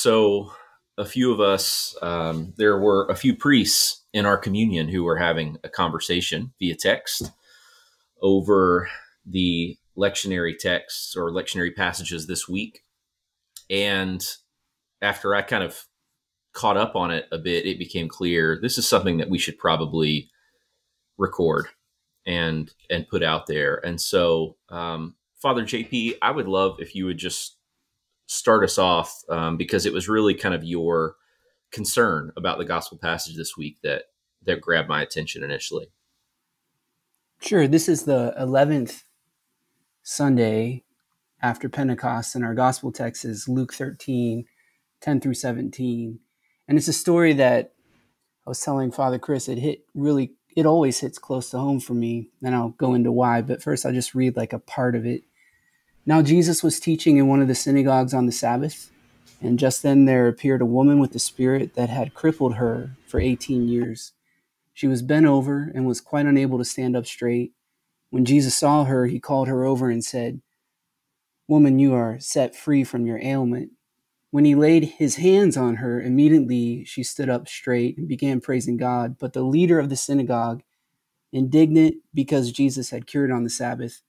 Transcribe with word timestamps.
So, 0.00 0.52
a 0.96 1.04
few 1.04 1.32
of 1.32 1.40
us, 1.40 1.96
um, 2.02 2.54
there 2.56 2.78
were 2.78 3.08
a 3.10 3.16
few 3.16 3.34
priests 3.34 4.04
in 4.12 4.26
our 4.26 4.38
communion 4.38 4.86
who 4.86 5.02
were 5.02 5.16
having 5.16 5.56
a 5.64 5.68
conversation 5.68 6.52
via 6.60 6.76
text 6.76 7.32
over 8.22 8.88
the 9.26 9.76
lectionary 9.96 10.56
texts 10.56 11.16
or 11.16 11.32
lectionary 11.32 11.74
passages 11.74 12.28
this 12.28 12.48
week. 12.48 12.82
And 13.68 14.24
after 15.02 15.34
I 15.34 15.42
kind 15.42 15.64
of 15.64 15.86
caught 16.52 16.76
up 16.76 16.94
on 16.94 17.10
it 17.10 17.26
a 17.32 17.38
bit, 17.38 17.66
it 17.66 17.80
became 17.80 18.08
clear 18.08 18.56
this 18.62 18.78
is 18.78 18.86
something 18.86 19.16
that 19.16 19.30
we 19.30 19.38
should 19.40 19.58
probably 19.58 20.30
record 21.16 21.66
and 22.24 22.72
and 22.88 23.08
put 23.08 23.24
out 23.24 23.48
there. 23.48 23.84
And 23.84 24.00
so, 24.00 24.58
um, 24.68 25.16
Father 25.42 25.64
JP, 25.64 26.18
I 26.22 26.30
would 26.30 26.46
love 26.46 26.76
if 26.78 26.94
you 26.94 27.04
would 27.06 27.18
just 27.18 27.57
start 28.28 28.62
us 28.62 28.78
off 28.78 29.24
um, 29.28 29.56
because 29.56 29.86
it 29.86 29.92
was 29.92 30.08
really 30.08 30.34
kind 30.34 30.54
of 30.54 30.62
your 30.62 31.16
concern 31.72 32.30
about 32.36 32.58
the 32.58 32.64
gospel 32.64 32.96
passage 32.98 33.36
this 33.36 33.56
week 33.56 33.78
that 33.82 34.04
that 34.44 34.60
grabbed 34.60 34.88
my 34.88 35.02
attention 35.02 35.42
initially. 35.42 35.88
Sure. 37.40 37.66
This 37.66 37.88
is 37.88 38.04
the 38.04 38.34
11th 38.38 39.02
Sunday 40.02 40.84
after 41.40 41.68
Pentecost, 41.68 42.34
and 42.34 42.44
our 42.44 42.54
gospel 42.54 42.92
text 42.92 43.24
is 43.24 43.48
Luke 43.48 43.72
13, 43.72 44.44
10 45.00 45.20
through 45.20 45.34
17. 45.34 46.18
And 46.66 46.78
it's 46.78 46.88
a 46.88 46.92
story 46.92 47.32
that 47.34 47.72
I 48.46 48.50
was 48.50 48.60
telling 48.60 48.90
Father 48.90 49.18
Chris, 49.18 49.48
it 49.48 49.58
hit 49.58 49.84
really, 49.94 50.32
it 50.56 50.66
always 50.66 50.98
hits 51.00 51.18
close 51.18 51.50
to 51.50 51.58
home 51.58 51.80
for 51.80 51.94
me. 51.94 52.30
And 52.42 52.54
I'll 52.54 52.70
go 52.70 52.94
into 52.94 53.12
why, 53.12 53.42
but 53.42 53.62
first 53.62 53.86
I'll 53.86 53.92
just 53.92 54.14
read 54.14 54.36
like 54.36 54.52
a 54.52 54.58
part 54.58 54.96
of 54.96 55.06
it. 55.06 55.22
Now 56.06 56.22
Jesus 56.22 56.62
was 56.62 56.80
teaching 56.80 57.16
in 57.18 57.28
one 57.28 57.42
of 57.42 57.48
the 57.48 57.54
synagogues 57.54 58.14
on 58.14 58.26
the 58.26 58.32
Sabbath, 58.32 58.90
and 59.40 59.58
just 59.58 59.82
then 59.82 60.04
there 60.04 60.26
appeared 60.26 60.62
a 60.62 60.66
woman 60.66 60.98
with 60.98 61.14
a 61.14 61.18
spirit 61.18 61.74
that 61.74 61.90
had 61.90 62.14
crippled 62.14 62.54
her 62.54 62.92
for 63.06 63.20
18 63.20 63.68
years. 63.68 64.12
She 64.72 64.86
was 64.86 65.02
bent 65.02 65.26
over 65.26 65.70
and 65.74 65.86
was 65.86 66.00
quite 66.00 66.26
unable 66.26 66.58
to 66.58 66.64
stand 66.64 66.96
up 66.96 67.06
straight. 67.06 67.52
When 68.10 68.24
Jesus 68.24 68.56
saw 68.56 68.84
her, 68.84 69.06
he 69.06 69.20
called 69.20 69.48
her 69.48 69.64
over 69.64 69.90
and 69.90 70.04
said, 70.04 70.40
Woman, 71.48 71.78
you 71.78 71.94
are 71.94 72.18
set 72.20 72.54
free 72.54 72.84
from 72.84 73.06
your 73.06 73.18
ailment. 73.22 73.72
When 74.30 74.44
he 74.44 74.54
laid 74.54 74.84
his 74.84 75.16
hands 75.16 75.56
on 75.56 75.76
her, 75.76 76.00
immediately 76.00 76.84
she 76.84 77.02
stood 77.02 77.30
up 77.30 77.48
straight 77.48 77.96
and 77.96 78.06
began 78.06 78.40
praising 78.40 78.76
God. 78.76 79.16
But 79.18 79.32
the 79.32 79.42
leader 79.42 79.78
of 79.78 79.88
the 79.88 79.96
synagogue, 79.96 80.62
indignant 81.32 81.96
because 82.12 82.52
Jesus 82.52 82.90
had 82.90 83.06
cured 83.06 83.30
on 83.30 83.44
the 83.44 83.50
Sabbath, 83.50 84.02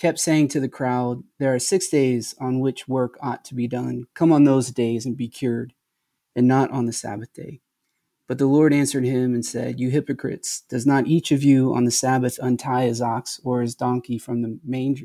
kept 0.00 0.18
saying 0.18 0.48
to 0.48 0.60
the 0.60 0.68
crowd, 0.68 1.22
There 1.38 1.54
are 1.54 1.58
six 1.58 1.88
days 1.88 2.34
on 2.40 2.58
which 2.58 2.88
work 2.88 3.18
ought 3.20 3.44
to 3.44 3.54
be 3.54 3.68
done. 3.68 4.06
Come 4.14 4.32
on 4.32 4.44
those 4.44 4.70
days 4.70 5.04
and 5.04 5.14
be 5.14 5.28
cured, 5.28 5.74
and 6.34 6.48
not 6.48 6.70
on 6.70 6.86
the 6.86 6.92
Sabbath 6.92 7.34
day. 7.34 7.60
But 8.26 8.38
the 8.38 8.46
Lord 8.46 8.72
answered 8.72 9.04
him 9.04 9.34
and 9.34 9.44
said, 9.44 9.78
You 9.78 9.90
hypocrites, 9.90 10.62
does 10.62 10.86
not 10.86 11.06
each 11.06 11.30
of 11.32 11.42
you 11.42 11.74
on 11.74 11.84
the 11.84 11.90
Sabbath 11.90 12.38
untie 12.40 12.84
his 12.84 13.02
ox 13.02 13.40
or 13.44 13.60
his 13.60 13.74
donkey 13.74 14.16
from 14.16 14.40
the 14.40 14.58
manger 14.64 15.04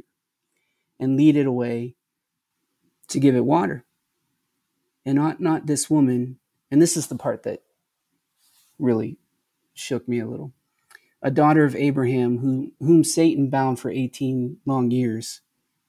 and 0.98 1.18
lead 1.18 1.36
it 1.36 1.46
away 1.46 1.96
to 3.10 3.20
give 3.20 3.36
it 3.36 3.44
water? 3.44 3.84
And 5.06 5.20
ought 5.20 5.42
not 5.42 5.66
this 5.66 5.90
woman, 5.90 6.40
and 6.72 6.82
this 6.82 6.96
is 6.96 7.08
the 7.08 7.16
part 7.16 7.44
that 7.44 7.64
really 8.80 9.18
shook 9.74 10.08
me 10.08 10.20
a 10.20 10.28
little 10.28 10.54
a 11.26 11.32
daughter 11.32 11.66
of 11.66 11.76
Abraham, 11.76 12.38
who, 12.38 12.72
whom 12.80 13.04
Satan 13.04 13.50
bound 13.50 13.80
for 13.80 13.90
18 13.90 14.58
long 14.68 14.92
years, 14.92 15.42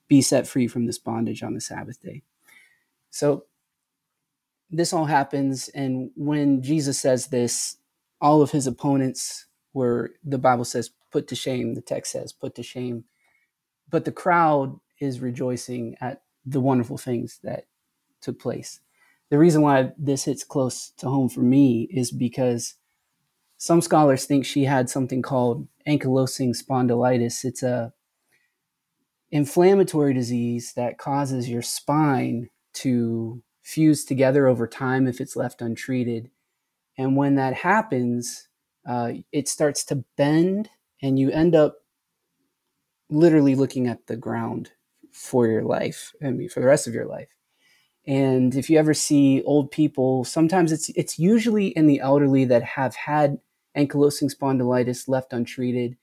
be 0.08 0.22
set 0.22 0.46
free 0.48 0.66
from 0.66 0.86
this 0.86 0.98
bondage 0.98 1.42
on 1.42 1.52
the 1.52 1.60
Sabbath 1.60 2.00
day. 2.00 2.22
So 3.10 3.44
this 4.70 4.94
all 4.94 5.04
happens. 5.04 5.68
And 5.68 6.10
when 6.16 6.62
Jesus 6.62 6.98
says 6.98 7.26
this, 7.26 7.76
all 8.18 8.40
of 8.40 8.52
his 8.52 8.66
opponents 8.66 9.44
were, 9.74 10.12
the 10.24 10.38
Bible 10.38 10.64
says, 10.64 10.90
put 11.12 11.28
to 11.28 11.34
shame. 11.34 11.74
The 11.74 11.82
text 11.82 12.12
says, 12.12 12.32
put 12.32 12.54
to 12.54 12.62
shame. 12.62 13.04
But 13.90 14.06
the 14.06 14.12
crowd 14.12 14.80
is 15.00 15.20
rejoicing 15.20 15.96
at 16.00 16.22
the 16.46 16.62
wonderful 16.62 16.96
things 16.96 17.40
that 17.42 17.66
took 18.22 18.40
place. 18.40 18.80
The 19.28 19.36
reason 19.36 19.60
why 19.60 19.92
this 19.98 20.24
hits 20.24 20.44
close 20.44 20.92
to 20.96 21.10
home 21.10 21.28
for 21.28 21.40
me 21.40 21.90
is 21.92 22.10
because 22.10 22.76
some 23.58 23.80
scholars 23.80 24.24
think 24.24 24.44
she 24.44 24.64
had 24.64 24.90
something 24.90 25.22
called 25.22 25.66
ankylosing 25.86 26.54
spondylitis. 26.56 27.44
It's 27.44 27.62
a 27.62 27.92
inflammatory 29.30 30.14
disease 30.14 30.72
that 30.74 30.98
causes 30.98 31.48
your 31.48 31.62
spine 31.62 32.48
to 32.74 33.42
fuse 33.62 34.04
together 34.04 34.46
over 34.46 34.66
time 34.66 35.06
if 35.06 35.20
it's 35.20 35.36
left 35.36 35.62
untreated. 35.62 36.30
And 36.98 37.16
when 37.16 37.34
that 37.34 37.54
happens, 37.54 38.48
uh, 38.86 39.12
it 39.32 39.48
starts 39.48 39.84
to 39.86 40.04
bend, 40.16 40.70
and 41.02 41.18
you 41.18 41.30
end 41.30 41.54
up 41.54 41.78
literally 43.10 43.54
looking 43.54 43.86
at 43.86 44.06
the 44.06 44.16
ground 44.16 44.70
for 45.12 45.46
your 45.46 45.64
life. 45.64 46.12
I 46.22 46.30
mean, 46.30 46.48
for 46.48 46.60
the 46.60 46.66
rest 46.66 46.86
of 46.86 46.94
your 46.94 47.06
life. 47.06 47.28
And 48.06 48.54
if 48.54 48.70
you 48.70 48.78
ever 48.78 48.94
see 48.94 49.42
old 49.42 49.72
people, 49.72 50.24
sometimes 50.24 50.70
it's 50.70 50.90
it's 50.90 51.18
usually 51.18 51.68
in 51.68 51.86
the 51.86 52.00
elderly 52.00 52.44
that 52.44 52.62
have 52.62 52.94
had 52.94 53.38
ankylosing 53.76 54.34
spondylitis 54.34 55.08
left 55.08 55.32
untreated. 55.32 55.96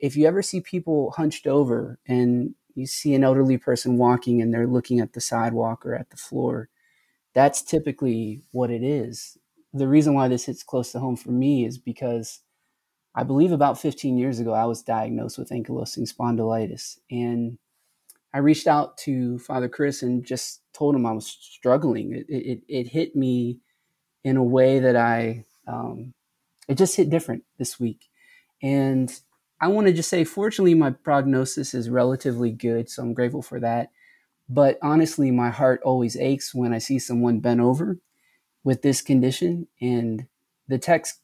If 0.00 0.16
you 0.16 0.26
ever 0.26 0.42
see 0.42 0.60
people 0.60 1.12
hunched 1.12 1.46
over 1.46 1.98
and 2.06 2.54
you 2.74 2.86
see 2.86 3.14
an 3.14 3.24
elderly 3.24 3.58
person 3.58 3.98
walking 3.98 4.40
and 4.40 4.52
they're 4.52 4.66
looking 4.66 5.00
at 5.00 5.12
the 5.12 5.20
sidewalk 5.20 5.84
or 5.84 5.94
at 5.94 6.10
the 6.10 6.16
floor, 6.16 6.68
that's 7.34 7.62
typically 7.62 8.42
what 8.52 8.70
it 8.70 8.82
is. 8.82 9.36
The 9.72 9.88
reason 9.88 10.14
why 10.14 10.28
this 10.28 10.46
hits 10.46 10.62
close 10.62 10.92
to 10.92 11.00
home 11.00 11.16
for 11.16 11.30
me 11.30 11.64
is 11.64 11.78
because 11.78 12.40
I 13.14 13.24
believe 13.24 13.52
about 13.52 13.80
15 13.80 14.16
years 14.16 14.40
ago, 14.40 14.52
I 14.52 14.64
was 14.64 14.82
diagnosed 14.82 15.38
with 15.38 15.50
ankylosing 15.50 16.12
spondylitis. 16.12 16.98
And 17.10 17.58
I 18.32 18.38
reached 18.38 18.66
out 18.66 18.96
to 18.98 19.38
Father 19.38 19.68
Chris 19.68 20.02
and 20.02 20.24
just 20.24 20.62
told 20.72 20.94
him 20.94 21.06
I 21.06 21.12
was 21.12 21.26
struggling. 21.26 22.14
It, 22.14 22.26
it, 22.28 22.62
it 22.68 22.88
hit 22.88 23.16
me 23.16 23.58
in 24.22 24.36
a 24.36 24.44
way 24.44 24.78
that 24.78 24.96
I 24.96 25.44
um, 25.66 26.14
it 26.70 26.78
just 26.78 26.96
hit 26.96 27.10
different 27.10 27.42
this 27.58 27.80
week. 27.80 28.08
And 28.62 29.12
I 29.60 29.66
want 29.66 29.88
to 29.88 29.92
just 29.92 30.08
say, 30.08 30.22
fortunately, 30.22 30.74
my 30.74 30.90
prognosis 30.90 31.74
is 31.74 31.90
relatively 31.90 32.52
good. 32.52 32.88
So 32.88 33.02
I'm 33.02 33.12
grateful 33.12 33.42
for 33.42 33.58
that. 33.58 33.90
But 34.48 34.78
honestly, 34.80 35.32
my 35.32 35.50
heart 35.50 35.80
always 35.84 36.16
aches 36.16 36.54
when 36.54 36.72
I 36.72 36.78
see 36.78 37.00
someone 37.00 37.40
bent 37.40 37.58
over 37.60 37.98
with 38.62 38.82
this 38.82 39.02
condition. 39.02 39.66
And 39.80 40.28
the 40.68 40.78
text 40.78 41.18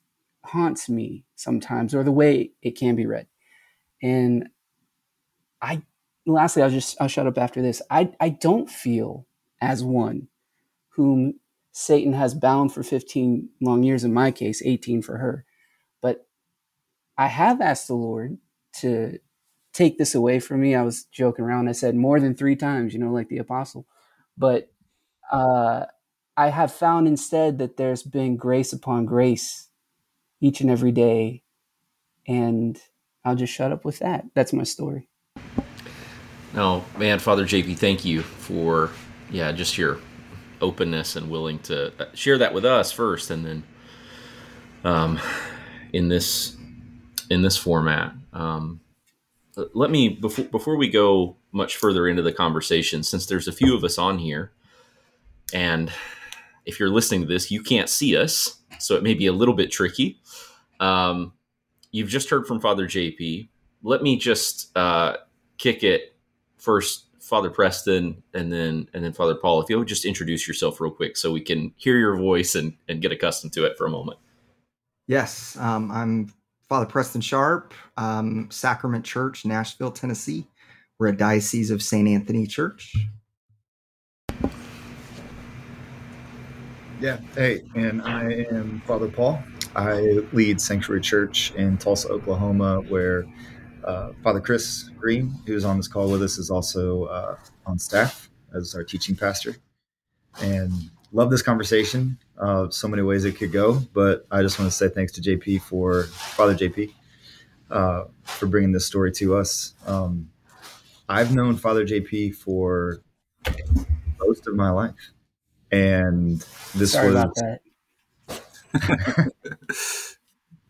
haunts 0.44 0.88
me 0.88 1.24
sometimes, 1.36 1.94
or 1.94 2.02
the 2.02 2.10
way 2.10 2.50
it 2.60 2.72
can 2.72 2.96
be 2.96 3.06
read. 3.06 3.28
And 4.02 4.48
I, 5.62 5.82
lastly, 6.26 6.64
I'll 6.64 6.70
just, 6.70 7.00
I'll 7.00 7.06
shut 7.06 7.28
up 7.28 7.38
after 7.38 7.62
this. 7.62 7.80
I, 7.88 8.10
I 8.18 8.30
don't 8.30 8.68
feel 8.68 9.26
as 9.60 9.84
one 9.84 10.26
whom 10.88 11.38
Satan 11.78 12.14
has 12.14 12.32
bound 12.32 12.72
for 12.72 12.82
15 12.82 13.50
long 13.60 13.82
years, 13.82 14.02
in 14.02 14.14
my 14.14 14.30
case, 14.30 14.62
18 14.64 15.02
for 15.02 15.18
her. 15.18 15.44
But 16.00 16.26
I 17.18 17.26
have 17.26 17.60
asked 17.60 17.86
the 17.86 17.94
Lord 17.94 18.38
to 18.80 19.18
take 19.74 19.98
this 19.98 20.14
away 20.14 20.40
from 20.40 20.62
me. 20.62 20.74
I 20.74 20.80
was 20.80 21.04
joking 21.04 21.44
around. 21.44 21.68
I 21.68 21.72
said 21.72 21.94
more 21.94 22.18
than 22.18 22.34
three 22.34 22.56
times, 22.56 22.94
you 22.94 22.98
know, 22.98 23.12
like 23.12 23.28
the 23.28 23.36
apostle. 23.36 23.86
But 24.38 24.70
uh, 25.30 25.84
I 26.34 26.48
have 26.48 26.72
found 26.72 27.06
instead 27.08 27.58
that 27.58 27.76
there's 27.76 28.02
been 28.02 28.38
grace 28.38 28.72
upon 28.72 29.04
grace 29.04 29.68
each 30.40 30.62
and 30.62 30.70
every 30.70 30.92
day. 30.92 31.42
And 32.26 32.80
I'll 33.22 33.36
just 33.36 33.52
shut 33.52 33.70
up 33.70 33.84
with 33.84 33.98
that. 33.98 34.24
That's 34.34 34.54
my 34.54 34.64
story. 34.64 35.10
No, 36.54 36.86
man, 36.96 37.18
Father 37.18 37.44
JP, 37.44 37.76
thank 37.76 38.02
you 38.02 38.22
for, 38.22 38.88
yeah, 39.30 39.52
just 39.52 39.76
your 39.76 39.98
openness 40.60 41.16
and 41.16 41.30
willing 41.30 41.58
to 41.60 41.92
uh, 42.00 42.06
share 42.14 42.38
that 42.38 42.54
with 42.54 42.64
us 42.64 42.92
first, 42.92 43.30
and 43.30 43.44
then 43.44 43.64
um, 44.84 45.20
in 45.92 46.08
this 46.08 46.56
in 47.30 47.42
this 47.42 47.56
format. 47.56 48.12
Um, 48.32 48.80
let 49.74 49.90
me 49.90 50.10
before 50.10 50.44
before 50.46 50.76
we 50.76 50.88
go 50.88 51.36
much 51.52 51.76
further 51.76 52.06
into 52.06 52.22
the 52.22 52.32
conversation, 52.32 53.02
since 53.02 53.26
there's 53.26 53.48
a 53.48 53.52
few 53.52 53.74
of 53.74 53.84
us 53.84 53.98
on 53.98 54.18
here, 54.18 54.52
and 55.52 55.92
if 56.64 56.78
you're 56.80 56.90
listening 56.90 57.22
to 57.22 57.26
this, 57.26 57.50
you 57.50 57.62
can't 57.62 57.88
see 57.88 58.16
us, 58.16 58.60
so 58.78 58.96
it 58.96 59.02
may 59.02 59.14
be 59.14 59.26
a 59.26 59.32
little 59.32 59.54
bit 59.54 59.70
tricky. 59.70 60.20
Um, 60.80 61.32
you've 61.92 62.08
just 62.08 62.28
heard 62.28 62.46
from 62.46 62.60
Father 62.60 62.86
JP. 62.86 63.48
Let 63.82 64.02
me 64.02 64.18
just 64.18 64.76
uh, 64.76 65.16
kick 65.58 65.82
it 65.82 66.16
first 66.58 67.05
Father 67.26 67.50
Preston 67.50 68.22
and 68.34 68.52
then 68.52 68.88
and 68.94 69.04
then 69.04 69.12
Father 69.12 69.34
Paul. 69.34 69.60
If 69.60 69.68
you'll 69.68 69.84
just 69.84 70.04
introduce 70.04 70.46
yourself 70.46 70.80
real 70.80 70.92
quick 70.92 71.16
so 71.16 71.32
we 71.32 71.40
can 71.40 71.74
hear 71.76 71.98
your 71.98 72.16
voice 72.16 72.54
and, 72.54 72.74
and 72.88 73.02
get 73.02 73.10
accustomed 73.10 73.52
to 73.54 73.64
it 73.64 73.76
for 73.76 73.86
a 73.86 73.90
moment. 73.90 74.18
Yes, 75.08 75.56
um, 75.58 75.90
I'm 75.90 76.32
Father 76.68 76.86
Preston 76.86 77.20
Sharp, 77.20 77.74
um, 77.96 78.48
Sacrament 78.50 79.04
Church, 79.04 79.44
Nashville, 79.44 79.90
Tennessee. 79.90 80.46
We're 80.98 81.08
a 81.08 81.16
diocese 81.16 81.70
of 81.70 81.82
St. 81.82 82.08
Anthony 82.08 82.46
Church. 82.46 82.94
Yeah. 87.00 87.18
Hey, 87.34 87.62
and 87.74 88.00
I 88.02 88.46
am 88.50 88.82
Father 88.86 89.08
Paul. 89.08 89.42
I 89.74 90.00
lead 90.32 90.60
Sanctuary 90.60 91.02
Church 91.02 91.52
in 91.54 91.76
Tulsa, 91.76 92.08
Oklahoma, 92.08 92.80
where 92.88 93.26
uh, 93.86 94.12
Father 94.22 94.40
Chris 94.40 94.90
Green, 94.98 95.34
who's 95.46 95.64
on 95.64 95.76
this 95.76 95.88
call 95.88 96.10
with 96.10 96.22
us, 96.22 96.38
is 96.38 96.50
also 96.50 97.04
uh, 97.04 97.36
on 97.66 97.78
staff 97.78 98.28
as 98.54 98.74
our 98.74 98.82
teaching 98.84 99.16
pastor. 99.16 99.56
And 100.40 100.72
love 101.12 101.30
this 101.30 101.42
conversation. 101.42 102.18
Uh, 102.38 102.68
so 102.70 102.88
many 102.88 103.02
ways 103.02 103.24
it 103.24 103.36
could 103.38 103.52
go, 103.52 103.80
but 103.94 104.26
I 104.30 104.42
just 104.42 104.58
want 104.58 104.70
to 104.70 104.76
say 104.76 104.88
thanks 104.88 105.12
to 105.12 105.20
JP 105.20 105.62
for 105.62 106.04
Father 106.04 106.54
JP 106.54 106.92
uh, 107.70 108.04
for 108.24 108.46
bringing 108.46 108.72
this 108.72 108.86
story 108.86 109.12
to 109.12 109.36
us. 109.36 109.74
Um, 109.86 110.30
I've 111.08 111.34
known 111.34 111.56
Father 111.56 111.86
JP 111.86 112.34
for 112.34 113.00
most 114.20 114.46
of 114.46 114.54
my 114.54 114.70
life, 114.70 115.12
and 115.70 116.44
this 116.74 116.92
Sorry 116.92 117.12
was 117.12 117.32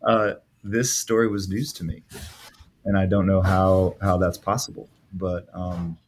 uh, 0.07 0.35
this 0.63 0.95
story 0.95 1.29
was 1.29 1.49
news 1.49 1.73
to 1.73 1.85
me, 1.85 2.03
and 2.87 2.97
I 2.97 3.05
don't 3.07 3.27
know 3.27 3.43
how 3.43 3.97
how 4.01 4.17
that's 4.17 4.39
possible. 4.39 4.89
But 5.13 5.49
um, 5.53 5.99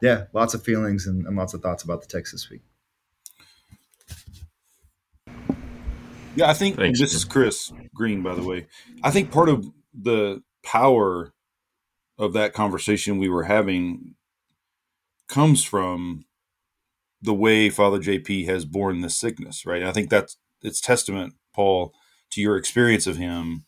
yeah, 0.00 0.24
lots 0.32 0.54
of 0.54 0.62
feelings 0.62 1.06
and, 1.06 1.26
and 1.26 1.36
lots 1.36 1.54
of 1.54 1.62
thoughts 1.62 1.82
about 1.82 2.02
the 2.02 2.06
Texas 2.06 2.42
this 2.42 2.50
week. 2.50 2.62
Yeah, 6.36 6.48
I 6.48 6.54
think 6.54 6.76
Thanks, 6.76 7.00
this 7.00 7.10
Jim. 7.10 7.16
is 7.16 7.24
Chris 7.24 7.72
Green, 7.94 8.22
by 8.22 8.34
the 8.34 8.44
way. 8.44 8.66
I 9.02 9.10
think 9.10 9.32
part 9.32 9.48
of 9.48 9.66
the 9.92 10.42
power 10.62 11.32
of 12.16 12.32
that 12.34 12.52
conversation 12.52 13.18
we 13.18 13.28
were 13.28 13.44
having 13.44 14.14
comes 15.28 15.64
from 15.64 16.24
the 17.20 17.34
way 17.34 17.70
Father 17.70 17.98
JP 17.98 18.46
has 18.46 18.64
borne 18.64 19.00
this 19.00 19.16
sickness, 19.16 19.66
right? 19.66 19.82
I 19.82 19.92
think 19.92 20.10
that's 20.10 20.36
it's 20.62 20.80
testament, 20.80 21.34
Paul, 21.54 21.92
to 22.30 22.40
your 22.40 22.56
experience 22.56 23.06
of 23.06 23.16
him 23.16 23.64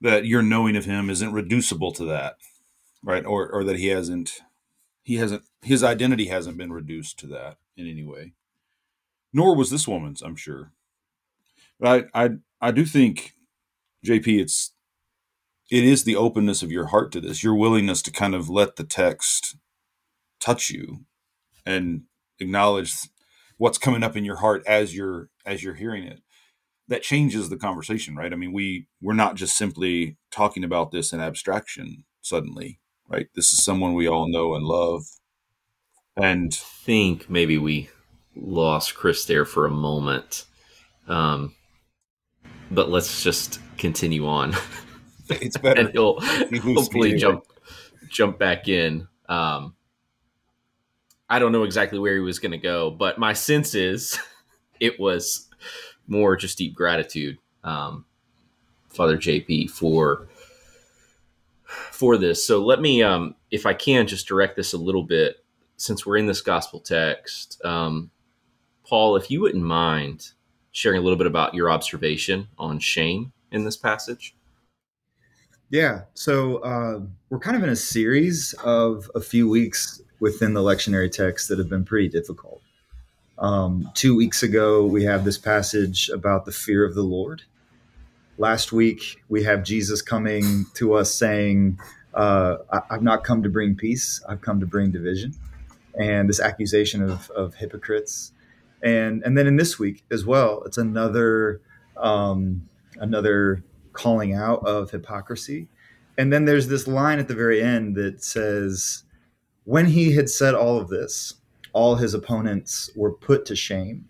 that 0.00 0.26
your 0.26 0.42
knowing 0.42 0.76
of 0.76 0.84
him 0.84 1.10
isn't 1.10 1.32
reducible 1.32 1.92
to 1.92 2.04
that, 2.06 2.36
right? 3.02 3.24
Or 3.24 3.48
or 3.50 3.64
that 3.64 3.78
he 3.78 3.88
hasn't 3.88 4.40
he 5.02 5.16
hasn't 5.16 5.42
his 5.62 5.82
identity 5.82 6.26
hasn't 6.26 6.58
been 6.58 6.72
reduced 6.72 7.18
to 7.20 7.26
that 7.28 7.58
in 7.76 7.86
any 7.88 8.04
way. 8.04 8.34
Nor 9.32 9.56
was 9.56 9.70
this 9.70 9.88
woman's, 9.88 10.22
I'm 10.22 10.36
sure. 10.36 10.72
But 11.80 12.10
I 12.14 12.24
I 12.26 12.30
I 12.60 12.70
do 12.70 12.84
think 12.84 13.34
JP 14.06 14.40
it's 14.40 14.72
it 15.70 15.84
is 15.84 16.04
the 16.04 16.16
openness 16.16 16.62
of 16.62 16.72
your 16.72 16.86
heart 16.86 17.12
to 17.12 17.20
this, 17.20 17.42
your 17.44 17.54
willingness 17.54 18.00
to 18.02 18.10
kind 18.10 18.34
of 18.34 18.48
let 18.48 18.76
the 18.76 18.84
text 18.84 19.56
touch 20.40 20.70
you 20.70 21.04
and 21.66 22.02
acknowledge 22.38 22.94
what's 23.58 23.78
coming 23.78 24.02
up 24.02 24.16
in 24.16 24.24
your 24.24 24.36
heart 24.36 24.62
as 24.66 24.94
you're 24.96 25.28
as 25.44 25.62
you're 25.62 25.74
hearing 25.74 26.04
it 26.04 26.22
that 26.88 27.02
changes 27.02 27.48
the 27.48 27.56
conversation 27.56 28.16
right 28.16 28.32
i 28.32 28.36
mean 28.36 28.52
we 28.52 28.86
we're 29.00 29.14
not 29.14 29.34
just 29.34 29.56
simply 29.56 30.16
talking 30.30 30.64
about 30.64 30.90
this 30.90 31.12
in 31.12 31.20
abstraction 31.20 32.04
suddenly 32.20 32.80
right 33.08 33.28
this 33.34 33.52
is 33.52 33.62
someone 33.62 33.94
we 33.94 34.08
all 34.08 34.28
know 34.28 34.54
and 34.54 34.64
love 34.64 35.04
and 36.16 36.52
think 36.52 37.30
maybe 37.30 37.58
we 37.58 37.88
lost 38.34 38.94
Chris 38.94 39.24
there 39.24 39.44
for 39.44 39.66
a 39.66 39.70
moment. 39.70 40.44
Um, 41.06 41.54
but 42.70 42.90
let's 42.90 43.22
just 43.22 43.60
continue 43.78 44.26
on. 44.26 44.54
it's 45.28 45.56
better 45.56 45.80
and 45.80 45.90
he'll 45.90 46.20
hopefully 46.20 47.16
jump 47.16 47.44
jump 48.08 48.38
back 48.38 48.68
in. 48.68 49.06
Um, 49.28 49.74
I 51.28 51.38
don't 51.38 51.52
know 51.52 51.64
exactly 51.64 51.98
where 51.98 52.14
he 52.14 52.20
was 52.20 52.38
going 52.38 52.52
to 52.52 52.58
go, 52.58 52.90
but 52.90 53.18
my 53.18 53.32
sense 53.32 53.74
is 53.74 54.18
it 54.80 54.98
was 54.98 55.47
more 56.08 56.36
just 56.36 56.58
deep 56.58 56.74
gratitude, 56.74 57.38
um, 57.64 58.04
Father 58.88 59.16
JP, 59.16 59.70
for 59.70 60.28
for 61.64 62.16
this. 62.16 62.46
So 62.46 62.64
let 62.64 62.80
me, 62.80 63.02
um, 63.02 63.34
if 63.50 63.66
I 63.66 63.74
can, 63.74 64.06
just 64.06 64.26
direct 64.26 64.56
this 64.56 64.72
a 64.72 64.78
little 64.78 65.02
bit, 65.02 65.44
since 65.76 66.04
we're 66.04 66.16
in 66.16 66.26
this 66.26 66.40
gospel 66.40 66.80
text. 66.80 67.62
Um, 67.64 68.10
Paul, 68.86 69.16
if 69.16 69.30
you 69.30 69.40
wouldn't 69.42 69.62
mind 69.62 70.30
sharing 70.72 70.98
a 70.98 71.02
little 71.02 71.18
bit 71.18 71.26
about 71.26 71.54
your 71.54 71.70
observation 71.70 72.48
on 72.58 72.78
shame 72.78 73.32
in 73.50 73.64
this 73.64 73.76
passage. 73.76 74.34
Yeah. 75.70 76.02
So 76.14 76.58
uh, 76.58 77.00
we're 77.30 77.38
kind 77.38 77.56
of 77.56 77.62
in 77.62 77.68
a 77.68 77.76
series 77.76 78.54
of 78.64 79.10
a 79.14 79.20
few 79.20 79.48
weeks 79.48 80.00
within 80.20 80.54
the 80.54 80.62
lectionary 80.62 81.10
text 81.10 81.48
that 81.48 81.58
have 81.58 81.68
been 81.68 81.84
pretty 81.84 82.08
difficult. 82.08 82.62
Um, 83.38 83.90
two 83.94 84.16
weeks 84.16 84.42
ago, 84.42 84.84
we 84.84 85.04
have 85.04 85.24
this 85.24 85.38
passage 85.38 86.08
about 86.08 86.44
the 86.44 86.52
fear 86.52 86.84
of 86.84 86.94
the 86.94 87.02
Lord. 87.02 87.42
Last 88.36 88.72
week, 88.72 89.22
we 89.28 89.44
have 89.44 89.62
Jesus 89.62 90.02
coming 90.02 90.66
to 90.74 90.94
us 90.94 91.14
saying, 91.14 91.78
uh, 92.14 92.56
I- 92.72 92.82
I've 92.90 93.02
not 93.02 93.24
come 93.24 93.42
to 93.42 93.48
bring 93.48 93.76
peace, 93.76 94.22
I've 94.28 94.40
come 94.40 94.60
to 94.60 94.66
bring 94.66 94.90
division. 94.90 95.34
And 95.98 96.28
this 96.28 96.40
accusation 96.40 97.02
of, 97.02 97.30
of 97.30 97.54
hypocrites. 97.56 98.32
And, 98.82 99.22
and 99.24 99.36
then 99.36 99.46
in 99.46 99.56
this 99.56 99.78
week 99.78 100.04
as 100.10 100.24
well, 100.24 100.62
it's 100.64 100.78
another 100.78 101.60
um, 101.96 102.68
another 103.00 103.64
calling 103.92 104.34
out 104.34 104.64
of 104.64 104.90
hypocrisy. 104.90 105.68
And 106.16 106.32
then 106.32 106.44
there's 106.44 106.68
this 106.68 106.86
line 106.86 107.18
at 107.18 107.28
the 107.28 107.34
very 107.34 107.60
end 107.60 107.96
that 107.96 108.22
says, 108.22 109.02
When 109.64 109.86
he 109.86 110.12
had 110.12 110.28
said 110.28 110.54
all 110.54 110.78
of 110.78 110.88
this, 110.88 111.34
all 111.72 111.96
his 111.96 112.14
opponents 112.14 112.90
were 112.96 113.12
put 113.12 113.46
to 113.46 113.56
shame, 113.56 114.08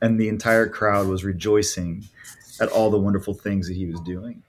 and 0.00 0.18
the 0.18 0.28
entire 0.28 0.68
crowd 0.68 1.06
was 1.06 1.24
rejoicing 1.24 2.04
at 2.60 2.68
all 2.68 2.90
the 2.90 2.98
wonderful 2.98 3.34
things 3.34 3.68
that 3.68 3.76
he 3.76 3.86
was 3.86 4.00
doing. 4.00 4.42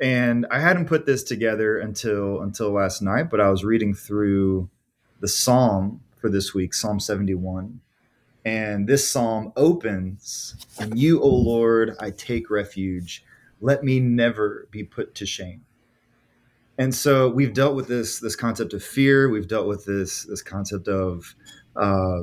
And 0.00 0.46
I 0.50 0.60
hadn't 0.60 0.86
put 0.86 1.06
this 1.06 1.22
together 1.22 1.78
until 1.78 2.42
until 2.42 2.70
last 2.70 3.00
night, 3.00 3.30
but 3.30 3.40
I 3.40 3.50
was 3.50 3.64
reading 3.64 3.94
through 3.94 4.68
the 5.20 5.28
psalm 5.28 6.00
for 6.20 6.28
this 6.28 6.52
week, 6.52 6.74
Psalm 6.74 6.98
71. 6.98 7.80
And 8.44 8.86
this 8.86 9.08
psalm 9.08 9.52
opens, 9.56 10.56
In 10.80 10.96
you, 10.96 11.20
O 11.22 11.28
Lord, 11.28 11.96
I 12.00 12.10
take 12.10 12.50
refuge. 12.50 13.24
Let 13.60 13.84
me 13.84 14.00
never 14.00 14.68
be 14.70 14.84
put 14.84 15.14
to 15.16 15.26
shame. 15.26 15.64
And 16.78 16.94
so 16.94 17.28
we've 17.28 17.54
dealt 17.54 17.76
with 17.76 17.88
this 17.88 18.18
this 18.18 18.36
concept 18.36 18.72
of 18.72 18.82
fear. 18.82 19.28
We've 19.28 19.48
dealt 19.48 19.66
with 19.66 19.84
this 19.84 20.24
this 20.24 20.42
concept 20.42 20.88
of 20.88 21.34
uh, 21.76 22.22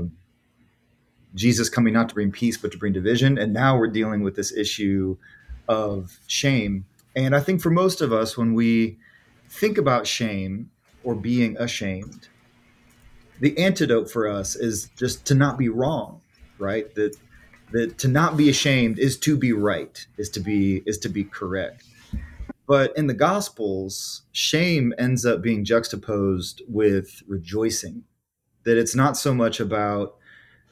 Jesus 1.36 1.69
coming 1.69 1.93
not 1.93 2.10
to 2.10 2.15
bring 2.15 2.31
peace 2.31 2.58
but 2.58 2.72
to 2.72 2.77
bring 2.77 2.93
division. 2.93 3.38
And 3.38 3.53
now 3.53 3.77
we're 3.77 3.88
dealing 3.88 4.24
with 4.24 4.36
this 4.36 4.51
issue 4.51 5.17
of 5.67 6.20
shame. 6.27 6.86
And 7.15 7.36
I 7.36 7.39
think 7.39 7.62
for 7.62 7.70
most 7.70 8.01
of 8.01 8.12
us, 8.12 8.38
when 8.38 8.53
we 8.53 8.98
think 9.50 9.77
about 9.77 10.08
shame 10.08 10.70
or 11.03 11.15
being 11.15 11.58
ashamed, 11.58 12.27
the 13.39 13.58
antidote 13.58 14.10
for 14.10 14.27
us 14.27 14.55
is 14.55 14.89
just 14.98 15.25
to 15.25 15.36
not 15.36 15.58
be 15.58 15.70
wrong, 15.70 16.22
right? 16.60 16.93
That 16.96 17.15
that 17.72 17.98
to 18.00 18.10
not 18.10 18.36
be 18.36 18.50
ashamed 18.50 19.00
is 19.00 19.17
to 19.20 19.38
be 19.38 19.53
right, 19.53 20.05
is 20.17 20.29
to 20.31 20.41
be 20.41 20.84
is 20.86 20.98
to 21.00 21.10
be 21.10 21.24
correct. 21.24 21.86
But 22.71 22.95
in 22.97 23.07
the 23.07 23.13
gospels, 23.13 24.21
shame 24.31 24.93
ends 24.97 25.25
up 25.25 25.41
being 25.41 25.65
juxtaposed 25.65 26.61
with 26.69 27.21
rejoicing. 27.27 28.05
That 28.63 28.77
it's 28.77 28.95
not 28.95 29.17
so 29.17 29.33
much 29.33 29.59
about 29.59 30.15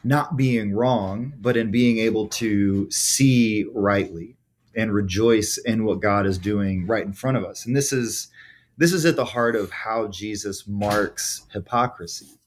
not 0.02 0.38
being 0.38 0.74
wrong, 0.74 1.34
but 1.42 1.58
in 1.58 1.72
being 1.72 1.98
able 1.98 2.30
to 2.30 2.90
see 2.90 3.66
rightly 3.74 4.38
and 4.78 4.94
rejoice 4.94 5.58
in 5.58 5.84
what 5.84 6.00
God 6.00 6.26
is 6.26 6.38
doing 6.38 6.88
right 6.88 7.06
in 7.06 7.12
front 7.12 7.36
of 7.36 7.44
us. 7.44 7.66
And 7.66 7.76
this 7.76 7.92
is 7.92 8.30
this 8.78 8.94
is 8.94 9.06
at 9.06 9.18
the 9.18 9.26
heart 9.26 9.58
of 9.58 9.70
how 9.70 10.08
Jesus 10.08 10.66
marks 10.66 11.42
hypocrisy 11.52 12.40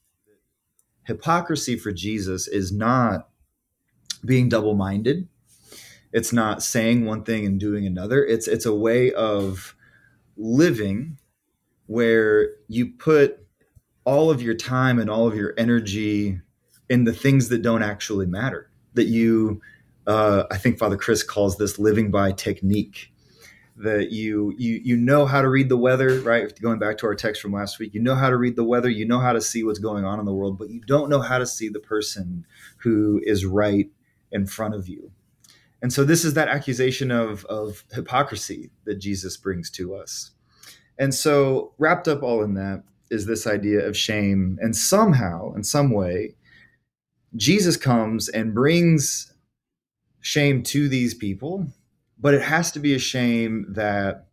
hypocrisy 1.03 1.77
for 1.77 1.91
Jesus 1.91 2.47
is 2.47 2.71
not 2.71 3.29
being 4.25 4.49
double-minded. 4.49 5.27
It's 6.13 6.31
not 6.31 6.63
saying 6.63 7.05
one 7.05 7.23
thing 7.23 7.45
and 7.45 7.59
doing 7.59 7.85
another. 7.85 8.23
It's 8.23 8.47
it's 8.47 8.65
a 8.65 8.73
way 8.73 9.11
of 9.13 9.75
living 10.37 11.17
where 11.87 12.51
you 12.67 12.91
put 12.91 13.45
all 14.05 14.29
of 14.29 14.41
your 14.41 14.53
time 14.53 14.99
and 14.99 15.09
all 15.09 15.27
of 15.27 15.35
your 15.35 15.53
energy 15.57 16.39
in 16.89 17.03
the 17.03 17.13
things 17.13 17.49
that 17.49 17.61
don't 17.61 17.83
actually 17.83 18.27
matter. 18.27 18.69
That 18.93 19.05
you 19.05 19.61
uh, 20.05 20.43
I 20.51 20.57
think 20.57 20.77
Father 20.77 20.97
Chris 20.97 21.23
calls 21.23 21.57
this 21.57 21.79
living 21.79 22.11
by 22.11 22.31
technique 22.31 23.11
that 23.75 24.11
you 24.11 24.53
you 24.57 24.79
you 24.83 24.95
know 24.95 25.25
how 25.25 25.41
to 25.41 25.49
read 25.49 25.67
the 25.67 25.77
weather 25.77 26.19
right 26.19 26.59
going 26.61 26.77
back 26.77 26.95
to 26.95 27.07
our 27.07 27.15
text 27.15 27.41
from 27.41 27.51
last 27.51 27.79
week 27.79 27.91
you 27.93 27.99
know 27.99 28.13
how 28.13 28.29
to 28.29 28.37
read 28.37 28.55
the 28.55 28.63
weather 28.63 28.89
you 28.89 29.03
know 29.03 29.19
how 29.19 29.33
to 29.33 29.41
see 29.41 29.63
what's 29.63 29.79
going 29.79 30.05
on 30.05 30.19
in 30.19 30.25
the 30.25 30.33
world 30.33 30.59
but 30.59 30.69
you 30.69 30.79
don't 30.81 31.09
know 31.09 31.21
how 31.21 31.39
to 31.39 31.45
see 31.47 31.69
the 31.69 31.79
person 31.79 32.45
who 32.77 33.19
is 33.25 33.45
right 33.45 33.89
in 34.31 34.45
front 34.45 34.75
of 34.75 34.87
you 34.87 35.11
and 35.83 35.93
so 35.93 36.03
this 36.03 36.25
is 36.25 36.33
that 36.33 36.47
accusation 36.47 37.11
of 37.11 37.45
of 37.45 37.83
hypocrisy 37.93 38.71
that 38.85 38.95
jesus 38.95 39.37
brings 39.37 39.69
to 39.69 39.95
us 39.95 40.31
and 40.97 41.13
so 41.13 41.73
wrapped 41.77 42.07
up 42.07 42.23
all 42.23 42.43
in 42.43 42.55
that 42.55 42.83
is 43.11 43.27
this 43.27 43.45
idea 43.45 43.85
of 43.87 43.95
shame 43.95 44.57
and 44.61 44.75
somehow 44.75 45.53
in 45.53 45.63
some 45.63 45.91
way 45.91 46.33
Jesus 47.35 47.77
comes 47.77 48.29
and 48.29 48.53
brings 48.53 49.33
shame 50.21 50.61
to 50.63 50.87
these 50.87 51.13
people, 51.13 51.67
but 52.19 52.33
it 52.33 52.41
has 52.41 52.71
to 52.73 52.79
be 52.79 52.93
a 52.93 52.99
shame 52.99 53.65
that 53.69 54.27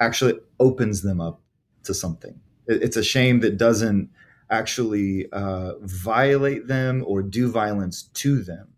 actually 0.00 0.34
opens 0.60 1.02
them 1.02 1.20
up 1.20 1.40
to 1.84 1.94
something. 1.94 2.40
It's 2.66 2.96
a 2.96 3.02
shame 3.02 3.40
that 3.40 3.58
doesn't 3.58 4.10
actually 4.50 5.30
uh, 5.32 5.74
violate 5.80 6.68
them 6.68 7.02
or 7.06 7.22
do 7.22 7.50
violence 7.50 8.04
to 8.14 8.42
them. 8.42 8.68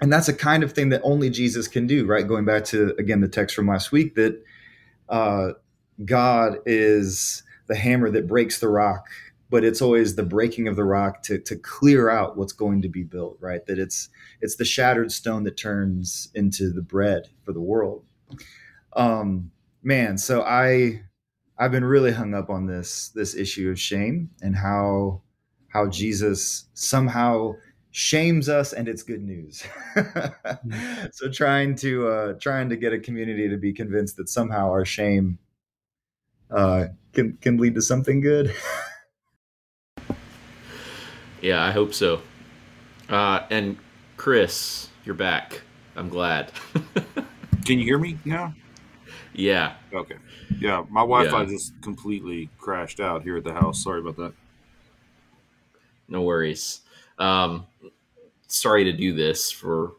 And 0.00 0.12
that's 0.12 0.28
a 0.28 0.34
kind 0.34 0.62
of 0.62 0.72
thing 0.72 0.88
that 0.90 1.00
only 1.04 1.30
Jesus 1.30 1.68
can 1.68 1.86
do, 1.86 2.06
right? 2.06 2.26
Going 2.26 2.44
back 2.44 2.64
to, 2.66 2.94
again, 2.98 3.20
the 3.20 3.28
text 3.28 3.54
from 3.54 3.68
last 3.68 3.92
week 3.92 4.16
that 4.16 4.42
uh, 5.08 5.50
God 6.04 6.58
is 6.66 7.42
the 7.68 7.76
hammer 7.76 8.10
that 8.10 8.26
breaks 8.26 8.58
the 8.58 8.68
rock 8.68 9.06
but 9.54 9.62
it's 9.62 9.80
always 9.80 10.16
the 10.16 10.22
breaking 10.24 10.66
of 10.66 10.74
the 10.74 10.82
rock 10.82 11.22
to 11.22 11.38
to 11.38 11.54
clear 11.54 12.10
out 12.10 12.36
what's 12.36 12.52
going 12.52 12.82
to 12.82 12.88
be 12.88 13.04
built 13.04 13.36
right 13.40 13.66
that 13.66 13.78
it's 13.78 14.08
it's 14.40 14.56
the 14.56 14.64
shattered 14.64 15.12
stone 15.12 15.44
that 15.44 15.56
turns 15.56 16.28
into 16.34 16.70
the 16.70 16.82
bread 16.82 17.28
for 17.44 17.52
the 17.52 17.60
world 17.60 18.04
um 18.96 19.52
man 19.82 20.18
so 20.18 20.42
i 20.42 21.00
i've 21.58 21.70
been 21.70 21.84
really 21.84 22.10
hung 22.10 22.34
up 22.34 22.50
on 22.50 22.66
this 22.66 23.10
this 23.10 23.36
issue 23.36 23.70
of 23.70 23.78
shame 23.78 24.28
and 24.42 24.56
how 24.56 25.22
how 25.68 25.86
jesus 25.88 26.66
somehow 26.74 27.52
shames 27.96 28.48
us 28.48 28.72
and 28.72 28.88
it's 28.88 29.04
good 29.04 29.22
news 29.22 29.62
so 31.12 31.30
trying 31.30 31.76
to 31.76 32.08
uh 32.08 32.32
trying 32.40 32.68
to 32.68 32.76
get 32.76 32.92
a 32.92 32.98
community 32.98 33.48
to 33.48 33.56
be 33.56 33.72
convinced 33.72 34.16
that 34.16 34.28
somehow 34.28 34.68
our 34.68 34.84
shame 34.84 35.38
uh 36.50 36.86
can 37.12 37.38
can 37.40 37.56
lead 37.56 37.72
to 37.72 37.80
something 37.80 38.20
good 38.20 38.52
Yeah, 41.44 41.62
I 41.62 41.72
hope 41.72 41.92
so. 41.92 42.22
Uh, 43.06 43.40
and 43.50 43.76
Chris, 44.16 44.88
you're 45.04 45.14
back. 45.14 45.60
I'm 45.94 46.08
glad. 46.08 46.50
Can 47.66 47.78
you 47.78 47.84
hear 47.84 47.98
me 47.98 48.16
now? 48.24 48.54
Yeah. 49.34 49.74
Okay. 49.92 50.14
Yeah, 50.58 50.84
my 50.88 51.02
Wi-Fi 51.02 51.42
Yeah. 51.42 51.44
just 51.44 51.74
completely 51.82 52.48
crashed 52.56 52.98
out 52.98 53.24
here 53.24 53.36
at 53.36 53.44
the 53.44 53.52
house. 53.52 53.84
Sorry 53.84 54.00
about 54.00 54.16
that. 54.16 54.32
No 56.08 56.22
worries. 56.22 56.80
Um, 57.18 57.66
sorry 58.48 58.84
to 58.84 58.92
do 58.92 59.14
this 59.14 59.50
for 59.50 59.92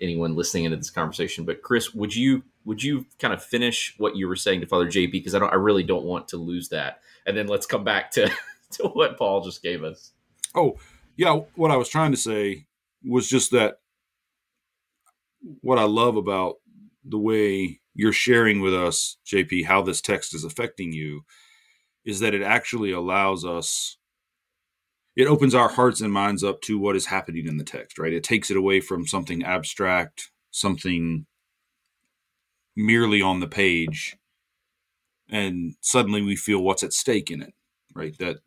anyone 0.00 0.34
listening 0.34 0.64
into 0.64 0.76
this 0.76 0.90
conversation, 0.90 1.44
but 1.44 1.62
Chris, 1.62 1.94
would 1.94 2.14
you 2.14 2.42
would 2.64 2.82
you 2.82 3.06
kind 3.18 3.34
of 3.34 3.42
finish 3.42 3.94
what 3.98 4.16
you 4.16 4.28
were 4.28 4.36
saying 4.36 4.60
to 4.60 4.66
Father 4.66 4.86
JP 4.86 5.12
because 5.12 5.34
I 5.34 5.38
don't 5.38 5.52
I 5.52 5.56
really 5.56 5.82
don't 5.82 6.04
want 6.04 6.28
to 6.28 6.36
lose 6.36 6.68
that, 6.70 7.00
and 7.26 7.36
then 7.36 7.46
let's 7.46 7.66
come 7.66 7.84
back 7.84 8.10
to 8.12 8.30
to 8.72 8.88
what 8.88 9.18
Paul 9.18 9.42
just 9.42 9.62
gave 9.62 9.84
us. 9.84 10.12
Oh, 10.54 10.78
yeah. 11.16 11.40
What 11.54 11.70
I 11.70 11.76
was 11.76 11.88
trying 11.88 12.10
to 12.12 12.16
say 12.16 12.66
was 13.04 13.28
just 13.28 13.50
that 13.52 13.78
what 15.60 15.78
I 15.78 15.84
love 15.84 16.16
about 16.16 16.56
the 17.04 17.18
way 17.18 17.80
you're 17.94 18.12
sharing 18.12 18.60
with 18.60 18.74
us, 18.74 19.18
JP, 19.26 19.66
how 19.66 19.82
this 19.82 20.00
text 20.00 20.34
is 20.34 20.44
affecting 20.44 20.92
you 20.92 21.24
is 22.04 22.20
that 22.20 22.34
it 22.34 22.42
actually 22.42 22.92
allows 22.92 23.44
us, 23.44 23.96
it 25.16 25.26
opens 25.26 25.54
our 25.54 25.68
hearts 25.68 26.00
and 26.00 26.12
minds 26.12 26.42
up 26.42 26.60
to 26.62 26.78
what 26.78 26.96
is 26.96 27.06
happening 27.06 27.46
in 27.46 27.58
the 27.58 27.64
text, 27.64 27.98
right? 27.98 28.12
It 28.12 28.24
takes 28.24 28.50
it 28.50 28.56
away 28.56 28.80
from 28.80 29.06
something 29.06 29.42
abstract, 29.42 30.30
something 30.50 31.26
merely 32.76 33.20
on 33.20 33.40
the 33.40 33.48
page, 33.48 34.16
and 35.28 35.74
suddenly 35.80 36.22
we 36.22 36.36
feel 36.36 36.62
what's 36.62 36.82
at 36.82 36.92
stake 36.92 37.30
in 37.30 37.42
it, 37.42 37.52
right? 37.94 38.16
That 38.18 38.38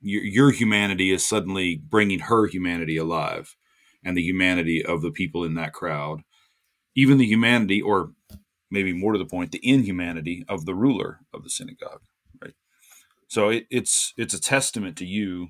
your, 0.00 0.22
your 0.22 0.50
humanity 0.50 1.12
is 1.12 1.26
suddenly 1.26 1.76
bringing 1.76 2.20
her 2.20 2.46
humanity 2.46 2.96
alive 2.96 3.56
and 4.04 4.16
the 4.16 4.22
humanity 4.22 4.84
of 4.84 5.02
the 5.02 5.10
people 5.10 5.44
in 5.44 5.54
that 5.54 5.72
crowd 5.72 6.22
even 6.94 7.18
the 7.18 7.26
humanity 7.26 7.80
or 7.80 8.10
maybe 8.70 8.92
more 8.92 9.12
to 9.12 9.18
the 9.18 9.26
point 9.26 9.52
the 9.52 9.60
inhumanity 9.62 10.44
of 10.48 10.66
the 10.66 10.74
ruler 10.74 11.20
of 11.32 11.42
the 11.42 11.50
synagogue 11.50 12.02
right 12.42 12.54
so 13.28 13.48
it, 13.48 13.66
it's 13.70 14.12
it's 14.16 14.34
a 14.34 14.40
testament 14.40 14.96
to 14.96 15.06
you 15.06 15.48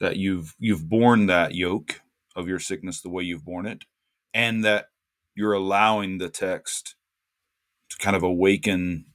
that 0.00 0.16
you've 0.16 0.54
you've 0.58 0.88
borne 0.88 1.26
that 1.26 1.54
yoke 1.54 2.00
of 2.36 2.48
your 2.48 2.58
sickness 2.58 3.00
the 3.00 3.10
way 3.10 3.22
you've 3.22 3.44
borne 3.44 3.66
it 3.66 3.84
and 4.32 4.64
that 4.64 4.86
you're 5.34 5.52
allowing 5.52 6.18
the 6.18 6.28
text 6.28 6.96
to 7.90 7.96
kind 7.98 8.16
of 8.16 8.22
awaken 8.22 9.06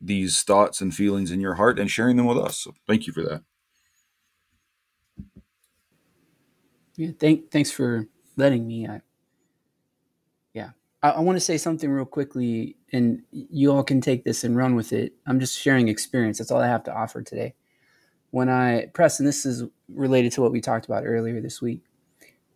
these 0.00 0.42
thoughts 0.42 0.80
and 0.80 0.94
feelings 0.94 1.30
in 1.30 1.40
your 1.40 1.54
heart 1.54 1.78
and 1.78 1.90
sharing 1.90 2.16
them 2.16 2.26
with 2.26 2.38
us. 2.38 2.58
So 2.58 2.74
thank 2.86 3.06
you 3.06 3.12
for 3.12 3.22
that. 3.22 3.42
Yeah, 6.96 7.10
thank, 7.18 7.50
thanks 7.50 7.70
for 7.70 8.06
letting 8.36 8.66
me. 8.66 8.86
I, 8.86 9.00
yeah, 10.52 10.70
I, 11.02 11.10
I 11.10 11.20
want 11.20 11.36
to 11.36 11.40
say 11.40 11.56
something 11.56 11.90
real 11.90 12.04
quickly, 12.04 12.76
and 12.92 13.22
you 13.30 13.72
all 13.72 13.82
can 13.82 14.00
take 14.00 14.24
this 14.24 14.44
and 14.44 14.56
run 14.56 14.74
with 14.74 14.92
it. 14.92 15.14
I'm 15.26 15.40
just 15.40 15.58
sharing 15.58 15.88
experience. 15.88 16.38
That's 16.38 16.50
all 16.50 16.60
I 16.60 16.66
have 16.66 16.84
to 16.84 16.94
offer 16.94 17.22
today. 17.22 17.54
When 18.30 18.48
I, 18.48 18.86
press, 18.86 19.18
and 19.18 19.28
this 19.28 19.44
is 19.44 19.64
related 19.88 20.32
to 20.32 20.42
what 20.42 20.52
we 20.52 20.60
talked 20.60 20.86
about 20.86 21.04
earlier 21.04 21.40
this 21.40 21.60
week. 21.60 21.82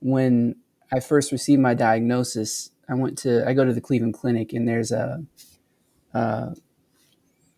When 0.00 0.56
I 0.92 1.00
first 1.00 1.32
received 1.32 1.60
my 1.60 1.74
diagnosis, 1.74 2.70
I 2.88 2.94
went 2.94 3.18
to, 3.18 3.48
I 3.48 3.54
go 3.54 3.64
to 3.64 3.72
the 3.72 3.80
Cleveland 3.80 4.14
Clinic, 4.14 4.52
and 4.52 4.68
there's 4.68 4.92
a, 4.92 5.24
uh, 6.12 6.50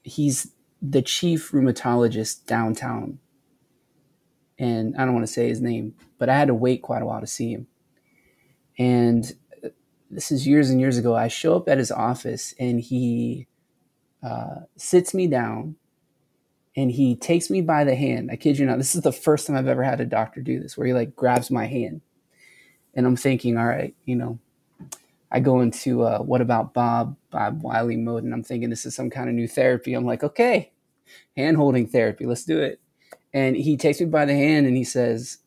he's 0.03 0.53
the 0.81 1.03
chief 1.03 1.51
rheumatologist 1.51 2.47
downtown. 2.47 3.19
And 4.59 4.97
I 4.97 5.05
don't 5.05 5.15
want 5.15 5.27
to 5.27 5.33
say 5.33 5.49
his 5.49 5.61
name, 5.61 5.95
but 6.19 6.29
I 6.29 6.39
had 6.39 6.49
to 6.49 6.55
wait 6.55 6.83
quite 6.83 7.03
a 7.03 7.07
while 7.07 7.21
to 7.21 7.27
see 7.27 7.53
him. 7.53 7.67
And 8.79 9.31
this 10.11 10.31
is 10.31 10.47
years 10.47 10.71
and 10.71 10.81
years 10.81 10.97
ago. 10.97 11.15
I 11.15 11.29
show 11.29 11.57
up 11.57 11.69
at 11.69 11.79
his 11.79 11.91
office 11.91 12.55
and 12.59 12.81
he 12.81 13.49
uh, 14.23 14.61
sits 14.77 15.13
me 15.13 15.27
down 15.27 15.77
and 16.77 16.91
he 16.91 17.17
takes 17.17 17.49
me 17.49 17.63
by 17.63 17.85
the 17.85 17.95
hand. 17.95 18.31
I 18.31 18.37
kid 18.37 18.59
you 18.59 18.67
not, 18.67 18.79
this 18.79 18.95
is 18.95 19.03
the 19.03 19.13
first 19.13 19.47
time 19.47 19.57
I've 19.57 19.67
ever 19.67 19.83
had 19.83 20.01
a 20.01 20.05
doctor 20.07 20.43
do 20.43 20.61
this, 20.61 20.77
where 20.77 20.87
he 20.87 20.93
like 20.93 21.17
grabs 21.17 21.51
my 21.51 21.67
hand. 21.67 22.03
And 22.95 23.07
I'm 23.07 23.17
thinking, 23.17 23.57
all 23.57 23.67
right, 23.67 23.95
you 24.05 24.17
know, 24.17 24.39
I 25.31 25.41
go 25.41 25.61
into 25.61 26.03
uh, 26.03 26.19
what 26.19 26.41
about 26.41 26.75
Bob, 26.75 27.17
Bob 27.31 27.63
Wiley 27.63 27.97
mode, 27.97 28.25
and 28.25 28.33
I'm 28.33 28.43
thinking 28.43 28.71
this 28.71 28.87
is 28.87 28.95
some 28.95 29.11
kind 29.11 29.29
of 29.29 29.35
new 29.35 29.49
therapy. 29.49 29.95
I'm 29.95 30.05
like, 30.05 30.23
okay, 30.23 30.73
hand 31.37 31.57
holding 31.57 31.87
therapy, 31.87 32.27
let's 32.27 32.45
do 32.45 32.61
it. 32.61 32.81
And 33.33 33.57
he 33.57 33.77
takes 33.77 34.01
me 34.01 34.07
by 34.07 34.25
the 34.25 34.35
hand 34.35 34.67
and 34.67 34.77
he 34.77 34.85
says, 34.85 35.39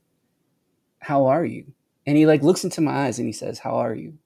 How 0.99 1.25
are 1.25 1.45
you? 1.45 1.65
And 2.05 2.17
he 2.17 2.25
like 2.25 2.43
looks 2.43 2.63
into 2.63 2.81
my 2.81 3.05
eyes 3.05 3.19
and 3.19 3.27
he 3.27 3.33
says, 3.33 3.59
How 3.59 3.75
are 3.75 3.95
you? 3.95 4.17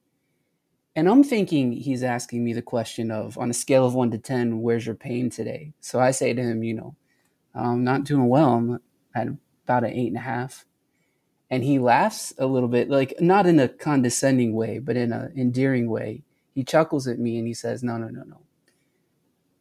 And 0.95 1.09
I'm 1.09 1.23
thinking 1.23 1.71
he's 1.71 2.03
asking 2.03 2.43
me 2.43 2.53
the 2.53 2.61
question 2.61 3.09
of, 3.09 3.37
on 3.37 3.49
a 3.49 3.53
scale 3.53 3.85
of 3.85 3.95
one 3.95 4.11
to 4.11 4.17
10, 4.17 4.61
where's 4.61 4.85
your 4.85 4.95
pain 4.95 5.29
today? 5.29 5.73
So 5.79 5.99
I 5.99 6.11
say 6.11 6.33
to 6.33 6.41
him, 6.41 6.63
You 6.63 6.75
know, 6.75 6.95
I'm 7.55 7.83
not 7.83 8.03
doing 8.03 8.27
well. 8.27 8.53
I'm 8.53 8.79
at 9.15 9.27
about 9.65 9.85
an 9.85 9.91
eight 9.91 10.07
and 10.07 10.17
a 10.17 10.21
half. 10.21 10.65
And 11.49 11.63
he 11.63 11.79
laughs 11.79 12.33
a 12.37 12.45
little 12.45 12.69
bit, 12.69 12.89
like 12.89 13.15
not 13.19 13.45
in 13.45 13.59
a 13.59 13.67
condescending 13.67 14.53
way, 14.53 14.79
but 14.79 14.97
in 14.97 15.11
an 15.11 15.33
endearing 15.35 15.89
way. 15.89 16.23
He 16.53 16.63
chuckles 16.63 17.07
at 17.07 17.19
me 17.19 17.37
and 17.37 17.47
he 17.47 17.53
says, 17.53 17.83
No, 17.83 17.97
no, 17.97 18.09
no, 18.09 18.23
no. 18.23 18.41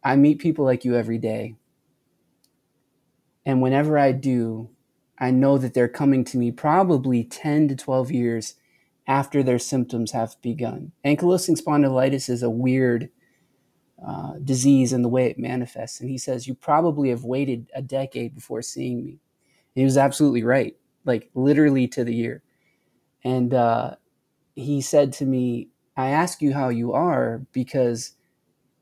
I 0.05 0.17
meet 0.17 0.39
people 0.39 0.65
like 0.65 0.85
you 0.85 0.97
every 0.97 1.19
day. 1.19 1.57
And 3.47 3.63
whenever 3.63 3.99
I 3.99 4.13
do, 4.13 4.71
I 5.19 5.31
know 5.31 5.59
that 5.59 5.75
they're 5.75 5.89
coming 5.89 6.25
to 6.27 6.39
me 6.39 6.51
probably 6.51 7.25
10 7.25 7.69
to 7.69 7.77
12 7.77 8.11
years 8.11 8.55
after 9.07 9.43
their 9.43 9.59
symptoms 9.59 10.13
have 10.13 10.37
begun. 10.43 10.93
Ankylosing 11.05 11.61
spondylitis 11.61 12.29
is 12.29 12.43
a 12.43 12.51
weird 12.51 13.11
uh, 14.05 14.35
disease 14.45 14.93
in 14.93 15.03
the 15.03 15.09
way 15.09 15.27
it 15.27 15.39
manifests. 15.39 16.01
And 16.01 16.11
he 16.11 16.19
says, 16.19 16.47
You 16.47 16.55
probably 16.55 17.11
have 17.11 17.25
waited 17.25 17.71
a 17.75 17.83
decade 17.83 18.35
before 18.35 18.63
seeing 18.63 19.05
me. 19.05 19.11
And 19.11 19.81
he 19.81 19.85
was 19.85 19.97
absolutely 19.97 20.45
right, 20.45 20.77
like 21.05 21.31
literally 21.35 21.89
to 21.89 22.05
the 22.05 22.15
year. 22.15 22.43
And 23.25 23.55
uh, 23.55 23.97
he 24.55 24.81
said 24.81 25.13
to 25.15 25.27
me, 25.27 25.69
I 25.97 26.09
ask 26.09 26.41
you 26.41 26.53
how 26.55 26.69
you 26.69 26.93
are 26.93 27.43
because 27.53 28.13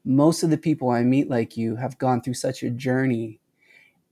most 0.05 0.43
of 0.43 0.51
the 0.51 0.57
people 0.57 0.91
I 0.91 1.03
meet 1.03 1.29
like 1.29 1.57
you 1.57 1.77
have 1.77 1.99
gone 1.99 2.23
through 2.23 2.35
such 2.35 2.63
a 2.63 2.71
journey 2.71 3.41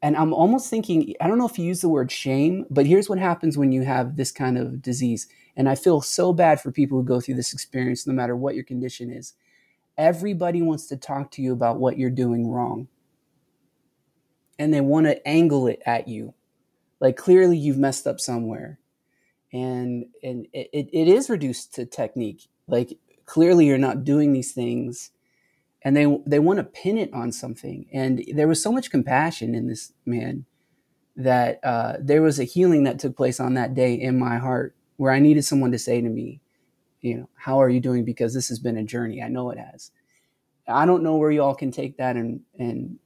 and 0.00 0.16
I'm 0.16 0.32
almost 0.32 0.70
thinking, 0.70 1.14
I 1.20 1.26
don't 1.26 1.38
know 1.38 1.48
if 1.48 1.58
you 1.58 1.64
use 1.64 1.80
the 1.80 1.88
word 1.88 2.12
shame, 2.12 2.66
but 2.70 2.86
here's 2.86 3.08
what 3.08 3.18
happens 3.18 3.58
when 3.58 3.72
you 3.72 3.82
have 3.82 4.16
this 4.16 4.30
kind 4.30 4.56
of 4.56 4.80
disease. 4.80 5.26
And 5.58 5.68
I 5.68 5.74
feel 5.74 6.00
so 6.00 6.32
bad 6.32 6.60
for 6.60 6.72
people 6.72 6.98
who 6.98 7.04
go 7.04 7.20
through 7.20 7.34
this 7.34 7.52
experience, 7.52 8.06
no 8.06 8.14
matter 8.14 8.36
what 8.36 8.54
your 8.54 8.64
condition 8.64 9.10
is. 9.10 9.34
Everybody 9.98 10.62
wants 10.62 10.86
to 10.86 10.96
talk 10.96 11.32
to 11.32 11.42
you 11.42 11.52
about 11.52 11.80
what 11.80 11.98
you're 11.98 12.10
doing 12.10 12.48
wrong. 12.48 12.88
And 14.58 14.72
they 14.72 14.80
want 14.80 15.06
to 15.06 15.28
angle 15.28 15.66
it 15.66 15.82
at 15.84 16.08
you. 16.08 16.34
Like 17.00 17.16
clearly 17.16 17.58
you've 17.58 17.76
messed 17.76 18.06
up 18.06 18.20
somewhere. 18.20 18.78
And 19.52 20.06
and 20.22 20.46
it, 20.52 20.88
it 20.92 21.08
is 21.08 21.28
reduced 21.28 21.74
to 21.74 21.86
technique. 21.86 22.48
Like 22.68 22.96
clearly 23.26 23.66
you're 23.66 23.78
not 23.78 24.04
doing 24.04 24.32
these 24.32 24.52
things 24.52 25.10
and 25.82 25.96
they 25.96 26.06
they 26.26 26.38
want 26.38 26.58
to 26.58 26.64
pin 26.64 26.98
it 26.98 27.12
on 27.12 27.30
something 27.30 27.86
and 27.92 28.24
there 28.34 28.48
was 28.48 28.62
so 28.62 28.72
much 28.72 28.90
compassion 28.90 29.54
in 29.54 29.68
this 29.68 29.92
man 30.06 30.44
that 31.16 31.60
uh, 31.64 31.94
there 32.00 32.22
was 32.22 32.38
a 32.38 32.44
healing 32.44 32.84
that 32.84 32.98
took 32.98 33.16
place 33.16 33.40
on 33.40 33.54
that 33.54 33.74
day 33.74 33.94
in 33.94 34.18
my 34.18 34.38
heart 34.38 34.74
where 34.98 35.12
I 35.12 35.20
needed 35.20 35.44
someone 35.44 35.72
to 35.72 35.78
say 35.78 36.00
to 36.02 36.08
me, 36.08 36.40
you 37.00 37.16
know, 37.16 37.28
how 37.36 37.62
are 37.62 37.70
you 37.70 37.80
doing? 37.80 38.04
Because 38.04 38.34
this 38.34 38.48
has 38.48 38.58
been 38.58 38.76
a 38.76 38.82
journey. 38.84 39.22
I 39.22 39.28
know 39.28 39.50
it 39.50 39.58
has. 39.58 39.92
I 40.66 40.84
don't 40.84 41.02
know 41.02 41.16
where 41.16 41.30
y'all 41.30 41.54
can 41.54 41.70
take 41.70 41.96
that 41.96 42.16
and 42.16 42.40
and 42.58 42.98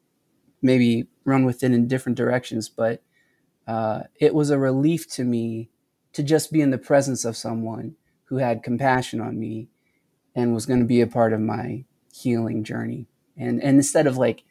maybe 0.62 1.06
run 1.24 1.44
with 1.44 1.62
it 1.62 1.72
in 1.72 1.86
different 1.86 2.18
directions, 2.18 2.68
but 2.68 3.02
uh, 3.66 4.02
it 4.16 4.34
was 4.34 4.50
a 4.50 4.58
relief 4.58 5.08
to 5.10 5.24
me 5.24 5.70
to 6.14 6.22
just 6.22 6.52
be 6.52 6.60
in 6.60 6.70
the 6.70 6.78
presence 6.78 7.24
of 7.24 7.36
someone 7.36 7.94
who 8.24 8.36
had 8.36 8.62
compassion 8.62 9.20
on 9.20 9.38
me 9.38 9.68
and 10.34 10.54
was 10.54 10.66
going 10.66 10.80
to 10.80 10.86
be 10.86 11.00
a 11.00 11.06
part 11.06 11.32
of 11.32 11.40
my 11.40 11.84
healing 12.12 12.64
journey. 12.64 13.06
And 13.36 13.62
and 13.62 13.76
instead 13.76 14.06
of 14.06 14.16
like, 14.16 14.44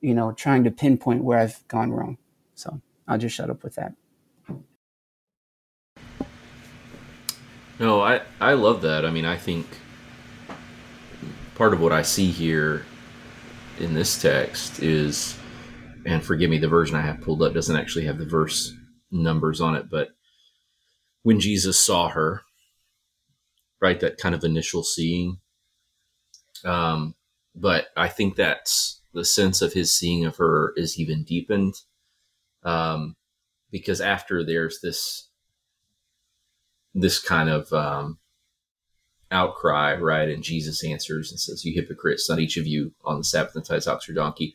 you 0.00 0.14
know, 0.14 0.32
trying 0.32 0.64
to 0.64 0.70
pinpoint 0.70 1.24
where 1.24 1.38
I've 1.38 1.66
gone 1.68 1.90
wrong. 1.90 2.18
So 2.54 2.80
I'll 3.08 3.18
just 3.18 3.34
shut 3.34 3.50
up 3.50 3.62
with 3.62 3.76
that. 3.76 3.94
No, 7.80 8.02
I 8.02 8.20
I 8.38 8.52
love 8.52 8.82
that. 8.82 9.06
I 9.06 9.10
mean, 9.10 9.24
I 9.24 9.38
think 9.38 9.66
part 11.54 11.72
of 11.72 11.80
what 11.80 11.92
I 11.92 12.02
see 12.02 12.30
here 12.30 12.84
in 13.78 13.94
this 13.94 14.20
text 14.20 14.82
is, 14.82 15.38
and 16.04 16.22
forgive 16.22 16.50
me, 16.50 16.58
the 16.58 16.68
version 16.68 16.94
I 16.94 17.00
have 17.00 17.22
pulled 17.22 17.42
up 17.42 17.54
doesn't 17.54 17.74
actually 17.74 18.04
have 18.04 18.18
the 18.18 18.26
verse 18.26 18.74
numbers 19.10 19.62
on 19.62 19.76
it, 19.76 19.88
but 19.90 20.10
when 21.22 21.40
Jesus 21.40 21.80
saw 21.80 22.10
her, 22.10 22.42
right, 23.80 23.98
that 24.00 24.18
kind 24.18 24.34
of 24.34 24.44
initial 24.44 24.82
seeing. 24.82 25.38
Um, 26.66 27.14
but 27.54 27.88
I 27.96 28.08
think 28.08 28.36
that's 28.36 29.00
the 29.14 29.24
sense 29.24 29.62
of 29.62 29.72
his 29.72 29.90
seeing 29.94 30.26
of 30.26 30.36
her 30.36 30.74
is 30.76 31.00
even 31.00 31.24
deepened. 31.24 31.76
Um, 32.62 33.16
because 33.70 34.02
after 34.02 34.44
there's 34.44 34.80
this 34.82 35.29
this 36.94 37.18
kind 37.18 37.48
of 37.48 37.72
um, 37.72 38.18
outcry, 39.30 39.94
right? 39.94 40.28
And 40.28 40.42
Jesus 40.42 40.84
answers 40.84 41.30
and 41.30 41.38
says, 41.40 41.64
"You 41.64 41.74
hypocrites! 41.74 42.28
Not 42.28 42.40
each 42.40 42.56
of 42.56 42.66
you 42.66 42.92
on 43.04 43.18
the 43.18 43.24
Sabbath 43.24 43.56
entices 43.56 43.88
ox 43.88 44.08
or 44.08 44.12
donkey, 44.12 44.54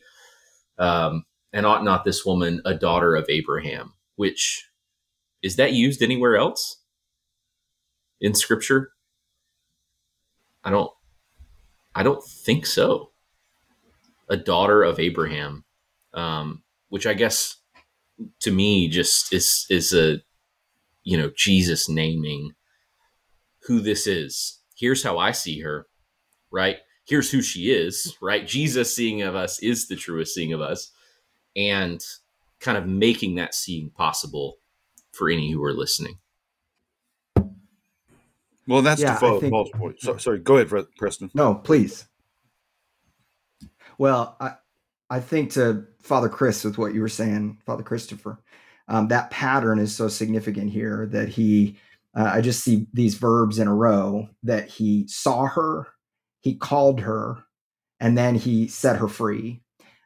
um, 0.78 1.24
and 1.52 1.66
ought 1.66 1.84
not 1.84 2.04
this 2.04 2.24
woman 2.24 2.60
a 2.64 2.74
daughter 2.74 3.14
of 3.14 3.26
Abraham?" 3.28 3.94
Which 4.16 4.68
is 5.42 5.56
that 5.56 5.72
used 5.72 6.02
anywhere 6.02 6.36
else 6.36 6.82
in 8.20 8.34
Scripture? 8.34 8.92
I 10.64 10.70
don't. 10.70 10.90
I 11.94 12.02
don't 12.02 12.22
think 12.24 12.66
so. 12.66 13.12
A 14.28 14.36
daughter 14.36 14.82
of 14.82 14.98
Abraham, 14.98 15.64
um, 16.12 16.62
which 16.88 17.06
I 17.06 17.14
guess 17.14 17.56
to 18.40 18.50
me 18.50 18.88
just 18.88 19.32
is 19.32 19.66
is 19.70 19.94
a 19.94 20.20
you 21.06 21.16
know 21.16 21.30
Jesus 21.36 21.88
naming 21.88 22.52
who 23.66 23.78
this 23.80 24.06
is. 24.08 24.58
Here's 24.76 25.02
how 25.04 25.18
I 25.18 25.30
see 25.30 25.60
her, 25.60 25.86
right? 26.50 26.78
Here's 27.06 27.30
who 27.30 27.40
she 27.40 27.70
is, 27.70 28.16
right? 28.20 28.44
Jesus 28.46 28.94
seeing 28.94 29.22
of 29.22 29.36
us 29.36 29.62
is 29.62 29.86
the 29.86 29.94
truest 29.94 30.34
seeing 30.34 30.52
of 30.52 30.60
us, 30.60 30.90
and 31.54 32.04
kind 32.58 32.76
of 32.76 32.86
making 32.88 33.36
that 33.36 33.54
seeing 33.54 33.88
possible 33.90 34.56
for 35.12 35.30
any 35.30 35.52
who 35.52 35.62
are 35.64 35.72
listening. 35.72 36.18
Well, 38.66 38.82
that's 38.82 39.00
Yeah, 39.00 39.14
to 39.14 39.20
follow 39.20 39.40
think- 39.40 39.52
Paul's 39.52 39.70
point. 39.70 40.00
So, 40.00 40.16
sorry, 40.16 40.40
go 40.40 40.56
ahead, 40.56 40.68
Fre- 40.68 40.80
Preston. 40.98 41.30
No, 41.34 41.54
please. 41.54 42.06
Well, 43.98 44.36
I 44.40 44.56
I 45.08 45.20
think 45.20 45.52
to 45.52 45.86
Father 46.02 46.28
Chris 46.28 46.64
with 46.64 46.78
what 46.78 46.92
you 46.92 47.00
were 47.00 47.08
saying, 47.08 47.58
Father 47.64 47.84
Christopher, 47.84 48.40
um, 48.88 49.08
that 49.08 49.30
pattern 49.30 49.78
is 49.78 49.94
so 49.94 50.08
significant 50.08 50.70
here 50.70 51.06
that 51.12 51.28
he. 51.28 51.76
Uh, 52.14 52.30
I 52.34 52.40
just 52.40 52.64
see 52.64 52.86
these 52.94 53.14
verbs 53.14 53.58
in 53.58 53.68
a 53.68 53.74
row 53.74 54.28
that 54.42 54.68
he 54.68 55.06
saw 55.06 55.44
her, 55.44 55.86
he 56.40 56.54
called 56.54 57.00
her, 57.00 57.44
and 58.00 58.16
then 58.16 58.34
he 58.36 58.68
set 58.68 58.96
her 58.96 59.08
free, 59.08 59.60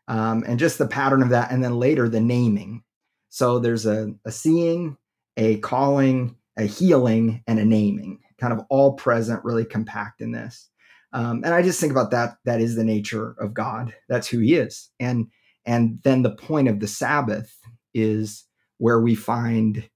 um, 0.09 0.43
and 0.45 0.59
just 0.59 0.79
the 0.79 0.89
pattern 0.89 1.23
of 1.23 1.29
that, 1.29 1.53
and 1.53 1.63
then 1.63 1.79
later 1.79 2.09
the 2.09 2.21
naming. 2.21 2.83
So 3.29 3.61
there's 3.61 3.87
a, 3.87 4.13
a 4.25 4.33
seeing, 4.33 4.97
a 5.37 5.59
calling, 5.59 6.35
a 6.59 6.65
healing, 6.65 7.45
and 7.47 7.61
a 7.61 7.65
naming, 7.65 8.19
kind 8.41 8.53
of 8.53 8.65
all 8.71 8.95
present, 8.95 9.45
really 9.45 9.65
compact 9.65 10.21
in 10.21 10.33
this. 10.33 10.69
Um, 11.13 11.43
and 11.45 11.55
I 11.55 11.63
just 11.63 11.81
think 11.81 11.93
about 11.93 12.11
that. 12.11 12.39
That 12.45 12.61
is 12.61 12.75
the 12.75 12.85
nature 12.85 13.37
of 13.39 13.55
God. 13.55 13.95
That's 14.09 14.27
who 14.27 14.39
He 14.41 14.57
is. 14.57 14.91
And 14.99 15.29
and 15.65 16.01
then 16.03 16.23
the 16.23 16.35
point 16.35 16.69
of 16.69 16.81
the 16.81 16.89
Sabbath 16.89 17.57
is 17.95 18.47
where 18.81 19.01
we 19.01 19.15
find 19.15 19.89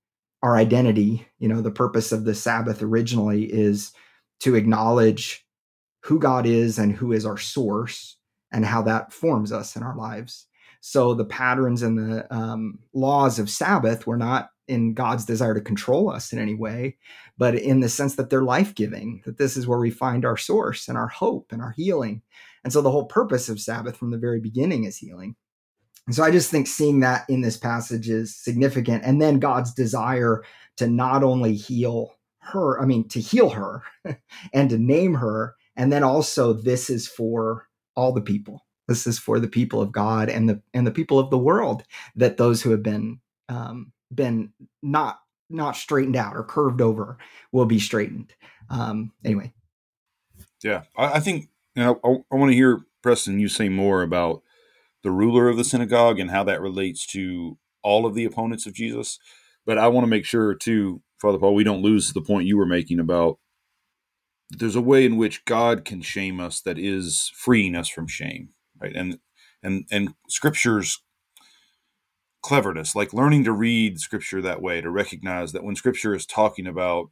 our 0.42 0.56
identity. 0.56 1.26
You 1.38 1.48
know, 1.48 1.62
the 1.62 1.70
purpose 1.70 2.12
of 2.12 2.24
the 2.24 2.34
Sabbath 2.34 2.82
originally 2.82 3.44
is 3.44 3.92
to 4.40 4.54
acknowledge 4.54 5.44
who 6.02 6.18
God 6.18 6.44
is 6.44 6.78
and 6.78 6.92
who 6.92 7.12
is 7.12 7.24
our 7.24 7.38
source, 7.38 8.18
and 8.52 8.64
how 8.64 8.82
that 8.82 9.12
forms 9.12 9.50
us 9.52 9.74
in 9.74 9.82
our 9.82 9.96
lives. 9.96 10.46
So 10.82 11.14
the 11.14 11.24
patterns 11.24 11.82
and 11.82 11.98
the 11.98 12.32
um, 12.32 12.78
laws 12.92 13.38
of 13.38 13.48
Sabbath 13.48 14.06
were 14.06 14.18
not 14.18 14.50
in 14.68 14.92
God's 14.92 15.24
desire 15.24 15.54
to 15.54 15.60
control 15.62 16.10
us 16.10 16.30
in 16.30 16.38
any 16.38 16.54
way, 16.54 16.98
but 17.38 17.54
in 17.54 17.80
the 17.80 17.88
sense 17.88 18.16
that 18.16 18.28
they're 18.28 18.42
life 18.42 18.74
giving, 18.74 19.22
that 19.24 19.38
this 19.38 19.56
is 19.56 19.66
where 19.66 19.78
we 19.78 19.90
find 19.90 20.26
our 20.26 20.36
source 20.36 20.88
and 20.88 20.98
our 20.98 21.08
hope 21.08 21.52
and 21.52 21.62
our 21.62 21.72
healing. 21.72 22.20
And 22.62 22.72
so 22.72 22.82
the 22.82 22.90
whole 22.90 23.06
purpose 23.06 23.48
of 23.48 23.60
Sabbath 23.60 23.96
from 23.96 24.10
the 24.10 24.18
very 24.18 24.40
beginning 24.40 24.84
is 24.84 24.98
healing. 24.98 25.36
And 26.06 26.14
so 26.14 26.22
I 26.22 26.30
just 26.30 26.50
think 26.50 26.66
seeing 26.66 27.00
that 27.00 27.24
in 27.28 27.40
this 27.40 27.56
passage 27.56 28.08
is 28.08 28.36
significant. 28.36 29.04
And 29.04 29.20
then 29.20 29.38
God's 29.38 29.72
desire 29.72 30.42
to 30.76 30.86
not 30.86 31.22
only 31.22 31.54
heal 31.54 32.14
her, 32.40 32.80
I 32.80 32.84
mean, 32.84 33.08
to 33.08 33.20
heal 33.20 33.50
her 33.50 33.82
and 34.52 34.70
to 34.70 34.78
name 34.78 35.14
her. 35.14 35.54
And 35.76 35.92
then 35.92 36.02
also, 36.02 36.52
this 36.52 36.90
is 36.90 37.08
for 37.08 37.68
all 37.96 38.12
the 38.12 38.20
people. 38.20 38.64
This 38.86 39.06
is 39.06 39.18
for 39.18 39.40
the 39.40 39.48
people 39.48 39.80
of 39.80 39.92
God 39.92 40.28
and 40.28 40.48
the 40.48 40.60
and 40.74 40.86
the 40.86 40.90
people 40.90 41.18
of 41.18 41.30
the 41.30 41.38
world. 41.38 41.84
That 42.16 42.36
those 42.36 42.60
who 42.60 42.70
have 42.70 42.82
been 42.82 43.20
um, 43.48 43.92
been 44.14 44.52
not 44.82 45.20
not 45.48 45.76
straightened 45.76 46.16
out 46.16 46.36
or 46.36 46.44
curved 46.44 46.82
over 46.82 47.16
will 47.50 47.64
be 47.64 47.78
straightened. 47.78 48.34
Um, 48.68 49.12
anyway, 49.24 49.52
Yeah, 50.62 50.82
I, 50.96 51.14
I 51.14 51.20
think 51.20 51.48
you 51.74 51.82
know, 51.82 52.00
I, 52.04 52.34
I 52.34 52.38
want 52.38 52.50
to 52.50 52.56
hear 52.56 52.84
Preston 53.02 53.38
you 53.38 53.48
say 53.48 53.68
more 53.68 54.02
about 54.02 54.42
the 55.04 55.12
ruler 55.12 55.48
of 55.48 55.58
the 55.58 55.64
synagogue 55.64 56.18
and 56.20 56.32
how 56.32 56.44
that 56.44 56.62
relates 56.62 57.06
to 57.08 57.58
all 57.84 58.06
of 58.06 58.14
the 58.16 58.26
opponents 58.26 58.66
of 58.66 58.74
Jesus. 58.74 59.20
But 59.66 59.78
I 59.78 59.88
want 59.88 60.04
to 60.04 60.10
make 60.10 60.26
sure 60.26 60.54
too, 60.54 61.02
Father 61.22 61.38
Paul, 61.38 61.54
we 61.54 61.64
don't 61.64 61.82
lose 61.82 62.12
the 62.12 62.22
point 62.22 62.48
you 62.48 62.58
were 62.58 62.66
making 62.66 63.00
about 63.00 63.38
there's 64.50 64.76
a 64.76 64.82
way 64.82 65.06
in 65.06 65.16
which 65.16 65.44
God 65.46 65.84
can 65.84 66.02
shame 66.02 66.40
us 66.40 66.60
that 66.62 66.78
is 66.78 67.32
freeing 67.36 67.76
us 67.76 67.88
from 67.88 68.08
shame, 68.08 68.50
right? 68.80 68.94
And 68.96 69.18
and 69.62 69.86
and 69.92 70.14
Scripture's 70.28 71.02
cleverness, 72.42 72.96
like 72.96 73.14
learning 73.14 73.44
to 73.44 73.52
read 73.52 74.00
Scripture 74.00 74.42
that 74.42 74.62
way, 74.62 74.80
to 74.80 74.90
recognize 74.90 75.52
that 75.52 75.64
when 75.64 75.76
Scripture 75.76 76.14
is 76.14 76.26
talking 76.26 76.66
about 76.66 77.10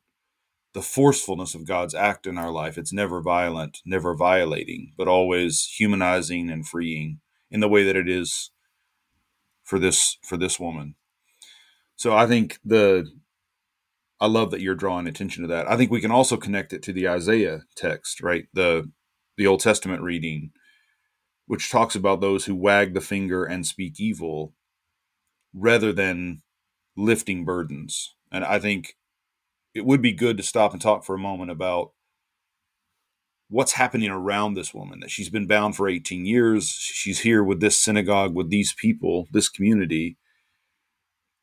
the 0.75 0.83
forcefulness 0.83 1.55
of 1.55 1.67
God's 1.67 1.95
act 1.95 2.27
in 2.27 2.39
our 2.39 2.51
life. 2.51 2.79
It's 2.79 2.93
never 2.93 3.21
violent, 3.21 3.81
never 3.85 4.15
violating, 4.15 4.93
but 4.97 5.09
always 5.09 5.67
humanizing 5.79 6.51
and 6.51 6.67
freeing 6.67 7.21
in 7.53 7.61
the 7.61 7.69
way 7.69 7.85
that 7.85 7.95
it 7.95 8.09
is 8.09 8.51
for 9.63 9.79
this 9.79 10.19
for 10.25 10.37
this 10.37 10.59
woman. 10.59 10.97
So 11.95 12.17
I 12.17 12.27
think 12.27 12.59
the 12.65 13.07
I 14.21 14.27
love 14.27 14.51
that 14.51 14.61
you're 14.61 14.75
drawing 14.75 15.07
attention 15.07 15.43
to 15.43 15.49
that. 15.49 15.71
I 15.71 15.77
think 15.77 15.93
we 15.93 16.01
can 16.01 16.11
also 16.11 16.37
connect 16.37 16.73
it 16.73 16.83
to 16.85 16.93
the 16.93 17.09
Isaiah 17.09 17.63
text, 17.77 18.21
right? 18.21 18.47
The 18.53 18.91
the 19.37 19.47
Old 19.47 19.61
Testament 19.61 20.03
reading 20.03 20.51
which 21.47 21.71
talks 21.71 21.95
about 21.95 22.21
those 22.21 22.47
who 22.47 22.55
wag 22.55 22.95
the 22.95 23.01
finger 23.01 23.45
and 23.45 23.67
speak 23.67 24.01
evil 24.01 24.55
rather 25.53 25.93
than 25.93 26.41
lifting 26.97 27.45
burdens. 27.45 28.15
And 28.31 28.45
I 28.45 28.59
think 28.59 28.97
it 29.75 29.85
would 29.85 30.01
be 30.01 30.13
good 30.13 30.37
to 30.39 30.43
stop 30.43 30.73
and 30.73 30.81
talk 30.81 31.05
for 31.05 31.15
a 31.15 31.19
moment 31.19 31.51
about 31.51 31.93
what's 33.53 33.73
happening 33.73 34.11
around 34.11 34.55
this 34.55 34.73
woman 34.73 35.01
that 35.01 35.11
she's 35.11 35.29
been 35.29 35.47
bound 35.47 35.77
for 35.77 35.87
18 35.87 36.25
years 36.25 36.71
she's 36.71 37.21
here 37.21 37.45
with 37.45 37.61
this 37.61 37.79
synagogue 37.79 38.35
with 38.35 38.49
these 38.49 38.73
people 38.73 39.29
this 39.31 39.49
community. 39.49 40.17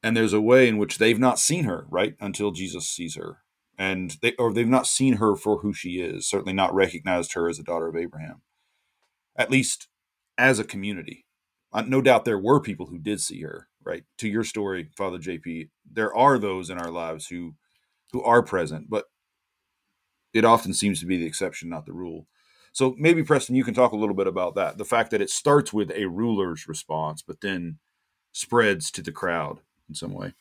And 0.01 0.17
there's 0.17 0.33
a 0.33 0.41
way 0.41 0.67
in 0.67 0.77
which 0.77 0.97
they've 0.97 1.19
not 1.19 1.37
seen 1.37 1.65
her 1.65 1.85
right 1.89 2.15
until 2.19 2.51
jesus 2.51 2.89
sees 2.89 3.15
her. 3.15 3.39
And 3.77 4.17
they 4.23 4.33
or 4.39 4.51
they've 4.51 4.67
not 4.67 4.87
seen 4.87 5.17
her 5.17 5.35
for 5.35 5.59
who 5.59 5.71
she 5.71 6.01
is 6.01 6.27
certainly 6.27 6.53
not 6.53 6.73
recognized 6.73 7.33
her 7.33 7.47
as 7.47 7.59
a 7.59 7.63
daughter 7.63 7.87
of 7.87 7.95
abraham 7.95 8.41
at 9.37 9.51
least 9.51 9.87
as 10.37 10.57
a 10.57 10.63
community. 10.63 11.25
Uh, 11.71 11.83
no 11.85 12.01
doubt 12.01 12.25
there 12.25 12.39
were 12.39 12.59
people 12.59 12.87
who 12.87 12.97
did 12.97 13.21
see 13.21 13.41
her 13.41 13.67
right? 13.85 14.03
To 14.17 14.27
your 14.27 14.43
story 14.43 14.89
father 14.97 15.19
jp 15.19 15.69
there 15.91 16.15
are 16.15 16.39
those 16.39 16.71
in 16.71 16.79
our 16.79 16.91
lives 16.91 17.27
who 17.27 17.53
who 18.11 18.23
are 18.23 18.41
present, 18.41 18.89
but 18.89 19.05
it 20.33 20.45
often 20.45 20.73
seems 20.73 20.99
to 20.99 21.05
be 21.05 21.17
the 21.17 21.25
exception, 21.25 21.69
not 21.69 21.85
the 21.85 21.93
rule. 21.93 22.27
So 22.71 22.95
maybe 22.97 23.23
Preston, 23.23 23.55
you 23.55 23.63
can 23.63 23.73
talk 23.73 23.91
a 23.91 23.97
little 23.97 24.15
bit 24.15 24.27
about 24.27 24.55
that. 24.55 24.77
The 24.77 24.85
fact 24.85 25.11
that 25.11 25.21
it 25.21 25.29
starts 25.29 25.73
with 25.73 25.91
a 25.91 26.05
ruler's 26.05 26.67
response, 26.67 27.21
but 27.21 27.41
then 27.41 27.79
spreads 28.31 28.91
to 28.91 29.01
the 29.01 29.11
crowd 29.11 29.59
in 29.87 29.95
some 29.95 30.13
way. 30.13 30.33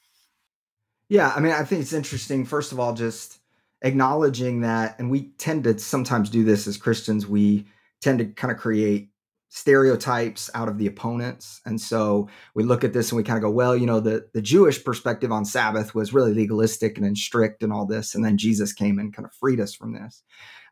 Yeah, 1.09 1.33
I 1.35 1.41
mean, 1.41 1.53
I 1.53 1.65
think 1.65 1.81
it's 1.81 1.95
interesting. 1.95 2.45
First 2.45 2.73
of 2.73 2.79
all, 2.79 2.93
just 2.93 3.39
acknowledging 3.81 4.61
that, 4.61 4.99
and 4.99 5.11
we 5.11 5.29
tend 5.39 5.65
to 5.65 5.79
sometimes 5.79 6.29
do 6.29 6.45
this 6.45 6.67
as 6.67 6.77
Christians. 6.77 7.27
We 7.27 7.65
tend 8.03 8.19
to 8.19 8.27
kind 8.27 8.53
of 8.53 8.59
create 8.59 9.09
stereotypes 9.51 10.51
out 10.55 10.69
of 10.69 10.79
the 10.79 10.87
opponents. 10.87 11.61
And 11.65 11.81
so 11.81 12.29
we 12.55 12.65
look 12.65 12.85
at 12.85 12.93
this 12.93 13.11
and 13.11 13.17
we 13.17 13.23
kind 13.23 13.39
of 13.39 13.43
go, 13.43 13.51
well, 13.51 13.75
you 13.77 13.87
know, 13.87 14.01
the, 14.01 14.27
the 14.35 14.43
Jewish 14.43 14.85
perspective 14.85 15.33
on 15.33 15.45
Sabbath 15.45 15.95
was 15.95 16.13
really 16.13 16.35
legalistic 16.35 16.99
and, 16.99 17.17
strict 17.17 17.63
and 17.63 17.73
all 17.73 17.87
this. 17.87 18.15
And 18.15 18.25
then 18.25 18.37
Jesus 18.37 18.73
came 18.73 18.99
and 18.99 19.15
kind 19.15 19.25
of 19.25 19.33
freed 19.33 19.61
us 19.61 19.75
from 19.75 19.95
this. 19.95 20.23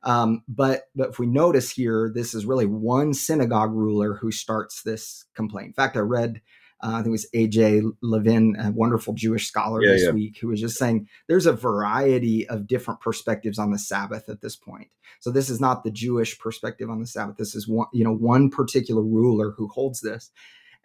Um, 0.03 0.43
but 0.47 0.85
but 0.95 1.11
if 1.11 1.19
we 1.19 1.27
notice 1.27 1.71
here, 1.71 2.12
this 2.15 2.35
is 2.35 2.47
really 2.47 2.67
one 2.67 3.12
synagogue 3.15 3.73
ruler 3.73 4.15
who 4.15 4.31
starts 4.31 4.83
this 4.83 5.25
complaint. 5.35 5.69
In 5.69 5.73
fact, 5.73 5.97
I 5.97 6.01
read 6.01 6.43
uh, 6.83 6.93
I 6.93 6.97
think 6.97 7.07
it 7.07 7.11
was 7.11 7.31
AJ 7.35 7.91
Levine, 8.03 8.55
a 8.59 8.71
wonderful 8.71 9.15
Jewish 9.15 9.49
scholar 9.49 9.83
yeah, 9.83 9.93
this 9.93 10.05
yeah. 10.05 10.11
week, 10.11 10.39
who 10.39 10.49
was 10.49 10.61
just 10.61 10.77
saying 10.77 11.09
there's 11.27 11.47
a 11.47 11.53
variety 11.53 12.47
of 12.49 12.67
different 12.67 13.01
perspectives 13.01 13.59
on 13.59 13.71
the 13.71 13.79
Sabbath 13.79 14.29
at 14.29 14.43
this 14.43 14.57
point. 14.57 14.89
So 15.21 15.31
this 15.31 15.49
is 15.49 15.61
not 15.61 15.85
the 15.85 15.91
Jewish 15.91 16.39
perspective 16.39 16.91
on 16.91 17.01
the 17.01 17.07
Sabbath. 17.07 17.37
This 17.39 17.55
is 17.55 17.67
one, 17.67 17.87
you 17.95 18.05
know, 18.05 18.15
one 18.15 18.51
particular 18.51 19.03
ruler 19.03 19.53
who 19.57 19.69
holds 19.69 20.01
this. 20.01 20.31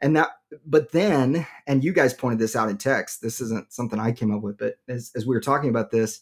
And 0.01 0.15
that, 0.15 0.29
but 0.65 0.91
then, 0.93 1.45
and 1.67 1.83
you 1.83 1.93
guys 1.93 2.13
pointed 2.13 2.39
this 2.39 2.55
out 2.55 2.69
in 2.69 2.77
text. 2.77 3.21
This 3.21 3.41
isn't 3.41 3.73
something 3.73 3.99
I 3.99 4.13
came 4.13 4.33
up 4.33 4.41
with, 4.41 4.57
but 4.57 4.75
as, 4.87 5.11
as 5.15 5.27
we 5.27 5.35
were 5.35 5.41
talking 5.41 5.69
about 5.69 5.91
this, 5.91 6.21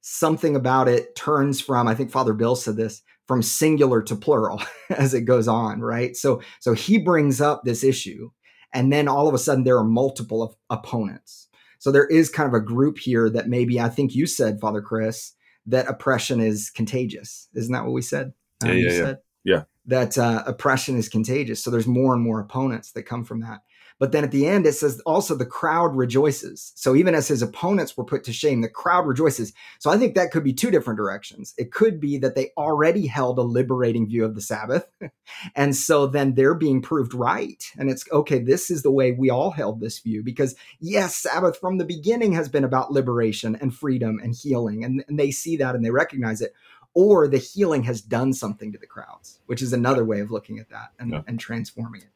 something 0.00 0.56
about 0.56 0.88
it 0.88 1.14
turns 1.14 1.60
from, 1.60 1.86
I 1.86 1.94
think 1.94 2.10
Father 2.10 2.32
Bill 2.32 2.56
said 2.56 2.76
this, 2.76 3.02
from 3.28 3.42
singular 3.42 4.02
to 4.02 4.16
plural 4.16 4.60
as 4.90 5.14
it 5.14 5.22
goes 5.22 5.46
on, 5.46 5.80
right? 5.80 6.16
So, 6.16 6.42
so 6.60 6.72
he 6.72 6.98
brings 6.98 7.40
up 7.40 7.62
this 7.62 7.84
issue 7.84 8.30
and 8.72 8.92
then 8.92 9.08
all 9.08 9.28
of 9.28 9.34
a 9.34 9.38
sudden 9.38 9.64
there 9.64 9.78
are 9.78 9.84
multiple 9.84 10.42
of 10.42 10.54
opponents. 10.70 11.48
So 11.78 11.90
there 11.90 12.06
is 12.06 12.30
kind 12.30 12.48
of 12.48 12.54
a 12.54 12.64
group 12.64 12.98
here 12.98 13.28
that 13.30 13.48
maybe 13.48 13.80
i 13.80 13.88
think 13.88 14.14
you 14.14 14.26
said 14.26 14.60
father 14.60 14.80
chris 14.80 15.34
that 15.66 15.88
oppression 15.88 16.40
is 16.40 16.70
contagious. 16.70 17.48
Isn't 17.54 17.72
that 17.72 17.84
what 17.84 17.92
we 17.92 18.02
said? 18.02 18.32
Yeah, 18.64 18.70
um, 18.70 18.78
yeah, 18.78 18.92
yeah. 18.92 19.14
yeah. 19.44 19.62
that 19.86 20.18
uh, 20.18 20.42
oppression 20.46 20.96
is 20.96 21.08
contagious. 21.08 21.62
So 21.62 21.70
there's 21.70 21.86
more 21.86 22.14
and 22.14 22.22
more 22.22 22.40
opponents 22.40 22.92
that 22.92 23.04
come 23.04 23.24
from 23.24 23.40
that 23.40 23.60
but 24.02 24.10
then 24.10 24.24
at 24.24 24.32
the 24.32 24.48
end, 24.48 24.66
it 24.66 24.72
says 24.72 25.00
also 25.06 25.36
the 25.36 25.46
crowd 25.46 25.94
rejoices. 25.94 26.72
So 26.74 26.96
even 26.96 27.14
as 27.14 27.28
his 27.28 27.40
opponents 27.40 27.96
were 27.96 28.02
put 28.02 28.24
to 28.24 28.32
shame, 28.32 28.60
the 28.60 28.68
crowd 28.68 29.06
rejoices. 29.06 29.52
So 29.78 29.90
I 29.90 29.96
think 29.96 30.16
that 30.16 30.32
could 30.32 30.42
be 30.42 30.52
two 30.52 30.72
different 30.72 30.96
directions. 30.96 31.54
It 31.56 31.70
could 31.70 32.00
be 32.00 32.18
that 32.18 32.34
they 32.34 32.50
already 32.56 33.06
held 33.06 33.38
a 33.38 33.42
liberating 33.42 34.08
view 34.08 34.24
of 34.24 34.34
the 34.34 34.40
Sabbath. 34.40 34.88
and 35.54 35.76
so 35.76 36.08
then 36.08 36.34
they're 36.34 36.56
being 36.56 36.82
proved 36.82 37.14
right. 37.14 37.62
And 37.78 37.88
it's 37.88 38.04
okay, 38.10 38.40
this 38.40 38.72
is 38.72 38.82
the 38.82 38.90
way 38.90 39.12
we 39.12 39.30
all 39.30 39.52
held 39.52 39.78
this 39.78 40.00
view 40.00 40.24
because, 40.24 40.56
yes, 40.80 41.14
Sabbath 41.14 41.56
from 41.60 41.78
the 41.78 41.84
beginning 41.84 42.32
has 42.32 42.48
been 42.48 42.64
about 42.64 42.90
liberation 42.90 43.54
and 43.54 43.72
freedom 43.72 44.18
and 44.20 44.34
healing. 44.34 44.82
And, 44.82 45.04
and 45.06 45.16
they 45.16 45.30
see 45.30 45.56
that 45.58 45.76
and 45.76 45.84
they 45.84 45.90
recognize 45.90 46.40
it 46.40 46.54
or 46.94 47.28
the 47.28 47.38
healing 47.38 47.84
has 47.84 48.00
done 48.00 48.32
something 48.32 48.72
to 48.72 48.78
the 48.78 48.86
crowds, 48.86 49.38
which 49.46 49.62
is 49.62 49.72
another 49.72 50.04
way 50.04 50.18
of 50.18 50.32
looking 50.32 50.58
at 50.58 50.70
that 50.70 50.90
and, 50.98 51.12
yeah. 51.12 51.22
and 51.28 51.38
transforming 51.38 52.02
it. 52.02 52.11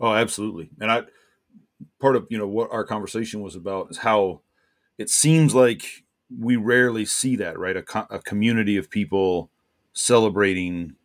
Oh, 0.00 0.12
absolutely. 0.12 0.70
And 0.80 0.90
I 0.90 1.02
part 2.00 2.16
of 2.16 2.26
you 2.30 2.38
know 2.38 2.48
what 2.48 2.72
our 2.72 2.84
conversation 2.84 3.40
was 3.42 3.56
about 3.56 3.90
is 3.90 3.98
how 3.98 4.40
it 4.98 5.10
seems 5.10 5.54
like 5.54 6.04
we 6.38 6.56
rarely 6.56 7.04
see 7.04 7.36
that 7.36 7.58
right? 7.58 7.76
A, 7.76 7.82
co- 7.82 8.06
a 8.10 8.20
community 8.20 8.76
of 8.76 8.90
people 8.90 9.50
celebrating 9.94 10.96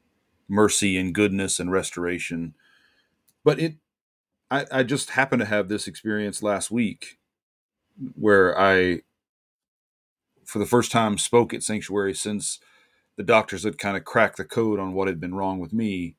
mercy 0.50 0.98
and 0.98 1.16
goodness 1.16 1.60
and 1.60 1.72
restoration. 1.72 2.56
But 3.44 3.60
it 3.60 3.76
I, 4.52 4.66
I 4.72 4.84
just 4.84 5.12
happened 5.12 5.42
to 5.42 5.48
have 5.48 5.70
this 5.70 5.88
experience 5.88 6.44
last 6.44 6.72
week 6.72 7.20
where 8.16 8.58
i 8.60 9.02
for 10.46 10.60
the 10.60 10.66
first 10.66 10.92
time 10.92 11.18
spoke 11.18 11.54
at 11.54 11.64
sanctuary 11.64 12.14
since 12.14 12.60
the 13.18 13.24
doctors 13.24 13.64
had 13.66 13.80
kind 13.80 13.98
of 13.98 14.06
cracked 14.06 14.38
the 14.38 14.46
code 14.46 14.80
on 14.80 14.94
what 14.94 15.10
had 15.10 15.22
been 15.22 15.36
wrong 15.36 15.60
with 15.60 15.74
me 15.74 16.18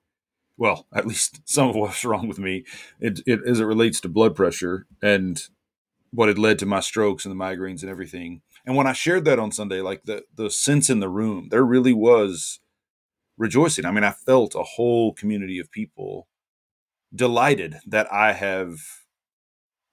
well, 0.61 0.87
at 0.95 1.07
least 1.07 1.41
some 1.47 1.71
of 1.71 1.75
what's 1.75 2.05
wrong 2.05 2.29
with 2.29 2.39
me, 2.39 2.65
it, 3.01 3.21
it, 3.27 3.41
as 3.47 3.61
it 3.61 3.65
relates 3.65 3.99
to 4.03 4.09
blood 4.09 4.37
pressure 4.37 4.87
and 5.03 5.49
what 6.13 6.29
had 6.29 6.39
led 6.39 6.59
to 6.59 6.67
my 6.67 6.81
strokes 6.81 7.25
and 7.25 7.33
the 7.33 7.43
migraines 7.43 7.81
and 7.81 7.91
everything. 7.91 8.43
And 8.67 8.77
when 8.77 8.87
I 8.87 8.93
shared 8.93 9.25
that 9.25 9.39
on 9.39 9.53
Sunday, 9.53 9.81
like 9.81 10.03
the 10.05 10.25
the 10.35 10.51
sense 10.51 10.91
in 10.91 11.01
the 11.01 11.09
room, 11.09 11.49
there 11.51 11.65
really 11.65 11.95
was 11.95 12.61
rejoicing. 13.39 13.87
I 13.87 13.91
mean, 13.91 14.05
I 14.05 14.11
felt 14.11 14.55
a 14.55 14.63
whole 14.63 15.15
community 15.15 15.59
of 15.59 15.73
people 15.73 16.29
delighted 17.15 17.77
that 17.87 18.13
I 18.13 18.35
have 18.35 18.77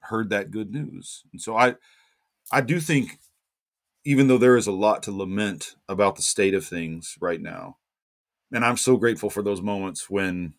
heard 0.01 0.29
that 0.31 0.51
good 0.51 0.71
news. 0.71 1.23
And 1.31 1.41
so 1.41 1.55
I 1.55 1.75
I 2.51 2.59
do 2.59 2.81
think 2.81 3.19
even 4.03 4.27
though 4.27 4.37
there 4.37 4.57
is 4.57 4.67
a 4.67 4.73
lot 4.73 5.01
to 5.03 5.11
lament 5.13 5.75
about 5.87 6.17
the 6.17 6.21
state 6.21 6.53
of 6.53 6.65
things 6.65 7.15
right 7.21 7.41
now, 7.41 7.77
and 8.51 8.63
I'm 8.63 8.77
so 8.77 8.97
grateful 8.97 9.29
for 9.29 9.43
those 9.43 9.61
moments 9.61 10.09
when 10.09 10.53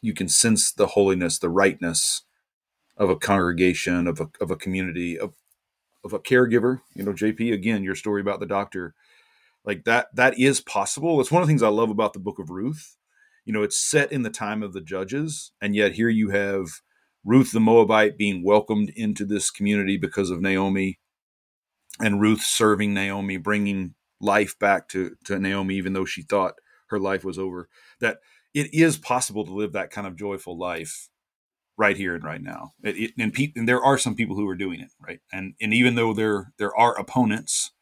you 0.00 0.12
can 0.12 0.28
sense 0.28 0.72
the 0.72 0.88
holiness, 0.88 1.38
the 1.38 1.48
rightness 1.48 2.22
of 2.96 3.08
a 3.08 3.16
congregation, 3.16 4.06
of 4.06 4.20
a, 4.20 4.28
of 4.40 4.50
a 4.50 4.56
community, 4.56 5.18
of, 5.18 5.32
of 6.04 6.12
a 6.12 6.18
caregiver. 6.18 6.80
You 6.94 7.04
know, 7.04 7.12
JP, 7.12 7.52
again, 7.52 7.82
your 7.82 7.94
story 7.94 8.20
about 8.20 8.40
the 8.40 8.46
doctor, 8.46 8.94
like 9.64 9.84
that, 9.84 10.14
that 10.14 10.38
is 10.38 10.60
possible. 10.60 11.20
It's 11.20 11.30
one 11.30 11.42
of 11.42 11.48
the 11.48 11.50
things 11.50 11.62
I 11.62 11.68
love 11.68 11.90
about 11.90 12.12
the 12.12 12.18
book 12.18 12.38
of 12.38 12.50
Ruth. 12.50 12.96
You 13.44 13.52
know, 13.52 13.62
it's 13.62 13.78
set 13.78 14.12
in 14.12 14.22
the 14.22 14.30
time 14.30 14.62
of 14.62 14.72
the 14.72 14.80
judges, 14.80 15.52
and 15.60 15.74
yet 15.74 15.92
here 15.92 16.08
you 16.08 16.30
have 16.30 16.66
Ruth 17.24 17.52
the 17.52 17.60
Moabite 17.60 18.16
being 18.18 18.44
welcomed 18.44 18.90
into 18.90 19.24
this 19.24 19.50
community 19.50 19.96
because 19.96 20.30
of 20.30 20.40
Naomi, 20.40 20.98
and 22.00 22.20
Ruth 22.20 22.42
serving 22.42 22.94
Naomi, 22.94 23.36
bringing 23.36 23.94
life 24.20 24.58
back 24.58 24.88
to, 24.88 25.16
to 25.24 25.38
Naomi, 25.38 25.76
even 25.76 25.92
though 25.92 26.04
she 26.04 26.22
thought 26.22 26.54
her 26.92 27.00
life 27.00 27.24
was 27.24 27.40
over. 27.40 27.68
That 28.00 28.18
it 28.54 28.74
is 28.74 28.98
possible 28.98 29.46
to 29.46 29.54
live 29.54 29.74
that 29.74 29.90
kind 29.92 30.06
of 30.06 30.16
joyful 30.16 30.58
life 30.58 31.08
right 31.78 31.96
here 31.96 32.14
and 32.14 32.24
right 32.24 32.42
now. 32.42 32.72
It, 32.84 32.96
it, 32.96 33.12
and, 33.18 33.34
pe- 33.34 33.52
and 33.56 33.68
there 33.68 33.82
are 33.82 33.98
some 33.98 34.14
people 34.16 34.36
who 34.36 34.48
are 34.48 34.56
doing 34.56 34.80
it, 34.80 34.90
right? 35.00 35.20
And 35.32 35.54
and 35.60 35.74
even 35.74 35.96
though 35.96 36.14
there 36.14 36.52
there 36.58 36.76
are 36.76 36.98
opponents, 36.98 37.72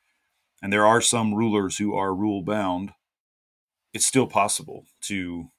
and 0.62 0.72
there 0.72 0.86
are 0.86 1.02
some 1.02 1.34
rulers 1.34 1.78
who 1.78 1.94
are 1.94 2.14
rule 2.14 2.42
bound, 2.42 2.92
it's 3.94 4.06
still 4.06 4.28
possible 4.28 4.86
to 5.02 5.50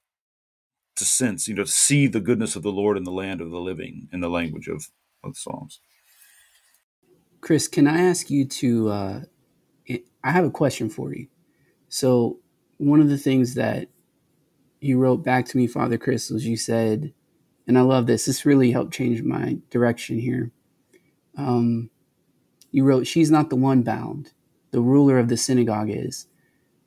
to 0.98 1.06
sense, 1.06 1.48
you 1.48 1.56
know, 1.56 1.64
to 1.66 1.72
see 1.72 2.08
the 2.08 2.22
goodness 2.22 2.56
of 2.56 2.64
the 2.64 2.72
Lord 2.72 2.98
in 2.98 3.06
the 3.06 3.12
land 3.12 3.42
of 3.42 3.52
the 3.52 3.60
living, 3.60 4.10
in 4.14 4.22
the 4.22 4.30
language 4.30 4.68
of, 4.68 4.90
of 5.24 5.38
Psalms. 5.38 5.82
Chris, 7.42 7.68
can 7.68 7.88
I 7.88 8.02
ask 8.02 8.30
you 8.30 8.46
to? 8.46 8.90
Uh, 8.90 9.22
I 10.24 10.32
have 10.32 10.46
a 10.46 10.52
question 10.52 10.90
for 10.90 11.14
you. 11.14 11.28
So, 11.90 12.41
one 12.82 13.00
of 13.00 13.10
the 13.10 13.18
things 13.18 13.54
that 13.56 13.90
you 14.80 14.98
wrote 14.98 15.24
back 15.24 15.46
to 15.46 15.58
me, 15.58 15.68
Father 15.68 15.98
Chris, 15.98 16.32
was 16.32 16.48
you 16.48 16.58
said, 16.58 17.14
and 17.68 17.78
I 17.78 17.82
love 17.82 18.08
this. 18.08 18.26
This 18.26 18.46
really 18.46 18.72
helped 18.72 18.94
change 18.94 19.22
my 19.22 19.58
direction 19.70 20.18
here. 20.20 20.52
Um, 21.38 21.92
you 22.72 22.84
wrote, 22.84 23.06
She's 23.06 23.30
not 23.30 23.50
the 23.50 23.56
one 23.56 23.84
bound. 23.84 24.34
The 24.72 24.82
ruler 24.82 25.20
of 25.20 25.28
the 25.28 25.38
synagogue 25.38 25.90
is. 25.92 26.28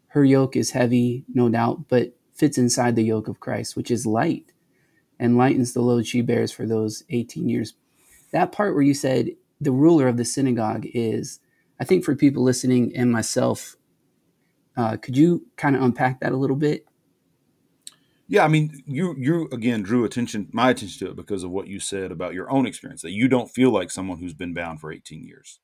Her 0.09 0.25
yoke 0.25 0.57
is 0.57 0.73
heavy, 0.73 1.25
no 1.33 1.49
doubt, 1.49 1.89
but 1.89 2.17
fits 2.35 2.59
inside 2.59 2.97
the 2.97 3.05
yoke 3.05 3.29
of 3.29 3.41
Christ, 3.41 3.77
which 3.77 3.91
is 3.91 4.05
light 4.05 4.53
and 5.19 5.37
lightens 5.37 5.73
the 5.73 5.81
load 5.81 6.07
she 6.07 6.21
bears 6.23 6.51
for 6.51 6.67
those 6.67 7.05
18 7.11 7.49
years. 7.49 7.75
That 8.33 8.51
part 8.51 8.75
where 8.75 8.83
you 8.83 8.95
said 8.95 9.31
the 9.61 9.71
ruler 9.71 10.09
of 10.09 10.17
the 10.17 10.25
synagogue 10.25 10.87
is, 10.93 11.39
I 11.81 11.85
think 11.85 12.05
for 12.05 12.17
people 12.17 12.43
listening 12.43 12.95
and 12.97 13.13
myself, 13.13 13.77
uh, 14.77 14.97
could 14.97 15.17
you 15.17 15.47
kind 15.57 15.77
of 15.77 15.83
unpack 15.83 16.21
that 16.21 16.33
a 16.33 16.37
little 16.37 16.57
bit? 16.57 16.87
Yeah, 18.27 18.45
I 18.45 18.49
mean, 18.49 18.83
you 18.87 19.15
you 19.19 19.49
again 19.53 19.83
drew 19.83 20.05
attention 20.05 20.49
my 20.53 20.71
attention 20.71 21.07
to 21.07 21.13
it 21.13 21.17
because 21.17 21.45
of 21.45 21.51
what 21.51 21.69
you 21.69 21.79
said 21.79 22.11
about 22.11 22.35
your 22.35 22.51
own 22.51 22.67
experience 22.67 23.03
that 23.03 23.11
you 23.13 23.29
don't 23.29 23.51
feel 23.51 23.71
like 23.71 23.91
someone 23.91 24.19
who's 24.19 24.35
been 24.35 24.55
bound 24.55 24.81
for 24.81 24.91
18 24.93 25.25
years. 25.25 25.61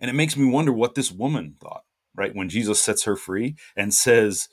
And 0.00 0.10
it 0.10 0.14
makes 0.14 0.36
me 0.36 0.46
wonder 0.46 0.72
what 0.72 0.94
this 0.94 1.10
woman 1.12 1.56
thought, 1.60 1.84
right? 2.14 2.34
When 2.34 2.48
Jesus 2.48 2.80
sets 2.80 3.04
her 3.04 3.16
free 3.16 3.56
and 3.76 3.92
says, 3.92 4.48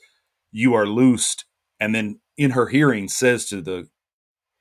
"You 0.50 0.74
are 0.74 0.86
loosed," 0.86 1.44
and 1.78 1.94
then 1.94 2.20
in 2.36 2.52
her 2.52 2.68
hearing 2.68 3.08
says 3.08 3.46
to 3.46 3.62
the 3.62 3.88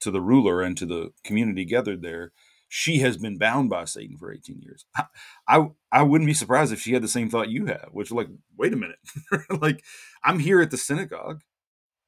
to 0.01 0.11
the 0.11 0.21
ruler 0.21 0.61
and 0.61 0.77
to 0.77 0.85
the 0.85 1.11
community 1.23 1.65
gathered 1.65 2.01
there, 2.01 2.31
she 2.69 2.99
has 2.99 3.17
been 3.17 3.37
bound 3.37 3.69
by 3.69 3.85
Satan 3.85 4.17
for 4.17 4.31
18 4.31 4.61
years. 4.61 4.85
I, 4.95 5.05
I, 5.47 5.67
I 5.91 6.03
wouldn't 6.03 6.27
be 6.27 6.33
surprised 6.33 6.71
if 6.71 6.81
she 6.81 6.93
had 6.93 7.03
the 7.03 7.09
same 7.09 7.29
thought 7.29 7.49
you 7.49 7.65
have, 7.65 7.89
which 7.91 8.11
like, 8.11 8.29
wait 8.57 8.73
a 8.73 8.77
minute, 8.77 8.99
like 9.61 9.83
I'm 10.23 10.39
here 10.39 10.61
at 10.61 10.71
the 10.71 10.77
synagogue 10.77 11.41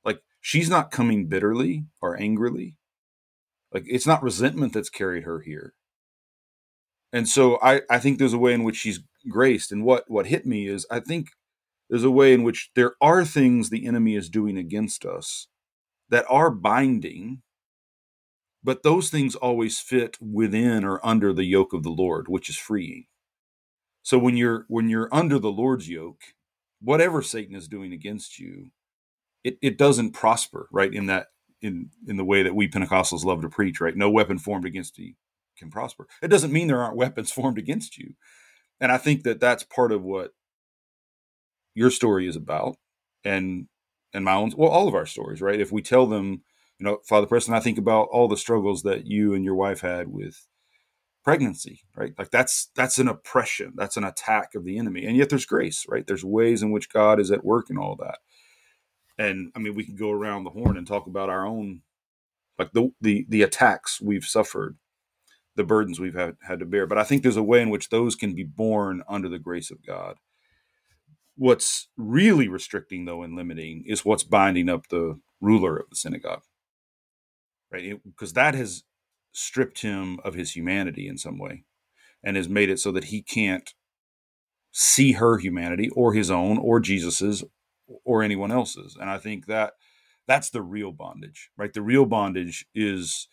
like 0.04 0.22
she's 0.40 0.70
not 0.70 0.92
coming 0.92 1.28
bitterly 1.28 1.86
or 2.02 2.20
angrily. 2.20 2.76
Like 3.74 3.86
it's 3.88 4.08
not 4.08 4.24
resentment 4.24 4.74
that's 4.74 4.90
carried 4.90 5.24
her 5.24 5.42
here. 5.42 5.74
And 7.14 7.28
so 7.28 7.60
I, 7.62 7.82
I 7.90 8.00
think 8.00 8.18
there's 8.20 8.34
a 8.34 8.38
way 8.40 8.54
in 8.54 8.64
which 8.64 8.78
she's 8.78 9.00
graced. 9.30 9.72
And 9.72 9.84
what, 9.84 10.10
what 10.10 10.28
hit 10.28 10.46
me 10.46 10.68
is 10.68 10.86
I 10.90 11.00
think 11.00 11.30
there's 11.90 12.04
a 12.04 12.12
way 12.12 12.34
in 12.34 12.44
which 12.44 12.72
there 12.76 12.94
are 13.02 13.26
things 13.26 13.70
the 13.70 13.86
enemy 13.86 14.16
is 14.16 14.30
doing 14.30 14.58
against 14.58 15.06
us 15.06 15.48
that 16.10 16.26
are 16.30 16.50
binding 16.50 17.42
but 18.64 18.84
those 18.84 19.10
things 19.10 19.36
always 19.36 19.80
fit 19.80 20.18
within 20.22 20.84
or 20.86 21.06
under 21.06 21.34
the 21.34 21.46
yoke 21.46 21.74
of 21.74 21.84
the 21.84 21.90
Lord, 21.90 22.28
which 22.28 22.50
is 22.50 22.58
freeing. 22.58 23.06
So 24.04 24.18
when 24.18 24.38
you're 24.38 24.66
when 24.68 24.90
you're 24.90 25.10
under 25.12 25.40
the 25.40 25.52
Lord's 25.52 25.90
yoke, 25.90 26.22
whatever 26.82 27.22
Satan 27.22 27.56
is 27.56 27.68
doing 27.68 27.94
against 27.94 28.40
you, 28.40 28.72
it, 29.44 29.58
it 29.62 29.78
doesn't 29.78 30.12
prosper, 30.14 30.68
right? 30.72 30.94
In 30.94 31.08
that 31.08 31.28
in 31.62 31.92
in 32.08 32.18
the 32.18 32.26
way 32.26 32.44
that 32.44 32.56
we 32.56 32.70
Pentecostals 32.70 33.26
love 33.26 33.42
to 33.44 33.50
preach, 33.50 33.82
right? 33.82 33.98
No 33.98 34.10
weapon 34.10 34.40
formed 34.40 34.66
against 34.66 34.98
you 35.00 35.14
can 35.58 35.72
prosper. 35.72 36.08
It 36.24 36.30
doesn't 36.30 36.54
mean 36.54 36.68
there 36.68 36.84
aren't 36.84 36.98
weapons 36.98 37.32
formed 37.34 37.58
against 37.58 37.98
you. 37.98 38.16
And 38.80 38.92
I 38.92 38.98
think 38.98 39.24
that 39.24 39.40
that's 39.40 39.64
part 39.64 39.92
of 39.92 40.04
what 40.04 40.32
your 41.76 41.92
story 41.92 42.28
is 42.28 42.36
about 42.36 42.78
and 43.24 43.68
and 44.14 44.26
my 44.26 44.34
own 44.34 44.52
well 44.58 44.72
all 44.72 44.88
of 44.88 44.96
our 44.96 45.06
stories, 45.06 45.42
right? 45.42 45.60
If 45.60 45.72
we 45.72 45.82
tell 45.82 46.08
them, 46.08 46.44
you 46.82 46.86
know, 46.88 46.98
Father 47.08 47.28
Preston, 47.28 47.54
I 47.54 47.60
think 47.60 47.78
about 47.78 48.08
all 48.12 48.28
the 48.28 48.36
struggles 48.36 48.82
that 48.82 49.06
you 49.06 49.36
and 49.36 49.46
your 49.46 49.54
wife 49.54 49.82
had 49.82 50.08
with 50.08 50.48
pregnancy, 51.24 51.82
right? 51.96 52.14
Like 52.18 52.32
that's 52.32 52.72
that's 52.76 52.98
an 52.98 53.08
oppression, 53.08 53.74
that's 53.76 53.98
an 53.98 54.04
attack 54.04 54.56
of 54.56 54.66
the 54.66 54.80
enemy. 54.80 55.06
And 55.06 55.16
yet 55.16 55.30
there's 55.30 55.46
grace, 55.46 55.86
right? 55.88 56.08
There's 56.08 56.26
ways 56.26 56.64
in 56.64 56.72
which 56.72 56.90
God 56.90 57.20
is 57.20 57.30
at 57.30 57.46
work 57.46 57.70
in 57.70 57.78
all 57.78 57.96
that. 57.98 58.18
And 59.20 59.52
I 59.56 59.60
mean, 59.60 59.76
we 59.76 59.86
can 59.86 59.96
go 59.96 60.10
around 60.10 60.44
the 60.44 60.50
horn 60.50 60.76
and 60.76 60.88
talk 60.88 61.06
about 61.06 61.30
our 61.30 61.46
own 61.46 61.82
like 62.58 62.72
the 62.74 62.90
the 63.00 63.28
the 63.30 63.44
attacks 63.44 64.02
we've 64.02 64.26
suffered 64.26 64.78
the 65.56 65.64
burdens 65.64 66.00
we've 66.00 66.16
had, 66.16 66.38
had 66.48 66.60
to 66.60 66.66
bear. 66.66 66.88
But 66.88 66.98
I 66.98 67.04
think 67.04 67.22
there's 67.22 67.38
a 67.38 67.44
way 67.44 67.62
in 67.62 67.70
which 67.70 67.90
those 67.90 68.16
can 68.16 68.34
be 68.34 68.44
borne 68.44 69.04
under 69.08 69.30
the 69.30 69.38
grace 69.38 69.70
of 69.70 69.86
God. 69.86 70.16
What's 71.36 71.90
really 71.96 72.48
restricting, 72.48 73.06
though, 73.06 73.22
and 73.22 73.36
limiting 73.36 73.84
is 73.86 74.04
what's 74.06 74.24
binding 74.24 74.70
up 74.70 74.88
the 74.88 75.20
ruler 75.42 75.78
of 75.78 75.90
the 75.90 75.96
synagogue, 75.96 76.44
right? 77.72 78.00
Because 78.04 78.34
that 78.34 78.56
has 78.56 78.84
stripped 79.34 79.82
him 79.82 80.20
of 80.24 80.34
his 80.34 80.56
humanity 80.56 81.08
in 81.08 81.18
some 81.18 81.38
way 81.38 81.64
and 82.24 82.36
has 82.36 82.50
made 82.50 82.70
it 82.70 82.80
so 82.80 82.92
that 82.92 83.06
he 83.06 83.22
can't 83.22 83.74
see 84.72 85.14
her 85.14 85.38
humanity 85.38 85.90
or 85.90 86.14
his 86.14 86.30
own 86.32 86.58
or 86.58 86.80
Jesus's 86.80 87.44
or 88.06 88.24
anyone 88.24 88.52
else's. 88.52 88.98
And 89.00 89.10
I 89.10 89.18
think 89.18 89.48
that 89.48 89.74
that's 90.28 90.50
the 90.50 90.62
real 90.62 90.92
bondage, 90.92 91.50
right? 91.58 91.74
The 91.74 91.82
real 91.82 92.06
bondage 92.06 92.66
is 92.74 93.28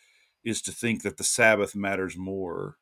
is 0.44 0.62
to 0.62 0.72
think 0.72 1.03
that 1.03 1.16
the 1.16 1.24
Sabbath 1.24 1.74
matters 1.74 2.16
more 2.16 2.77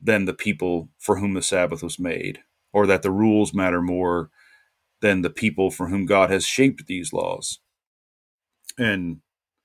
than 0.00 0.24
the 0.24 0.34
people 0.34 0.88
for 0.98 1.18
whom 1.18 1.34
the 1.34 1.42
Sabbath 1.42 1.82
was 1.82 1.98
made, 1.98 2.40
or 2.72 2.86
that 2.86 3.02
the 3.02 3.10
rules 3.10 3.54
matter 3.54 3.82
more 3.82 4.30
than 5.00 5.22
the 5.22 5.30
people 5.30 5.70
for 5.70 5.88
whom 5.88 6.06
God 6.06 6.30
has 6.30 6.44
shaped 6.44 6.86
these 6.86 7.12
laws. 7.12 7.60
And 8.78 9.18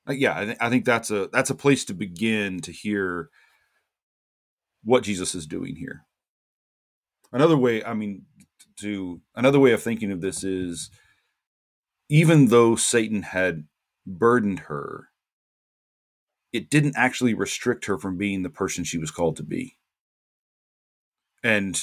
Uh, 0.08 0.14
yeah, 0.14 0.38
I, 0.38 0.46
th- 0.46 0.58
I 0.62 0.70
think 0.70 0.86
that's 0.86 1.12
a 1.12 1.30
that's 1.32 1.50
a 1.50 1.56
place 1.56 1.86
to 1.86 1.94
begin 1.94 2.60
to 2.62 2.72
hear 2.72 3.30
what 4.84 5.04
Jesus 5.04 5.34
is 5.34 5.48
doing 5.48 5.76
here. 5.76 6.06
Another 7.32 7.58
way, 7.58 7.84
I 7.84 7.94
mean, 7.94 8.26
to 8.82 9.22
another 9.36 9.60
way 9.60 9.72
of 9.72 9.82
thinking 9.82 10.12
of 10.12 10.22
this 10.22 10.44
is 10.44 10.90
even 12.10 12.48
though 12.48 12.76
Satan 12.76 13.24
had 13.24 13.66
burdened 14.06 14.60
her 14.60 15.10
it 16.56 16.70
didn't 16.70 16.96
actually 16.96 17.34
restrict 17.34 17.86
her 17.86 17.98
from 17.98 18.18
being 18.18 18.42
the 18.42 18.50
person 18.50 18.86
she 18.86 18.98
was 18.98 19.12
called 19.12 19.36
to 19.36 19.44
be. 19.44 19.76
And 21.44 21.78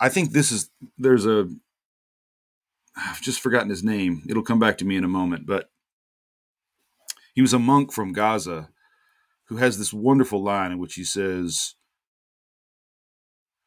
I 0.00 0.08
think 0.08 0.32
this 0.32 0.50
is 0.50 0.68
there's 0.98 1.26
a 1.26 1.48
I've 2.96 3.20
just 3.20 3.40
forgotten 3.40 3.70
his 3.70 3.84
name. 3.84 4.24
It'll 4.28 4.42
come 4.42 4.58
back 4.58 4.78
to 4.78 4.84
me 4.84 4.96
in 4.96 5.04
a 5.04 5.08
moment, 5.08 5.46
but 5.46 5.70
he 7.36 7.42
was 7.42 7.52
a 7.52 7.58
monk 7.58 7.92
from 7.92 8.12
Gaza 8.12 8.70
who 9.44 9.58
has 9.58 9.78
this 9.78 9.92
wonderful 9.92 10.42
line 10.42 10.72
in 10.72 10.78
which 10.78 10.94
he 10.94 11.04
says, 11.04 11.74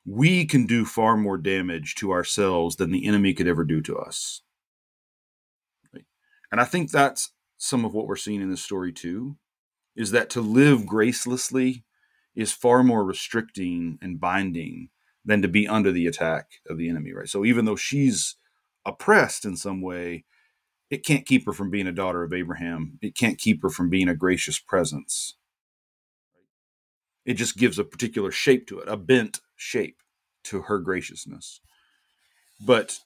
We 0.03 0.45
can 0.45 0.65
do 0.65 0.86
far 0.86 1.15
more 1.15 1.38
damage 1.38 1.93
to 1.95 2.12
ourselves 2.12 2.75
than 2.75 2.91
the 2.91 3.05
enemy 3.05 3.34
could 3.36 3.47
ever 3.47 3.63
do 3.63 3.79
to 3.84 3.95
us. 3.97 4.41
And 6.51 6.60
I 6.60 6.65
think 6.65 6.89
that's 6.89 7.32
some 7.58 7.86
of 7.86 7.93
what 7.93 8.08
we're 8.08 8.15
seeing 8.15 8.41
in 8.41 8.49
this 8.49 8.63
story 8.63 8.91
too 8.91 9.38
is 9.95 10.12
that 10.12 10.32
to 10.32 10.41
live 10.41 10.82
gracelessly 10.82 11.84
is 12.36 12.51
far 12.51 12.84
more 12.84 13.03
restricting 13.03 13.99
and 14.01 14.19
binding 14.19 14.89
than 15.23 15.43
to 15.43 15.47
be 15.47 15.67
under 15.67 15.91
the 15.91 16.08
attack 16.08 16.53
of 16.67 16.77
the 16.79 16.89
enemy, 16.89 17.13
right? 17.13 17.27
So 17.27 17.45
even 17.45 17.65
though 17.65 17.75
she's 17.75 18.36
oppressed 18.86 19.45
in 19.45 19.58
some 19.58 19.82
way, 19.82 20.25
it 20.89 21.06
can't 21.06 21.25
keep 21.25 21.45
her 21.45 21.54
from 21.54 21.69
being 21.69 21.88
a 21.88 21.91
daughter 21.91 22.23
of 22.23 22.34
Abraham. 22.34 22.97
It 23.02 23.15
can't 23.15 23.38
keep 23.38 23.62
her 23.62 23.69
from 23.69 23.89
being 23.89 24.10
a 24.10 24.15
gracious 24.15 24.60
presence. 24.60 25.36
It 27.25 27.36
just 27.36 27.58
gives 27.58 27.78
a 27.78 27.84
particular 27.84 28.32
shape 28.32 28.67
to 28.67 28.80
it, 28.80 28.88
a 28.88 28.97
bent 28.97 29.39
shape 29.56 29.97
to 30.45 30.63
her 30.63 30.80
graciousness. 30.80 31.62
But 32.60 32.99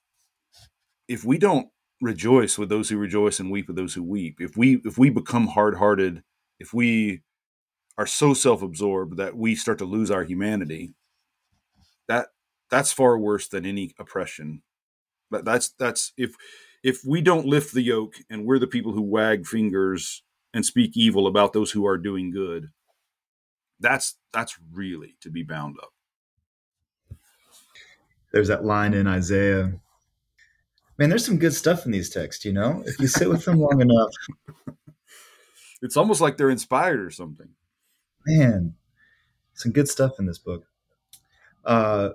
if 1.07 1.25
we 1.25 1.37
don't 1.37 1.69
rejoice 2.01 2.57
with 2.57 2.69
those 2.69 2.89
who 2.89 2.97
rejoice 2.97 3.39
and 3.39 3.51
weep 3.51 3.67
with 3.67 3.75
those 3.75 3.93
who 3.93 4.03
weep, 4.03 4.37
if 4.39 4.55
we 4.55 4.81
if 4.85 4.97
we 4.97 5.09
become 5.09 5.47
hard-hearted 5.47 6.23
if 6.59 6.73
we 6.73 7.21
are 7.97 8.07
so 8.07 8.33
self-absorbed 8.33 9.17
that 9.17 9.35
we 9.35 9.55
start 9.55 9.77
to 9.77 9.85
lose 9.85 10.09
our 10.09 10.23
humanity 10.23 10.93
that 12.07 12.27
that's 12.69 12.91
far 12.91 13.17
worse 13.17 13.47
than 13.47 13.65
any 13.65 13.93
oppression 13.99 14.61
but 15.29 15.45
that's 15.45 15.69
that's 15.79 16.13
if 16.17 16.35
if 16.83 17.01
we 17.05 17.21
don't 17.21 17.45
lift 17.45 17.73
the 17.73 17.81
yoke 17.81 18.15
and 18.29 18.45
we're 18.45 18.59
the 18.59 18.67
people 18.67 18.91
who 18.91 19.01
wag 19.01 19.45
fingers 19.45 20.23
and 20.53 20.65
speak 20.65 20.95
evil 20.95 21.27
about 21.27 21.53
those 21.53 21.71
who 21.71 21.85
are 21.85 21.97
doing 21.97 22.31
good 22.31 22.69
that's 23.79 24.17
that's 24.31 24.57
really 24.71 25.15
to 25.21 25.29
be 25.29 25.43
bound 25.43 25.75
up 25.81 25.93
there's 28.31 28.47
that 28.47 28.65
line 28.65 28.93
in 28.93 29.07
isaiah 29.07 29.73
man 30.97 31.09
there's 31.09 31.25
some 31.25 31.37
good 31.37 31.53
stuff 31.53 31.85
in 31.85 31.91
these 31.91 32.09
texts 32.09 32.45
you 32.45 32.53
know 32.53 32.83
if 32.85 32.99
you 32.99 33.07
sit 33.07 33.29
with 33.29 33.43
them 33.45 33.59
long 33.59 33.81
enough 33.81 34.11
it's 35.83 35.97
almost 35.97 36.21
like 36.21 36.37
they're 36.37 36.49
inspired 36.49 37.01
or 37.01 37.11
something. 37.11 37.49
Man, 38.25 38.73
some 39.53 39.73
good 39.73 39.89
stuff 39.89 40.13
in 40.17 40.25
this 40.25 40.37
book. 40.37 40.65
Uh, 41.65 42.11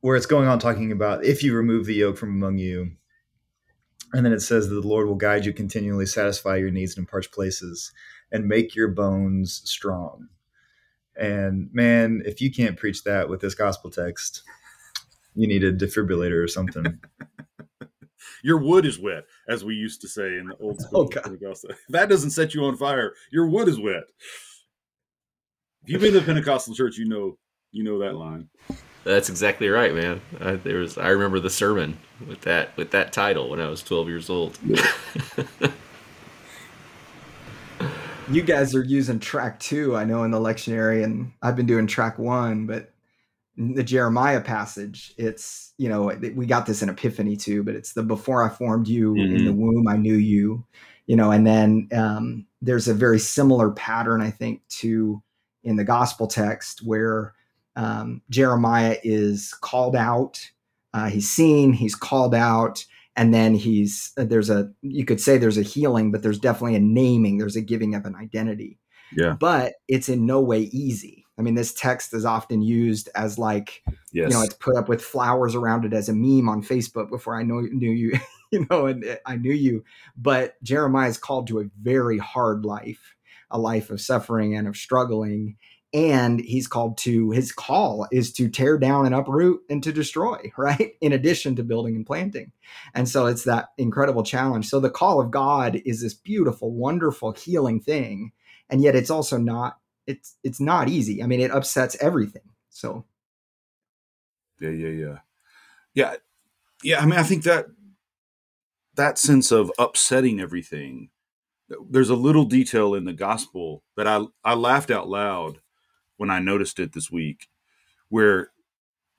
where 0.00 0.16
it's 0.16 0.26
going 0.26 0.48
on 0.48 0.58
talking 0.58 0.92
about 0.92 1.24
if 1.24 1.42
you 1.42 1.54
remove 1.54 1.86
the 1.86 1.94
yoke 1.94 2.16
from 2.16 2.30
among 2.30 2.58
you, 2.58 2.92
and 4.12 4.24
then 4.24 4.32
it 4.32 4.40
says 4.40 4.68
that 4.68 4.74
the 4.74 4.88
Lord 4.88 5.06
will 5.06 5.14
guide 5.14 5.44
you 5.44 5.52
continually, 5.52 6.06
satisfy 6.06 6.56
your 6.56 6.70
needs 6.70 6.96
in 6.96 7.06
parched 7.06 7.32
places, 7.32 7.92
and 8.32 8.46
make 8.46 8.74
your 8.74 8.88
bones 8.88 9.62
strong. 9.64 10.28
And 11.16 11.68
man, 11.72 12.22
if 12.24 12.40
you 12.40 12.50
can't 12.50 12.76
preach 12.76 13.04
that 13.04 13.28
with 13.28 13.40
this 13.40 13.54
gospel 13.54 13.90
text, 13.90 14.42
you 15.34 15.46
need 15.46 15.64
a 15.64 15.72
defibrillator 15.72 16.42
or 16.42 16.48
something. 16.48 17.00
Your 18.42 18.58
wood 18.58 18.86
is 18.86 18.98
wet, 18.98 19.24
as 19.48 19.64
we 19.64 19.74
used 19.74 20.00
to 20.00 20.08
say 20.08 20.38
in 20.38 20.46
the 20.46 20.56
old 20.56 20.80
school. 20.80 21.10
Oh, 21.14 21.54
that 21.90 22.08
doesn't 22.08 22.30
set 22.30 22.54
you 22.54 22.64
on 22.64 22.76
fire. 22.76 23.14
Your 23.30 23.46
wood 23.46 23.68
is 23.68 23.78
wet. 23.78 24.04
If 25.82 25.90
you've 25.90 26.00
been 26.00 26.12
to 26.14 26.20
the 26.20 26.26
Pentecostal 26.26 26.74
church, 26.74 26.96
you 26.96 27.06
know 27.06 27.38
you 27.70 27.84
know 27.84 27.98
that 27.98 28.14
line. 28.14 28.48
That's 29.04 29.28
exactly 29.30 29.68
right, 29.68 29.94
man. 29.94 30.20
I, 30.40 30.52
there 30.56 30.78
was 30.78 30.98
I 30.98 31.08
remember 31.08 31.40
the 31.40 31.50
sermon 31.50 31.98
with 32.26 32.42
that 32.42 32.76
with 32.76 32.90
that 32.90 33.12
title 33.12 33.48
when 33.48 33.60
I 33.60 33.68
was 33.68 33.82
12 33.82 34.08
years 34.08 34.28
old. 34.28 34.58
you 38.30 38.42
guys 38.42 38.74
are 38.74 38.84
using 38.84 39.18
track 39.18 39.58
two, 39.58 39.96
I 39.96 40.04
know, 40.04 40.24
in 40.24 40.30
the 40.30 40.38
lectionary, 40.38 41.02
and 41.02 41.32
I've 41.42 41.56
been 41.56 41.66
doing 41.66 41.86
track 41.86 42.18
one, 42.18 42.66
but 42.66 42.92
the 43.56 43.82
Jeremiah 43.82 44.40
passage, 44.40 45.12
it's, 45.18 45.74
you 45.76 45.88
know, 45.88 46.12
we 46.34 46.46
got 46.46 46.66
this 46.66 46.82
in 46.82 46.88
Epiphany 46.88 47.36
too, 47.36 47.62
but 47.62 47.74
it's 47.74 47.92
the 47.92 48.02
before 48.02 48.42
I 48.42 48.48
formed 48.48 48.88
you 48.88 49.12
mm-hmm. 49.12 49.36
in 49.36 49.44
the 49.44 49.50
mm-hmm. 49.50 49.60
womb, 49.60 49.88
I 49.88 49.96
knew 49.96 50.14
you, 50.14 50.64
you 51.06 51.16
know, 51.16 51.30
and 51.30 51.46
then 51.46 51.88
um, 51.92 52.46
there's 52.62 52.88
a 52.88 52.94
very 52.94 53.18
similar 53.18 53.70
pattern, 53.70 54.22
I 54.22 54.30
think, 54.30 54.66
to 54.68 55.22
in 55.62 55.76
the 55.76 55.84
gospel 55.84 56.26
text 56.26 56.82
where 56.82 57.34
um, 57.80 58.22
Jeremiah 58.30 58.96
is 59.02 59.54
called 59.60 59.96
out, 59.96 60.50
uh, 60.92 61.08
he's 61.08 61.30
seen, 61.30 61.72
he's 61.72 61.94
called 61.94 62.34
out, 62.34 62.84
and 63.16 63.32
then 63.32 63.54
he's, 63.54 64.12
uh, 64.18 64.24
there's 64.24 64.50
a, 64.50 64.70
you 64.82 65.04
could 65.04 65.20
say 65.20 65.38
there's 65.38 65.58
a 65.58 65.62
healing, 65.62 66.10
but 66.12 66.22
there's 66.22 66.38
definitely 66.38 66.76
a 66.76 66.80
naming, 66.80 67.38
there's 67.38 67.56
a 67.56 67.60
giving 67.60 67.94
of 67.94 68.04
an 68.04 68.14
identity. 68.14 68.78
Yeah. 69.16 69.36
But 69.38 69.74
it's 69.88 70.08
in 70.08 70.26
no 70.26 70.40
way 70.40 70.60
easy 70.72 71.20
I 71.40 71.42
mean, 71.42 71.54
this 71.54 71.72
text 71.72 72.12
is 72.12 72.26
often 72.26 72.60
used 72.60 73.08
as 73.14 73.38
like, 73.38 73.82
yes. 74.12 74.28
you 74.28 74.28
know, 74.28 74.42
it's 74.42 74.52
put 74.52 74.76
up 74.76 74.90
with 74.90 75.00
flowers 75.00 75.54
around 75.54 75.86
it 75.86 75.94
as 75.94 76.10
a 76.10 76.12
meme 76.12 76.50
on 76.50 76.62
Facebook 76.62 77.08
before 77.08 77.34
I 77.34 77.44
know 77.44 77.60
knew 77.60 77.90
you, 77.90 78.12
you 78.52 78.66
know, 78.68 78.84
and 78.84 79.18
I 79.24 79.36
knew 79.36 79.54
you. 79.54 79.82
But 80.18 80.62
Jeremiah 80.62 81.08
is 81.08 81.16
called 81.16 81.46
to 81.46 81.60
a 81.60 81.70
very 81.80 82.18
hard 82.18 82.66
life, 82.66 83.16
a 83.50 83.58
life 83.58 83.88
of 83.88 84.02
suffering 84.02 84.54
and 84.54 84.68
of 84.68 84.76
struggling. 84.76 85.56
And 85.92 86.40
he's 86.40 86.68
called 86.68 86.96
to 86.98 87.30
his 87.32 87.50
call 87.52 88.06
is 88.12 88.32
to 88.34 88.48
tear 88.48 88.78
down 88.78 89.06
and 89.06 89.14
uproot 89.14 89.60
and 89.68 89.82
to 89.82 89.92
destroy 89.92 90.38
right? 90.56 90.92
In 91.00 91.12
addition 91.12 91.56
to 91.56 91.64
building 91.64 91.96
and 91.96 92.06
planting. 92.06 92.52
And 92.94 93.08
so 93.08 93.26
it's 93.26 93.44
that 93.44 93.70
incredible 93.78 94.22
challenge. 94.22 94.68
So 94.68 94.80
the 94.80 94.90
call 94.90 95.20
of 95.20 95.30
god 95.30 95.80
is 95.84 96.02
this 96.02 96.14
beautiful 96.14 96.72
wonderful 96.72 97.32
healing 97.32 97.80
thing 97.80 98.32
and 98.68 98.82
yet 98.82 98.94
it's 98.94 99.10
also 99.10 99.36
not 99.36 99.78
it's 100.06 100.36
it's 100.42 100.60
not 100.60 100.88
easy. 100.88 101.22
I 101.22 101.26
mean 101.26 101.40
it 101.40 101.50
upsets 101.50 101.96
everything. 102.00 102.42
So. 102.68 103.04
Yeah 104.60 104.70
yeah 104.70 104.88
yeah. 104.88 105.18
Yeah 105.94 106.14
yeah 106.82 107.00
i 107.00 107.06
mean 107.06 107.18
i 107.18 107.22
think 107.22 107.44
that 107.44 107.66
that 108.94 109.18
sense 109.18 109.50
of 109.50 109.70
upsetting 109.78 110.40
everything 110.40 111.10
there's 111.88 112.10
a 112.10 112.16
little 112.16 112.44
detail 112.44 112.94
in 112.94 113.04
the 113.04 113.12
gospel 113.12 113.82
that 113.96 114.06
i 114.06 114.24
i 114.44 114.54
laughed 114.54 114.90
out 114.90 115.08
loud 115.08 115.60
when 116.20 116.28
I 116.28 116.38
noticed 116.38 116.78
it 116.78 116.92
this 116.92 117.10
week, 117.10 117.48
where 118.10 118.50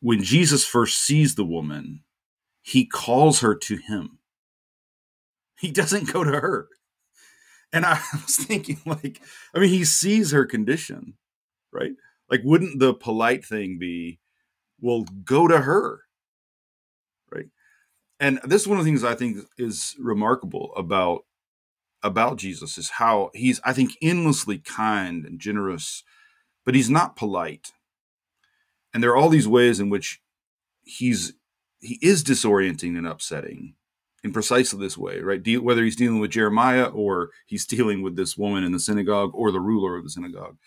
when 0.02 0.22
Jesus 0.22 0.64
first 0.64 1.00
sees 1.00 1.34
the 1.34 1.44
woman, 1.44 2.04
he 2.62 2.86
calls 2.86 3.40
her 3.40 3.56
to 3.56 3.78
him. 3.78 4.20
He 5.60 5.72
doesn't 5.72 6.14
go 6.14 6.24
to 6.24 6.30
her. 6.30 6.68
And 7.74 7.88
I 7.88 8.00
was 8.14 8.38
thinking, 8.38 8.80
like, 8.86 9.20
I 9.56 9.58
mean, 9.58 9.70
he 9.70 9.84
sees 9.84 10.30
her 10.30 10.46
condition, 10.46 11.16
right? 11.74 11.94
Like, 12.30 12.42
wouldn't 12.44 12.78
the 12.78 12.94
polite 12.94 13.44
thing 13.44 13.80
be, 13.80 14.20
well, 14.80 15.04
go 15.26 15.48
to 15.48 15.62
her, 15.62 16.02
right? 17.32 17.48
And 18.20 18.40
this 18.44 18.62
is 18.62 18.68
one 18.68 18.78
of 18.78 18.86
the 18.86 18.92
things 18.92 19.04
I 19.04 19.16
think 19.16 19.38
is 19.58 19.96
remarkable 20.00 20.72
about 20.78 21.26
about 22.04 22.38
Jesus 22.38 22.78
is 22.78 22.90
how 22.92 23.32
he's, 23.34 23.60
I 23.64 23.74
think, 23.74 23.92
endlessly 24.04 24.60
kind 24.60 25.26
and 25.26 25.40
generous 25.40 26.04
but 26.66 26.76
he's 26.76 26.90
not 26.90 27.16
polite. 27.16 27.72
And 28.94 29.02
there 29.02 29.12
are 29.12 29.18
all 29.18 29.30
these 29.30 29.48
ways 29.48 29.80
in 29.80 29.90
which 29.90 30.22
he's 30.84 31.34
he 31.80 31.98
is 32.02 32.24
disorienting 32.24 32.98
and 32.98 33.08
upsetting 33.08 33.74
in 34.24 34.32
precisely 34.32 34.80
this 34.80 34.98
way, 34.98 35.20
right? 35.20 35.42
De- 35.42 35.58
whether 35.58 35.84
he's 35.84 35.96
dealing 35.96 36.20
with 36.20 36.32
Jeremiah 36.32 36.86
or 36.86 37.32
he's 37.48 37.66
dealing 37.66 38.04
with 38.04 38.16
this 38.16 38.38
woman 38.38 38.64
in 38.64 38.72
the 38.72 38.80
synagogue 38.80 39.32
or 39.34 39.52
the 39.52 39.60
ruler 39.60 39.98
of 39.98 40.04
the 40.04 40.10
synagogue. 40.10 40.58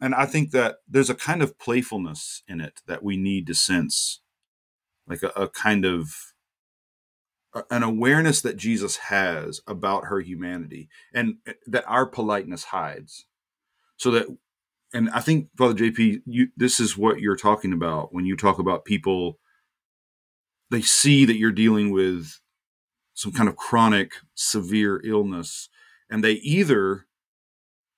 And 0.00 0.14
I 0.14 0.26
think 0.26 0.50
that 0.50 0.78
there's 0.88 1.10
a 1.10 1.14
kind 1.14 1.40
of 1.40 1.58
playfulness 1.58 2.42
in 2.48 2.60
it 2.60 2.80
that 2.86 3.02
we 3.02 3.16
need 3.16 3.46
to 3.46 3.54
sense, 3.54 4.20
like 5.06 5.22
a, 5.22 5.28
a 5.36 5.48
kind 5.48 5.84
of 5.84 6.34
an 7.70 7.84
awareness 7.84 8.40
that 8.42 8.56
Jesus 8.56 8.96
has 8.96 9.60
about 9.68 10.06
her 10.06 10.20
humanity 10.20 10.88
and 11.12 11.36
that 11.66 11.84
our 11.86 12.06
politeness 12.06 12.64
hides. 12.64 13.26
So 13.96 14.10
that 14.10 14.26
and 14.94 15.10
I 15.10 15.20
think 15.20 15.48
Father 15.58 15.74
JP, 15.74 16.22
you 16.24 16.48
this 16.56 16.78
is 16.78 16.96
what 16.96 17.20
you're 17.20 17.36
talking 17.36 17.72
about 17.72 18.14
when 18.14 18.24
you 18.24 18.36
talk 18.36 18.58
about 18.60 18.84
people. 18.84 19.38
They 20.70 20.82
see 20.82 21.24
that 21.24 21.36
you're 21.36 21.52
dealing 21.52 21.90
with 21.90 22.40
some 23.12 23.32
kind 23.32 23.48
of 23.48 23.56
chronic, 23.56 24.12
severe 24.34 25.02
illness, 25.04 25.68
and 26.08 26.22
they 26.22 26.34
either 26.34 27.06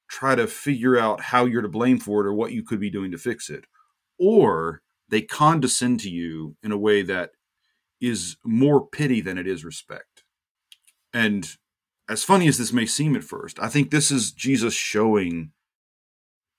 try 0.08 0.34
to 0.34 0.46
figure 0.46 0.98
out 0.98 1.20
how 1.20 1.44
you're 1.44 1.62
to 1.62 1.68
blame 1.68 1.98
for 1.98 2.22
it 2.22 2.26
or 2.26 2.34
what 2.34 2.52
you 2.52 2.62
could 2.62 2.80
be 2.80 2.90
doing 2.90 3.10
to 3.10 3.18
fix 3.18 3.50
it, 3.50 3.66
or 4.18 4.82
they 5.08 5.20
condescend 5.20 6.00
to 6.00 6.10
you 6.10 6.56
in 6.62 6.72
a 6.72 6.78
way 6.78 7.02
that 7.02 7.30
is 8.00 8.36
more 8.44 8.86
pity 8.86 9.20
than 9.20 9.38
it 9.38 9.46
is 9.46 9.64
respect. 9.64 10.24
And 11.12 11.48
as 12.08 12.24
funny 12.24 12.48
as 12.48 12.58
this 12.58 12.72
may 12.72 12.86
seem 12.86 13.16
at 13.16 13.24
first, 13.24 13.58
I 13.60 13.68
think 13.68 13.90
this 13.90 14.10
is 14.10 14.32
Jesus 14.32 14.74
showing 14.74 15.52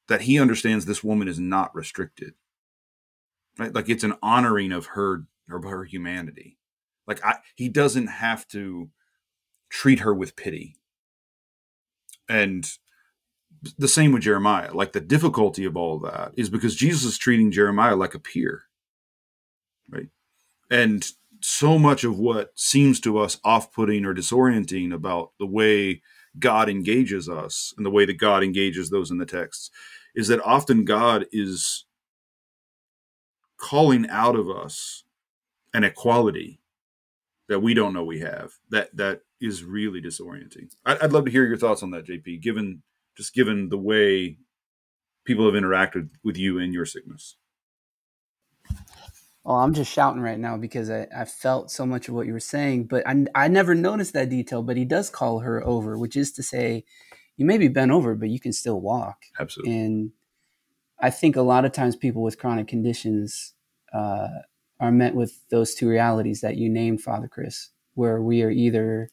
that 0.07 0.21
he 0.21 0.39
understands 0.39 0.85
this 0.85 1.03
woman 1.03 1.27
is 1.27 1.39
not 1.39 1.75
restricted. 1.75 2.33
Right? 3.57 3.73
Like 3.73 3.89
it's 3.89 4.03
an 4.03 4.15
honoring 4.21 4.71
of 4.71 4.87
her 4.87 5.25
of 5.51 5.63
her 5.63 5.83
humanity. 5.85 6.57
Like 7.07 7.23
I, 7.25 7.37
he 7.55 7.69
doesn't 7.69 8.07
have 8.07 8.47
to 8.49 8.89
treat 9.69 9.99
her 9.99 10.13
with 10.13 10.35
pity. 10.35 10.75
And 12.29 12.69
the 13.77 13.87
same 13.87 14.11
with 14.11 14.23
jeremiah. 14.23 14.73
Like 14.73 14.93
the 14.93 15.01
difficulty 15.01 15.65
of 15.65 15.75
all 15.75 15.95
of 15.95 16.11
that 16.11 16.33
is 16.37 16.49
because 16.49 16.75
jesus 16.75 17.03
is 17.05 17.17
treating 17.17 17.51
jeremiah 17.51 17.95
like 17.95 18.13
a 18.13 18.19
peer. 18.19 18.63
Right? 19.89 20.09
And 20.69 21.05
so 21.39 21.79
much 21.79 22.03
of 22.03 22.19
what 22.19 22.51
seems 22.55 22.99
to 22.99 23.17
us 23.17 23.39
off-putting 23.43 24.05
or 24.05 24.13
disorienting 24.13 24.93
about 24.93 25.31
the 25.39 25.45
way 25.45 26.01
god 26.39 26.69
engages 26.69 27.27
us 27.29 27.73
and 27.77 27.85
the 27.85 27.91
way 27.91 28.05
that 28.05 28.17
god 28.17 28.43
engages 28.43 28.89
those 28.89 29.11
in 29.11 29.17
the 29.17 29.25
texts 29.25 29.71
is 30.17 30.27
that 30.27 30.43
often 30.43 30.83
God 30.83 31.27
is 31.31 31.85
calling 33.57 34.09
out 34.09 34.35
of 34.35 34.49
us 34.49 35.03
an 35.73 35.83
equality 35.83 36.59
that 37.47 37.59
we 37.59 37.73
don't 37.73 37.93
know 37.93 38.03
we 38.03 38.19
have 38.19 38.51
that 38.69 38.95
that 38.97 39.21
is 39.39 39.63
really 39.63 40.01
disorienting. 40.01 40.73
I'd, 40.85 40.99
I'd 40.99 41.13
love 41.13 41.25
to 41.25 41.31
hear 41.31 41.45
your 41.45 41.57
thoughts 41.57 41.83
on 41.83 41.91
that 41.91 42.05
jp 42.05 42.41
given 42.41 42.81
just 43.15 43.33
given 43.33 43.69
the 43.69 43.77
way 43.77 44.37
people 45.23 45.45
have 45.45 45.61
interacted 45.61 46.09
with 46.23 46.35
you 46.37 46.59
and 46.59 46.73
your 46.73 46.85
sickness 46.85 47.37
Oh, 49.49 49.55
I'm 49.55 49.73
just 49.73 49.89
shouting 49.89 50.21
right 50.21 50.37
now 50.37 50.57
because 50.57 50.89
I, 50.89 51.07
I 51.15 51.23
felt 51.23 51.71
so 51.71 51.85
much 51.85 52.09
of 52.09 52.13
what 52.13 52.27
you 52.27 52.33
were 52.33 52.39
saying, 52.41 52.87
but 52.87 53.07
I, 53.07 53.25
I 53.33 53.47
never 53.47 53.73
noticed 53.73 54.11
that 54.11 54.29
detail. 54.29 54.61
But 54.61 54.75
he 54.75 54.83
does 54.83 55.09
call 55.09 55.39
her 55.39 55.65
over, 55.65 55.97
which 55.97 56.17
is 56.17 56.33
to 56.33 56.43
say, 56.43 56.83
you 57.37 57.45
may 57.45 57.57
be 57.57 57.69
bent 57.69 57.91
over, 57.91 58.13
but 58.13 58.27
you 58.27 58.41
can 58.41 58.51
still 58.51 58.81
walk. 58.81 59.23
Absolutely. 59.39 59.73
And 59.73 60.11
I 60.99 61.11
think 61.11 61.37
a 61.37 61.41
lot 61.41 61.63
of 61.63 61.71
times 61.71 61.95
people 61.95 62.23
with 62.23 62.37
chronic 62.37 62.67
conditions 62.67 63.53
uh, 63.93 64.27
are 64.81 64.91
met 64.91 65.15
with 65.15 65.47
those 65.49 65.75
two 65.75 65.87
realities 65.87 66.41
that 66.41 66.57
you 66.57 66.69
named, 66.69 67.01
Father 67.01 67.29
Chris, 67.29 67.69
where 67.93 68.21
we 68.21 68.43
are 68.43 68.51
either 68.51 69.09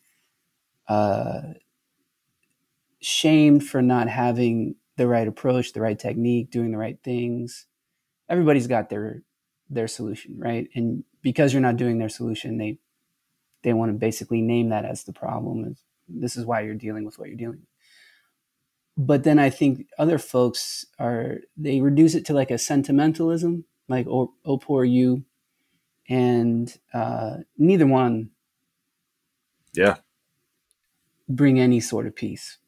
uh, 0.88 1.42
shamed 3.00 3.64
for 3.64 3.82
not 3.82 4.08
having 4.08 4.74
the 4.96 5.06
right 5.06 5.28
approach, 5.28 5.74
the 5.74 5.80
right 5.80 5.98
technique, 5.98 6.50
doing 6.50 6.72
the 6.72 6.78
right 6.78 6.98
things. 7.04 7.66
Everybody's 8.28 8.66
got 8.66 8.90
their 8.90 9.22
their 9.74 9.88
solution, 9.88 10.36
right? 10.38 10.68
And 10.74 11.04
because 11.22 11.52
you're 11.52 11.62
not 11.62 11.76
doing 11.76 11.98
their 11.98 12.08
solution, 12.08 12.58
they 12.58 12.78
they 13.62 13.72
want 13.72 13.90
to 13.90 13.98
basically 13.98 14.42
name 14.42 14.68
that 14.70 14.84
as 14.84 15.04
the 15.04 15.12
problem. 15.12 15.64
Is 15.64 15.82
This 16.08 16.36
is 16.36 16.44
why 16.46 16.60
you're 16.60 16.74
dealing 16.74 17.04
with 17.04 17.18
what 17.18 17.28
you're 17.28 17.36
dealing 17.36 17.58
with 17.60 17.68
but 18.96 19.24
then 19.24 19.38
I 19.38 19.50
think 19.50 19.86
other 19.98 20.18
folks 20.18 20.86
are 20.98 21.38
they 21.56 21.80
reduce 21.80 22.14
it 22.14 22.24
to 22.26 22.32
like 22.32 22.50
a 22.50 22.58
sentimentalism, 22.58 23.64
like 23.88 24.06
oh, 24.06 24.34
oh 24.44 24.58
poor 24.58 24.84
you, 24.84 25.24
and 26.08 26.72
uh, 26.92 27.38
neither 27.58 27.86
one, 27.86 28.30
yeah, 29.72 29.96
bring 31.28 31.58
any 31.58 31.80
sort 31.80 32.06
of 32.06 32.14
peace. 32.14 32.58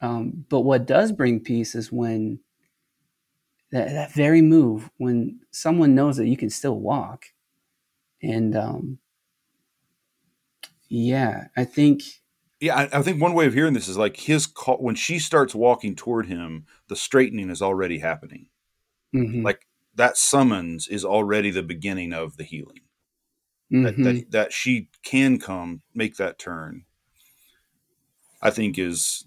Um, 0.00 0.46
but 0.48 0.60
what 0.60 0.86
does 0.86 1.12
bring 1.12 1.40
peace 1.40 1.74
is 1.74 1.92
when 1.92 2.40
that, 3.72 3.88
that 3.88 4.12
very 4.12 4.42
move, 4.42 4.90
when 4.98 5.40
someone 5.50 5.94
knows 5.94 6.18
that 6.18 6.28
you 6.28 6.36
can 6.36 6.50
still 6.50 6.78
walk, 6.78 7.26
and 8.22 8.54
um, 8.54 8.98
yeah, 10.88 11.46
I 11.56 11.64
think 11.64 12.02
yeah, 12.60 12.76
I, 12.76 12.98
I, 12.98 13.02
think 13.02 13.20
one 13.20 13.34
way 13.34 13.46
of 13.46 13.54
hearing 13.54 13.72
this 13.72 13.88
is 13.88 13.96
like 13.96 14.16
his 14.16 14.46
call 14.46 14.76
when 14.76 14.94
she 14.94 15.18
starts 15.18 15.54
walking 15.54 15.96
toward 15.96 16.26
him, 16.26 16.66
the 16.88 16.94
straightening 16.94 17.50
is 17.50 17.60
already 17.60 17.98
happening. 17.98 18.46
Mm-hmm. 19.14 19.42
Like 19.42 19.66
that 19.96 20.16
summons 20.16 20.86
is 20.86 21.04
already 21.04 21.50
the 21.50 21.62
beginning 21.62 22.12
of 22.12 22.36
the 22.36 22.44
healing. 22.44 22.82
Mm-hmm. 23.72 23.82
That, 23.82 23.96
that, 23.96 24.30
that 24.30 24.52
she 24.52 24.90
can 25.02 25.40
come 25.40 25.80
make 25.94 26.16
that 26.18 26.38
turn. 26.38 26.84
I 28.42 28.50
think 28.50 28.78
is 28.78 29.26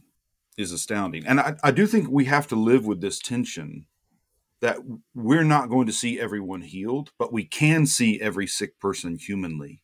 is 0.55 0.71
astounding, 0.71 1.25
and 1.25 1.39
I, 1.39 1.55
I 1.63 1.71
do 1.71 1.87
think 1.87 2.09
we 2.09 2.25
have 2.25 2.47
to 2.47 2.55
live 2.55 2.85
with 2.85 3.01
this 3.01 3.19
tension 3.19 3.87
that 4.65 4.79
we're 5.13 5.43
not 5.43 5.69
going 5.69 5.85
to 5.85 5.93
see 5.93 6.19
everyone 6.19 6.61
healed, 6.61 7.11
but 7.19 7.31
we 7.31 7.45
can 7.45 7.85
see 7.85 8.19
every 8.19 8.47
sick 8.47 8.79
person 8.79 9.15
humanly 9.15 9.83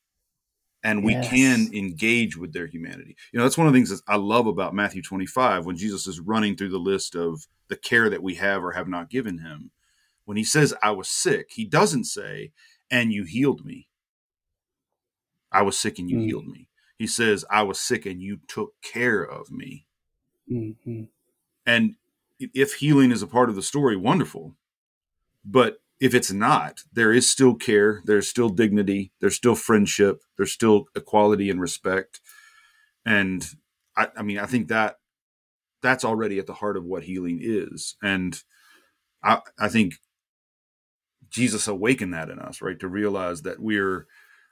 and 0.83 1.03
we 1.03 1.13
yes. 1.13 1.29
can 1.29 1.69
engage 1.71 2.35
with 2.35 2.51
their 2.51 2.65
humanity. 2.65 3.15
You 3.31 3.37
know, 3.37 3.45
that's 3.45 3.59
one 3.59 3.67
of 3.67 3.73
the 3.73 3.77
things 3.77 3.91
that 3.91 4.01
I 4.07 4.15
love 4.15 4.47
about 4.47 4.73
Matthew 4.73 5.03
25 5.03 5.67
when 5.67 5.77
Jesus 5.77 6.07
is 6.07 6.19
running 6.19 6.55
through 6.55 6.69
the 6.69 6.79
list 6.79 7.15
of 7.15 7.45
the 7.67 7.75
care 7.75 8.09
that 8.09 8.23
we 8.23 8.33
have 8.35 8.63
or 8.63 8.71
have 8.71 8.87
not 8.87 9.11
given 9.11 9.37
him. 9.37 9.69
When 10.25 10.35
he 10.35 10.43
says, 10.43 10.73
I 10.81 10.89
was 10.89 11.07
sick, 11.07 11.51
he 11.51 11.63
doesn't 11.63 12.05
say, 12.05 12.51
and 12.89 13.13
you 13.13 13.23
healed 13.23 13.63
me. 13.63 13.87
I 15.51 15.61
was 15.61 15.77
sick 15.77 15.99
and 15.99 16.09
you 16.09 16.17
mm 16.17 16.25
healed 16.25 16.47
me. 16.47 16.69
He 16.97 17.05
says, 17.05 17.45
I 17.51 17.61
was 17.61 17.79
sick 17.79 18.07
and 18.07 18.19
you 18.19 18.39
took 18.47 18.73
care 18.81 19.21
of 19.21 19.51
me. 19.51 19.85
Mm-hmm. 20.51 21.03
And 21.67 21.95
if 22.39 22.75
healing 22.75 23.11
is 23.11 23.21
a 23.21 23.27
part 23.27 23.49
of 23.49 23.55
the 23.55 23.61
story, 23.61 23.95
wonderful. 23.95 24.55
But 25.43 25.77
if 25.99 26.13
it's 26.15 26.31
not, 26.31 26.81
there 26.91 27.13
is 27.13 27.29
still 27.29 27.55
care, 27.55 28.01
there's 28.05 28.27
still 28.27 28.49
dignity, 28.49 29.11
there's 29.21 29.35
still 29.35 29.55
friendship, 29.55 30.21
there's 30.37 30.51
still 30.51 30.85
equality 30.95 31.49
and 31.49 31.61
respect. 31.61 32.19
And 33.05 33.45
I, 33.95 34.07
I 34.17 34.23
mean, 34.23 34.39
I 34.39 34.45
think 34.45 34.67
that 34.69 34.97
that's 35.81 36.05
already 36.05 36.39
at 36.39 36.47
the 36.47 36.53
heart 36.53 36.77
of 36.77 36.85
what 36.85 37.03
healing 37.03 37.39
is. 37.41 37.95
And 38.01 38.39
I, 39.23 39.41
I 39.59 39.67
think 39.69 39.95
Jesus 41.29 41.67
awakened 41.67 42.13
that 42.13 42.29
in 42.29 42.39
us, 42.39 42.61
right? 42.61 42.79
To 42.79 42.87
realize 42.87 43.41
that 43.43 43.59
we're 43.59 44.07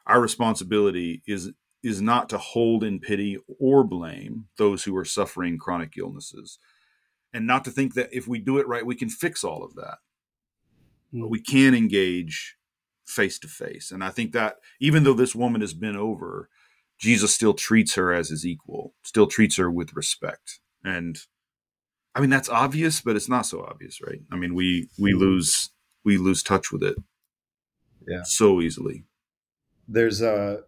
our 0.07 0.21
responsibility 0.21 1.21
is 1.27 1.51
is 1.83 2.01
not 2.01 2.27
to 2.29 2.37
hold 2.37 2.83
in 2.83 2.99
pity 2.99 3.37
or 3.59 3.83
blame 3.83 4.45
those 4.57 4.83
who 4.83 4.95
are 4.97 5.05
suffering 5.05 5.57
chronic 5.57 5.93
illnesses, 5.97 6.57
and 7.33 7.45
not 7.45 7.63
to 7.65 7.71
think 7.71 7.93
that 7.93 8.09
if 8.11 8.27
we 8.27 8.39
do 8.39 8.57
it 8.57 8.67
right, 8.67 8.85
we 8.85 8.95
can 8.95 9.09
fix 9.09 9.43
all 9.43 9.63
of 9.63 9.75
that. 9.75 9.97
But 11.11 11.25
hmm. 11.25 11.29
we 11.29 11.41
can 11.41 11.73
engage 11.73 12.55
face 13.05 13.39
to 13.39 13.47
face, 13.47 13.91
and 13.91 14.03
I 14.03 14.09
think 14.09 14.33
that 14.33 14.57
even 14.79 15.03
though 15.03 15.13
this 15.13 15.35
woman 15.35 15.61
has 15.61 15.73
been 15.73 15.95
over, 15.95 16.49
Jesus 16.99 17.33
still 17.33 17.53
treats 17.53 17.95
her 17.95 18.13
as 18.13 18.29
his 18.29 18.45
equal, 18.45 18.93
still 19.03 19.27
treats 19.27 19.57
her 19.57 19.71
with 19.71 19.95
respect, 19.95 20.59
and 20.83 21.17
I 22.13 22.21
mean 22.21 22.29
that's 22.29 22.49
obvious, 22.49 23.01
but 23.01 23.15
it's 23.15 23.29
not 23.29 23.45
so 23.45 23.61
obvious, 23.63 23.99
right? 24.05 24.21
I 24.31 24.35
mean 24.35 24.53
we 24.53 24.89
we 24.99 25.11
hmm. 25.11 25.19
lose 25.19 25.71
we 26.03 26.17
lose 26.17 26.43
touch 26.43 26.71
with 26.71 26.83
it, 26.83 26.97
yeah, 28.07 28.23
so 28.23 28.61
easily. 28.61 29.05
There's 29.87 30.21
a 30.21 30.61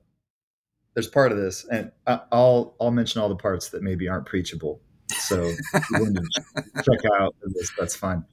there's 0.93 1.07
part 1.07 1.31
of 1.31 1.37
this, 1.37 1.65
and 1.71 1.91
I'll 2.05 2.75
I'll 2.81 2.91
mention 2.91 3.21
all 3.21 3.29
the 3.29 3.35
parts 3.35 3.69
that 3.69 3.81
maybe 3.81 4.07
aren't 4.07 4.25
preachable. 4.25 4.81
So 5.09 5.51
check 5.73 6.99
out 7.19 7.35
this, 7.53 7.71
that's 7.77 7.95
fine. 7.95 8.25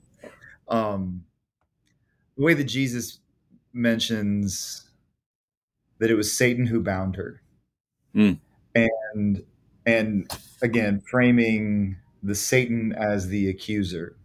Um, 0.69 1.25
the 2.39 2.45
way 2.45 2.55
that 2.55 2.65
Jesus 2.65 3.19
mentions 3.73 4.89
that 5.99 6.11
it 6.11 6.15
was 6.15 6.35
Satan 6.35 6.67
who 6.67 6.81
bound 6.81 7.17
her, 7.17 7.43
mm. 8.15 8.39
and 8.75 9.45
and 9.85 10.31
again 10.63 11.03
framing 11.11 11.97
the 12.23 12.37
Satan 12.37 12.95
as 12.95 13.29
the 13.29 13.51
accuser, 13.51 14.17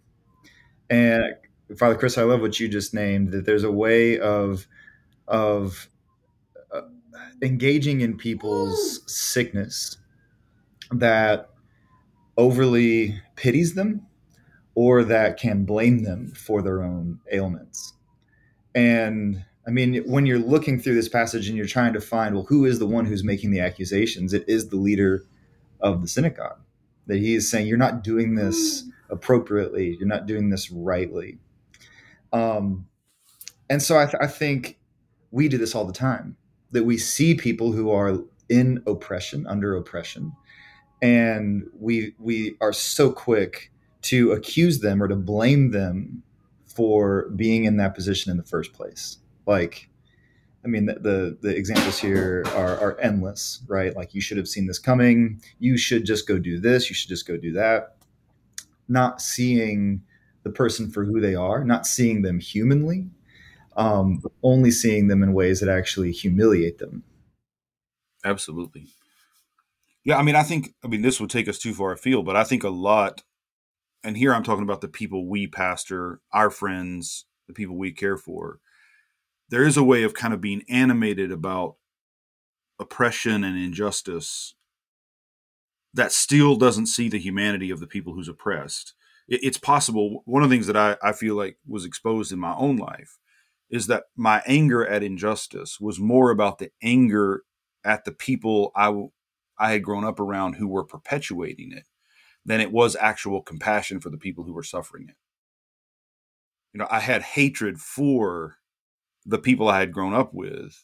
and 0.90 1.36
Father 1.78 1.96
Chris, 1.96 2.18
I 2.18 2.24
love 2.24 2.42
what 2.42 2.60
you 2.60 2.68
just 2.68 2.94
named. 2.94 3.32
That 3.32 3.46
there's 3.46 3.64
a 3.64 3.72
way 3.72 4.20
of 4.20 4.68
of 5.28 5.90
engaging 7.42 8.02
in 8.02 8.18
people's 8.18 9.02
sickness 9.12 9.98
that 10.92 11.50
overly 12.38 13.22
pities 13.36 13.74
them 13.76 14.06
or 14.76 15.04
that 15.04 15.38
can 15.38 15.66
blame 15.66 16.04
them 16.04 16.32
for 16.36 16.62
their 16.62 16.82
own 16.82 17.20
ailments. 17.32 17.93
And 18.76 19.44
I 19.68 19.72
mean, 19.72 20.04
when 20.06 20.26
you're 20.26 20.40
looking 20.40 20.80
through 20.80 20.96
this 20.96 21.10
passage 21.10 21.48
and 21.48 21.58
you're 21.58 21.66
trying 21.66 21.94
to 21.94 22.02
find, 22.02 22.36
well, 22.36 22.46
who 22.46 22.66
is 22.66 22.80
the 22.80 22.88
one 22.88 23.06
who's 23.06 23.24
making 23.24 23.52
the 23.52 23.60
accusations? 23.60 24.34
It 24.34 24.44
is 24.48 24.70
the 24.70 24.76
leader 24.78 25.26
of 25.80 26.02
the 26.02 26.08
synagogue. 26.08 26.60
That 27.08 27.18
he 27.18 27.36
is 27.36 27.50
saying, 27.50 27.68
you're 27.68 27.78
not 27.78 28.04
doing 28.04 28.36
this 28.36 28.86
appropriately, 29.10 29.98
you're 30.00 30.08
not 30.08 30.26
doing 30.26 30.50
this 30.50 30.72
rightly. 30.72 31.38
Um, 32.32 32.88
and 33.70 33.82
so 33.82 33.98
I, 33.98 34.06
th- 34.06 34.18
I 34.22 34.28
think 34.28 34.80
we 35.32 35.48
do 35.48 35.58
this 35.58 35.76
all 35.76 35.86
the 35.86 35.94
time 35.94 36.38
that 36.72 36.86
we 36.86 36.98
see 36.98 37.36
people 37.36 37.72
who 37.72 37.92
are 37.92 38.20
in 38.50 38.82
oppression, 38.88 39.46
under 39.48 39.76
oppression, 39.76 40.34
and 41.02 41.64
we 41.78 42.14
we 42.20 42.56
are 42.62 42.74
so 42.74 43.12
quick 43.12 43.72
to 44.04 44.32
accuse 44.32 44.80
them 44.80 45.02
or 45.02 45.08
to 45.08 45.16
blame 45.16 45.72
them 45.72 46.24
for 46.76 47.30
being 47.36 47.66
in 47.66 47.78
that 47.78 47.96
position 47.96 48.32
in 48.32 48.38
the 48.38 48.44
first 48.44 48.74
place. 48.74 49.18
Like, 49.46 49.90
I 50.64 50.68
mean, 50.68 50.86
the 50.86 50.96
the, 50.96 51.38
the 51.42 51.56
examples 51.56 52.00
here 52.00 52.44
are, 52.56 52.80
are 52.80 53.00
endless, 53.00 53.62
right? 53.68 53.96
Like, 53.96 54.14
you 54.14 54.22
should 54.22 54.38
have 54.38 54.48
seen 54.48 54.68
this 54.68 54.80
coming. 54.80 55.42
You 55.60 55.78
should 55.78 56.06
just 56.06 56.28
go 56.28 56.40
do 56.40 56.60
this. 56.60 56.90
You 56.90 56.96
should 56.96 57.10
just 57.10 57.28
go 57.28 57.38
do 57.38 57.52
that. 57.54 57.98
Not 58.88 59.22
seeing 59.22 60.02
the 60.44 60.50
person 60.50 60.92
for 60.92 61.06
who 61.06 61.22
they 61.22 61.36
are, 61.36 61.64
not 61.64 61.88
seeing 61.88 62.22
them 62.22 62.40
humanly, 62.40 63.08
um, 63.78 64.22
only 64.42 64.72
seeing 64.72 65.08
them 65.08 65.24
in 65.24 65.34
ways 65.34 65.62
that 65.62 65.70
actually 65.70 66.12
humiliate 66.12 66.80
them. 66.80 67.04
Absolutely. 68.26 68.88
Yeah, 70.04 70.18
I 70.18 70.22
mean, 70.22 70.36
I 70.36 70.44
think, 70.44 70.74
I 70.84 70.88
mean, 70.88 71.02
this 71.02 71.22
would 71.22 71.30
take 71.30 71.48
us 71.48 71.58
too 71.58 71.74
far 71.74 71.94
afield, 71.94 72.26
but 72.26 72.36
I 72.36 72.44
think 72.44 72.64
a 72.64 72.70
lot, 72.70 73.24
and 74.04 74.18
here 74.18 74.34
I'm 74.34 74.44
talking 74.44 74.64
about 74.64 74.82
the 74.82 74.88
people 74.88 75.28
we 75.28 75.48
pastor, 75.48 76.20
our 76.32 76.50
friends, 76.50 77.26
the 77.48 77.54
people 77.54 77.78
we 77.78 77.92
care 77.92 78.18
for. 78.18 78.60
There 79.50 79.64
is 79.64 79.78
a 79.78 79.84
way 79.84 80.04
of 80.04 80.14
kind 80.14 80.34
of 80.34 80.42
being 80.42 80.64
animated 80.70 81.32
about 81.32 81.76
oppression 82.80 83.44
and 83.44 83.58
injustice 83.58 84.56
that 85.94 86.12
still 86.12 86.56
doesn't 86.56 86.88
see 86.88 87.08
the 87.08 87.20
humanity 87.20 87.70
of 87.70 87.80
the 87.80 87.88
people 87.88 88.14
who's 88.14 88.28
oppressed. 88.28 88.94
It's 89.28 89.58
possible. 89.58 90.24
One 90.26 90.44
of 90.44 90.50
the 90.50 90.56
things 90.56 90.68
that 90.68 90.76
I, 90.76 90.98
I 91.02 91.14
feel 91.14 91.36
like 91.36 91.58
was 91.68 91.86
exposed 91.86 92.32
in 92.32 92.40
my 92.40 92.56
own 92.56 92.78
life 92.78 93.20
is 93.70 93.88
that 93.88 94.04
my 94.16 94.42
anger 94.46 94.86
at 94.86 95.04
injustice 95.04 95.80
was 95.80 96.00
more 96.00 96.30
about 96.30 96.58
the 96.58 96.72
anger 96.82 97.44
at 97.86 98.06
the 98.06 98.12
people 98.12 98.72
I, 98.76 98.94
I 99.58 99.72
had 99.72 99.84
grown 99.84 100.04
up 100.04 100.20
around 100.20 100.56
who 100.56 100.68
were 100.68 100.84
perpetuating 100.84 101.72
it 101.72 101.86
than 102.46 102.60
it 102.60 102.72
was 102.72 102.96
actual 102.96 103.42
compassion 103.42 104.00
for 104.00 104.10
the 104.10 104.18
people 104.18 104.44
who 104.44 104.54
were 104.54 104.64
suffering 104.64 105.08
it. 105.10 105.16
You 106.74 106.80
know, 106.80 106.88
I 106.90 107.00
had 107.00 107.22
hatred 107.22 107.80
for 107.80 108.58
the 109.26 109.38
people 109.38 109.70
I 109.70 109.80
had 109.80 109.94
grown 109.94 110.14
up 110.14 110.34
with, 110.34 110.84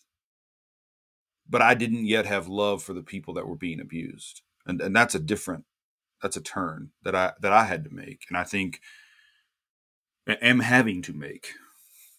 but 1.50 1.62
I 1.62 1.74
didn't 1.74 2.06
yet 2.06 2.26
have 2.26 2.48
love 2.48 2.84
for 2.84 2.94
the 2.94 3.04
people 3.04 3.34
that 3.34 3.48
were 3.48 3.56
being 3.56 3.80
abused. 3.80 4.42
And 4.66 4.82
and 4.82 4.96
that's 4.96 5.16
a 5.16 5.20
different 5.20 5.66
that's 6.22 6.38
a 6.38 6.42
turn 6.42 6.92
that 7.04 7.16
I 7.16 7.34
that 7.42 7.52
I 7.52 7.66
had 7.66 7.84
to 7.86 7.90
make. 7.90 8.26
And 8.30 8.38
I 8.38 8.44
think 8.44 8.80
am 10.28 10.60
having 10.60 11.02
to 11.02 11.14
make 11.14 11.54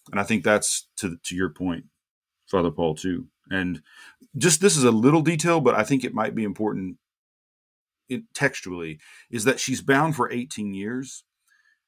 and 0.09 0.19
I 0.19 0.23
think 0.23 0.43
that's 0.43 0.87
to 0.97 1.17
to 1.23 1.35
your 1.35 1.49
point, 1.49 1.85
Father 2.47 2.71
Paul, 2.71 2.95
too. 2.95 3.27
And 3.49 3.81
just 4.37 4.61
this 4.61 4.77
is 4.77 4.83
a 4.83 4.91
little 4.91 5.21
detail, 5.21 5.61
but 5.61 5.75
I 5.75 5.83
think 5.83 6.03
it 6.03 6.13
might 6.13 6.33
be 6.33 6.43
important 6.43 6.97
textually 8.33 8.99
is 9.29 9.43
that 9.45 9.59
she's 9.59 9.81
bound 9.81 10.15
for 10.15 10.31
18 10.31 10.73
years. 10.73 11.23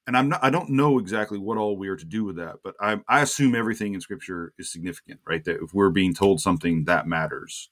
And 0.06 0.18
I'm 0.18 0.30
not, 0.30 0.44
I 0.44 0.50
don't 0.50 0.70
know 0.70 1.00
exactly 1.00 1.40
what 1.40 1.58
all 1.58 1.78
we 1.78 1.88
are 1.88 1.96
to 1.96 2.06
do 2.06 2.26
with 2.26 2.36
that, 2.36 2.58
but 2.64 2.76
I, 2.82 3.00
I 3.08 3.22
assume 3.22 3.56
everything 3.56 3.94
in 3.94 4.02
scripture 4.02 4.54
is 4.60 4.72
significant, 4.72 5.22
right? 5.26 5.44
That 5.46 5.62
if 5.64 5.74
we're 5.74 5.92
being 5.92 6.14
told 6.14 6.42
something 6.42 6.86
that 6.86 7.08
matters. 7.08 7.70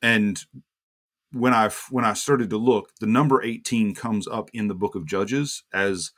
And 0.00 0.40
when 1.32 1.54
I 1.54 1.70
when 1.90 2.04
I 2.04 2.12
started 2.12 2.50
to 2.50 2.58
look, 2.58 2.90
the 3.00 3.06
number 3.06 3.42
18 3.42 3.94
comes 3.94 4.28
up 4.28 4.50
in 4.52 4.68
the 4.68 4.74
book 4.74 4.94
of 4.94 5.06
Judges 5.06 5.64
as 5.72 6.12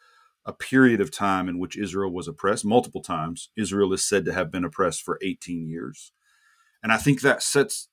a 0.45 0.53
period 0.53 1.01
of 1.01 1.11
time 1.11 1.49
in 1.49 1.59
which 1.59 1.77
Israel 1.77 2.13
was 2.13 2.29
oppressed 2.29 2.65
multiple 2.65 3.01
times. 3.01 3.51
Israel 3.57 3.93
is 3.93 4.05
said 4.05 4.25
to 4.27 4.33
have 4.35 4.51
been 4.51 4.65
oppressed 4.65 5.03
for 5.03 5.19
18 5.23 5.69
years. 5.69 6.13
And 6.83 6.93
I 6.93 6.99
think 6.99 7.23
that 7.23 7.43
sets 7.43 7.89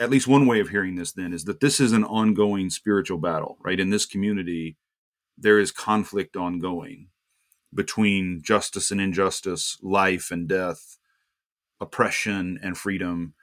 at 0.00 0.10
least 0.10 0.26
one 0.26 0.46
way 0.46 0.60
of 0.60 0.68
hearing 0.70 0.94
this 0.96 1.12
then 1.12 1.32
is 1.32 1.44
that 1.44 1.60
this 1.60 1.80
is 1.80 1.92
an 1.92 2.04
ongoing 2.04 2.70
spiritual 2.70 3.18
battle, 3.18 3.58
right? 3.60 3.80
In 3.80 3.90
this 3.90 4.06
community, 4.06 4.76
there 5.36 5.58
is 5.58 5.72
conflict 5.72 6.36
ongoing 6.36 7.08
between 7.72 8.40
justice 8.42 8.90
and 8.90 9.00
injustice, 9.00 9.78
life 9.82 10.30
and 10.30 10.48
death, 10.48 10.96
oppression 11.80 12.58
and 12.62 12.78
freedom. 12.78 13.34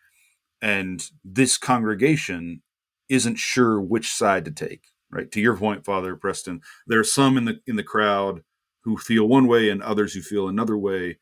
And 0.61 1.03
this 1.23 1.57
congregation 1.57 2.61
isn't 3.09 3.37
sure 3.37 3.81
which 3.81 4.11
side 4.11 4.45
to 4.45 4.51
take 4.51 4.85
right? 5.11 5.31
To 5.31 5.41
your 5.41 5.57
point, 5.57 5.85
Father 5.85 6.15
Preston, 6.15 6.61
there 6.87 6.99
are 6.99 7.03
some 7.03 7.37
in 7.37 7.45
the 7.45 7.59
in 7.67 7.75
the 7.75 7.83
crowd 7.83 8.41
who 8.83 8.97
feel 8.97 9.27
one 9.27 9.47
way 9.47 9.69
and 9.69 9.83
others 9.83 10.13
who 10.13 10.21
feel 10.21 10.47
another 10.47 10.77
way. 10.77 11.19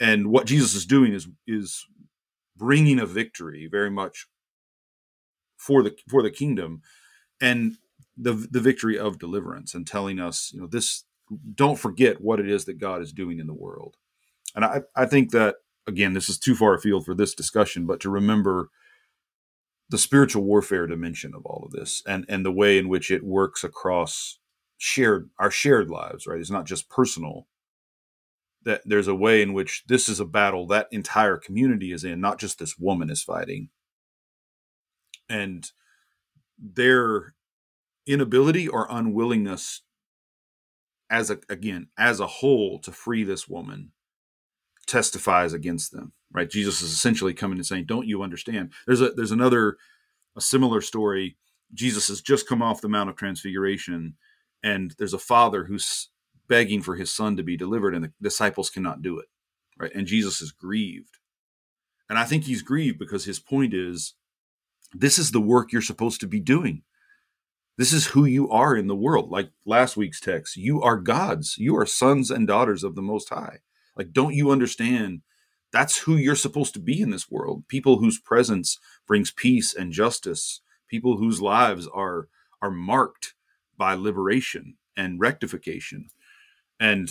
And 0.00 0.30
what 0.30 0.46
Jesus 0.46 0.74
is 0.74 0.86
doing 0.86 1.12
is 1.12 1.28
is 1.46 1.84
bringing 2.56 2.98
a 2.98 3.06
victory 3.06 3.68
very 3.70 3.90
much 3.90 4.26
for 5.58 5.82
the 5.82 5.96
for 6.08 6.22
the 6.22 6.30
kingdom 6.30 6.82
and 7.40 7.76
the 8.16 8.32
the 8.50 8.60
victory 8.60 8.98
of 8.98 9.18
deliverance 9.18 9.74
and 9.74 9.86
telling 9.86 10.18
us, 10.20 10.52
you 10.54 10.60
know, 10.60 10.66
this 10.66 11.04
don't 11.54 11.78
forget 11.78 12.20
what 12.20 12.40
it 12.40 12.48
is 12.48 12.64
that 12.64 12.78
God 12.78 13.02
is 13.02 13.12
doing 13.12 13.38
in 13.38 13.46
the 13.46 13.54
world. 13.54 13.96
And 14.56 14.64
I, 14.64 14.82
I 14.96 15.06
think 15.06 15.30
that 15.32 15.56
again, 15.86 16.14
this 16.14 16.28
is 16.28 16.38
too 16.38 16.54
far 16.54 16.74
afield 16.74 17.04
for 17.04 17.14
this 17.14 17.34
discussion, 17.34 17.86
but 17.86 18.00
to 18.00 18.10
remember 18.10 18.70
the 19.90 19.98
spiritual 19.98 20.44
warfare 20.44 20.86
dimension 20.86 21.34
of 21.34 21.44
all 21.46 21.64
of 21.64 21.72
this 21.72 22.02
and 22.06 22.24
and 22.28 22.44
the 22.44 22.52
way 22.52 22.78
in 22.78 22.88
which 22.88 23.10
it 23.10 23.24
works 23.24 23.64
across 23.64 24.38
shared 24.78 25.30
our 25.38 25.50
shared 25.50 25.90
lives 25.90 26.26
right? 26.26 26.40
It's 26.40 26.50
not 26.50 26.66
just 26.66 26.88
personal. 26.90 27.46
That 28.64 28.82
there's 28.84 29.08
a 29.08 29.14
way 29.14 29.40
in 29.40 29.54
which 29.54 29.84
this 29.86 30.08
is 30.08 30.20
a 30.20 30.26
battle 30.26 30.66
that 30.66 30.88
entire 30.90 31.36
community 31.38 31.92
is 31.92 32.04
in 32.04 32.20
not 32.20 32.38
just 32.38 32.58
this 32.58 32.76
woman 32.78 33.08
is 33.10 33.22
fighting 33.22 33.70
and 35.28 35.70
their 36.58 37.34
inability 38.06 38.66
or 38.66 38.86
unwillingness 38.90 39.82
as 41.10 41.30
a 41.30 41.38
again 41.48 41.88
as 41.98 42.20
a 42.20 42.26
whole 42.26 42.78
to 42.78 42.92
free 42.92 43.24
this 43.24 43.48
woman 43.48 43.92
testifies 44.86 45.52
against 45.52 45.92
them 45.92 46.12
right 46.32 46.50
jesus 46.50 46.82
is 46.82 46.92
essentially 46.92 47.34
coming 47.34 47.58
and 47.58 47.66
saying 47.66 47.84
don't 47.84 48.06
you 48.06 48.22
understand 48.22 48.72
there's 48.86 49.00
a 49.00 49.10
there's 49.10 49.30
another 49.30 49.76
a 50.36 50.40
similar 50.40 50.80
story 50.80 51.36
jesus 51.74 52.08
has 52.08 52.20
just 52.20 52.48
come 52.48 52.62
off 52.62 52.80
the 52.80 52.88
mount 52.88 53.10
of 53.10 53.16
transfiguration 53.16 54.14
and 54.62 54.94
there's 54.98 55.14
a 55.14 55.18
father 55.18 55.64
who's 55.64 56.08
begging 56.48 56.82
for 56.82 56.96
his 56.96 57.12
son 57.12 57.36
to 57.36 57.42
be 57.42 57.56
delivered, 57.56 57.94
and 57.94 58.04
the 58.04 58.12
disciples 58.20 58.70
cannot 58.70 59.02
do 59.02 59.18
it, 59.18 59.26
right? 59.78 59.92
And 59.94 60.06
Jesus 60.06 60.40
is 60.40 60.50
grieved. 60.50 61.18
And 62.08 62.18
I 62.18 62.24
think 62.24 62.44
he's 62.44 62.62
grieved 62.62 62.98
because 62.98 63.26
his 63.26 63.38
point 63.38 63.74
is 63.74 64.14
this 64.92 65.18
is 65.18 65.30
the 65.30 65.40
work 65.40 65.72
you're 65.72 65.82
supposed 65.82 66.20
to 66.20 66.26
be 66.26 66.40
doing. 66.40 66.82
This 67.76 67.92
is 67.92 68.06
who 68.06 68.24
you 68.24 68.50
are 68.50 68.76
in 68.76 68.88
the 68.88 68.96
world. 68.96 69.30
Like 69.30 69.50
last 69.64 69.96
week's 69.96 70.20
text, 70.20 70.56
you 70.56 70.82
are 70.82 70.96
gods. 70.96 71.56
You 71.58 71.76
are 71.76 71.86
sons 71.86 72.30
and 72.30 72.46
daughters 72.46 72.82
of 72.82 72.96
the 72.96 73.02
Most 73.02 73.28
High. 73.28 73.58
Like, 73.96 74.12
don't 74.12 74.34
you 74.34 74.50
understand? 74.50 75.22
That's 75.72 75.98
who 75.98 76.16
you're 76.16 76.34
supposed 76.34 76.74
to 76.74 76.80
be 76.80 77.00
in 77.00 77.10
this 77.10 77.30
world. 77.30 77.68
People 77.68 77.98
whose 77.98 78.18
presence 78.18 78.78
brings 79.06 79.30
peace 79.30 79.74
and 79.74 79.92
justice. 79.92 80.60
People 80.88 81.18
whose 81.18 81.40
lives 81.40 81.86
are 81.88 82.28
are 82.60 82.70
marked 82.70 83.34
by 83.76 83.94
liberation 83.94 84.76
and 84.96 85.20
rectification. 85.20 86.08
And 86.80 87.10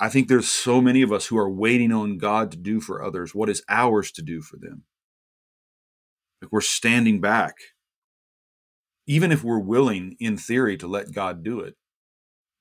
I 0.00 0.08
think 0.08 0.28
there's 0.28 0.48
so 0.48 0.80
many 0.80 1.02
of 1.02 1.12
us 1.12 1.26
who 1.26 1.38
are 1.38 1.50
waiting 1.50 1.92
on 1.92 2.18
God 2.18 2.50
to 2.52 2.56
do 2.56 2.80
for 2.80 3.02
others 3.02 3.34
what 3.34 3.48
is 3.48 3.62
ours 3.68 4.10
to 4.12 4.22
do 4.22 4.42
for 4.42 4.56
them. 4.56 4.84
Like 6.40 6.52
we're 6.52 6.60
standing 6.60 7.20
back. 7.20 7.54
Even 9.06 9.32
if 9.32 9.42
we're 9.42 9.58
willing, 9.58 10.16
in 10.20 10.36
theory, 10.36 10.76
to 10.76 10.86
let 10.86 11.12
God 11.12 11.42
do 11.42 11.60
it, 11.60 11.76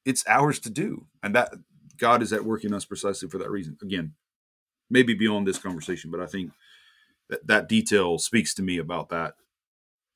it's 0.06 0.24
ours 0.28 0.60
to 0.60 0.70
do. 0.70 1.08
And 1.22 1.36
that 1.36 1.54
God 1.98 2.22
is 2.22 2.32
at 2.32 2.46
work 2.46 2.64
in 2.64 2.74
us 2.74 2.86
precisely 2.86 3.28
for 3.28 3.38
that 3.38 3.52
reason. 3.52 3.78
Again, 3.82 4.14
maybe 4.90 5.14
beyond 5.14 5.46
this 5.46 5.60
conversation, 5.60 6.10
but 6.10 6.22
I 6.22 6.26
think 6.26 6.52
that 7.30 7.46
that 7.48 7.68
detail 7.68 8.18
speaks 8.18 8.54
to 8.56 8.64
me 8.64 8.78
about 8.78 9.10
that 9.10 9.34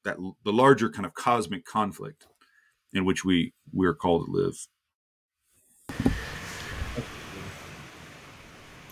that 0.04 0.18
the 0.44 0.54
larger 0.54 0.90
kind 0.90 1.06
of 1.06 1.14
cosmic 1.14 1.66
conflict 1.66 2.26
in 2.94 3.06
which 3.06 3.24
we 3.24 3.54
we 3.74 3.86
are 3.86 3.94
called 3.94 4.26
to 4.26 4.32
live. 4.32 4.68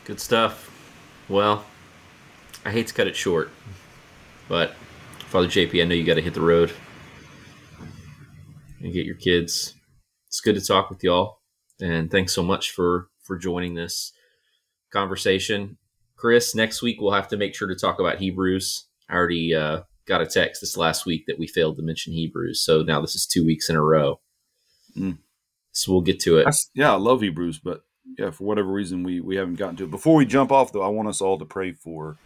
Good 0.05 0.19
stuff. 0.19 0.69
Well, 1.27 1.65
I 2.65 2.71
hate 2.71 2.87
to 2.87 2.93
cut 2.93 3.07
it 3.07 3.15
short, 3.15 3.51
but 4.49 4.73
Father 5.27 5.47
JP, 5.47 5.81
I 5.81 5.85
know 5.85 5.95
you 5.95 6.03
got 6.03 6.15
to 6.15 6.21
hit 6.21 6.33
the 6.33 6.41
road 6.41 6.73
and 8.81 8.91
get 8.91 9.05
your 9.05 9.15
kids. 9.15 9.75
It's 10.27 10.41
good 10.41 10.55
to 10.55 10.61
talk 10.61 10.89
with 10.89 11.03
y'all, 11.03 11.39
and 11.79 12.11
thanks 12.11 12.33
so 12.33 12.43
much 12.43 12.71
for 12.71 13.07
for 13.23 13.37
joining 13.37 13.75
this 13.75 14.11
conversation. 14.91 15.77
Chris, 16.17 16.53
next 16.53 16.81
week 16.81 16.99
we'll 16.99 17.13
have 17.13 17.29
to 17.29 17.37
make 17.37 17.55
sure 17.55 17.67
to 17.67 17.75
talk 17.75 17.99
about 17.99 18.17
Hebrews. 18.17 18.87
I 19.09 19.13
already 19.13 19.55
uh, 19.55 19.81
got 20.05 20.21
a 20.21 20.25
text 20.25 20.61
this 20.61 20.75
last 20.75 21.05
week 21.05 21.25
that 21.27 21.39
we 21.39 21.47
failed 21.47 21.77
to 21.77 21.83
mention 21.83 22.13
Hebrews, 22.13 22.61
so 22.61 22.81
now 22.81 22.99
this 22.99 23.15
is 23.15 23.25
two 23.25 23.45
weeks 23.45 23.69
in 23.69 23.75
a 23.75 23.81
row. 23.81 24.19
Mm. 24.97 25.19
So 25.71 25.91
we'll 25.91 26.01
get 26.01 26.19
to 26.21 26.39
it. 26.39 26.45
That's, 26.45 26.69
yeah, 26.73 26.91
I 26.91 26.97
love 26.97 27.21
Hebrews, 27.21 27.59
but 27.59 27.83
yeah, 28.17 28.31
for 28.31 28.43
whatever 28.43 28.71
reason 28.71 29.03
we 29.03 29.21
we 29.21 29.35
haven't 29.35 29.55
gotten 29.55 29.75
to 29.77 29.83
it. 29.83 29.91
Before 29.91 30.15
we 30.15 30.25
jump 30.25 30.51
off, 30.51 30.73
though, 30.73 30.81
I 30.81 30.87
want 30.87 31.07
us 31.07 31.21
all 31.21 31.37
to 31.37 31.45
pray 31.45 31.71
for 31.71 32.17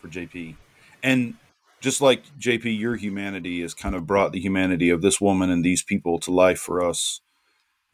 for 0.00 0.08
JP, 0.08 0.56
and 1.02 1.34
just 1.80 2.00
like 2.00 2.24
JP, 2.38 2.78
your 2.78 2.96
humanity 2.96 3.60
has 3.62 3.74
kind 3.74 3.94
of 3.94 4.06
brought 4.06 4.32
the 4.32 4.40
humanity 4.40 4.90
of 4.90 5.02
this 5.02 5.20
woman 5.20 5.50
and 5.50 5.64
these 5.64 5.82
people 5.82 6.18
to 6.20 6.30
life 6.30 6.60
for 6.60 6.82
us. 6.82 7.20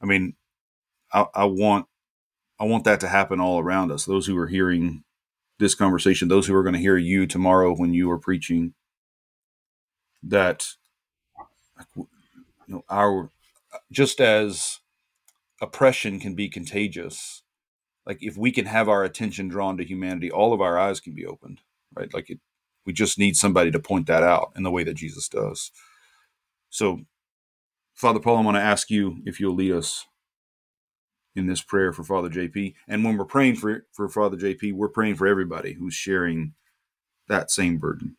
I 0.03 0.07
mean, 0.07 0.35
I, 1.13 1.27
I 1.35 1.45
want 1.45 1.87
I 2.61 2.65
want 2.65 2.85
that 2.85 3.01
to 3.01 3.09
happen 3.09 3.41
all 3.41 3.59
around 3.61 3.93
us. 3.93 4.05
Those 4.05 4.27
who 4.27 4.37
are 4.37 4.49
hearing 4.49 5.05
this 5.59 5.75
conversation, 5.75 6.29
those 6.29 6.47
who 6.47 6.55
are 6.55 6.63
going 6.63 6.75
to 6.75 6.81
hear 6.81 6.97
you 6.97 7.27
tomorrow 7.27 7.75
when 7.75 7.95
you 7.95 8.11
are 8.11 8.19
preaching, 8.19 8.75
that 10.23 10.67
you 11.97 12.09
know 12.69 12.85
our 12.89 13.31
just 13.91 14.21
as 14.21 14.81
oppression 15.61 16.21
can 16.21 16.35
be 16.35 16.49
contagious 16.49 17.43
like 18.07 18.19
if 18.21 18.37
we 18.37 18.51
can 18.51 18.67
have 18.67 18.89
our 18.89 19.05
attention 19.05 19.49
drawn 19.49 19.77
to 19.77 19.85
humanity 19.85 20.31
all 20.31 20.53
of 20.53 20.61
our 20.61 20.79
eyes 20.79 21.01
can 21.01 21.15
be 21.15 21.27
opened 21.27 21.61
right 21.95 22.13
like 22.15 22.31
it 22.31 22.41
we 22.89 22.95
just 22.95 23.21
need 23.21 23.37
somebody 23.37 23.71
to 23.71 23.79
point 23.79 24.09
that 24.09 24.25
out 24.25 24.53
in 24.57 24.65
the 24.65 24.73
way 24.73 24.85
that 24.85 24.95
jesus 24.95 25.29
does. 25.29 25.71
So 26.71 27.03
father 27.95 28.21
paul 28.21 28.39
i 28.39 28.43
want 28.43 28.57
to 28.57 28.63
ask 28.63 28.91
you 28.91 29.19
if 29.27 29.41
you'll 29.41 29.55
lead 29.55 29.73
us 29.73 30.07
in 31.37 31.47
this 31.47 31.63
prayer 31.63 31.93
for 31.93 32.05
father 32.05 32.31
jp 32.31 32.75
and 32.89 33.05
when 33.05 33.17
we're 33.17 33.25
praying 33.25 33.57
for 33.57 33.87
for 33.93 34.09
father 34.09 34.37
jp 34.37 34.73
we're 34.73 34.89
praying 34.89 35.17
for 35.17 35.27
everybody 35.29 35.75
who's 35.75 35.95
sharing 35.95 36.55
that 37.29 37.51
same 37.51 37.79
burden. 37.79 38.17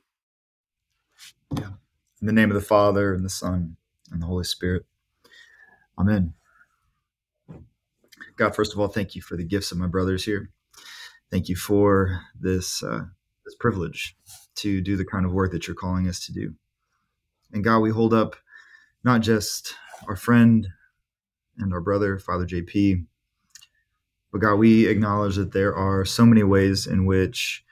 Yeah. 1.58 1.72
In 2.22 2.28
the 2.28 2.34
name 2.34 2.52
of 2.52 2.56
the 2.56 2.62
father 2.62 3.14
and 3.14 3.26
the 3.26 3.30
son 3.30 3.78
and 4.12 4.22
the 4.22 4.26
holy 4.28 4.44
spirit. 4.44 4.86
Amen. 5.98 6.34
God, 8.38 8.56
first 8.56 8.74
of 8.74 8.80
all, 8.80 8.88
thank 8.88 9.16
you 9.16 9.22
for 9.22 9.36
the 9.36 9.44
gifts 9.44 9.72
of 9.72 9.78
my 9.78 9.88
brothers 9.88 10.26
here. 10.26 10.52
Thank 11.32 11.50
you 11.50 11.56
for 11.56 12.22
this 12.40 12.84
uh, 12.84 13.06
this 13.46 13.56
privilege 13.60 14.16
to 14.62 14.82
do 14.82 14.96
the 14.96 15.06
kind 15.06 15.26
of 15.26 15.32
work 15.32 15.52
that 15.52 15.68
you're 15.68 15.76
calling 15.76 16.08
us 16.08 16.26
to 16.26 16.34
do. 16.34 16.54
And 17.52 17.64
God, 17.64 17.80
we 17.80 17.92
hold 17.92 18.14
up 18.14 18.36
not 19.04 19.22
just 19.22 19.74
our 20.08 20.16
friend 20.16 20.68
and 21.58 21.74
our 21.74 21.82
brother, 21.82 22.20
Father 22.20 22.46
JP, 22.46 23.06
but 24.32 24.42
God, 24.42 24.56
we 24.56 24.88
acknowledge 24.88 25.36
that 25.36 25.54
there 25.54 25.76
are 25.76 26.06
so 26.06 26.26
many 26.26 26.44
ways 26.44 26.86
in 26.86 27.06
which, 27.06 27.64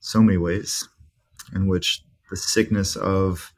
so 0.00 0.22
many 0.22 0.38
ways 0.38 0.88
in 1.54 1.68
which 1.68 2.02
the 2.30 2.36
sickness 2.36 2.96
of 2.96 3.52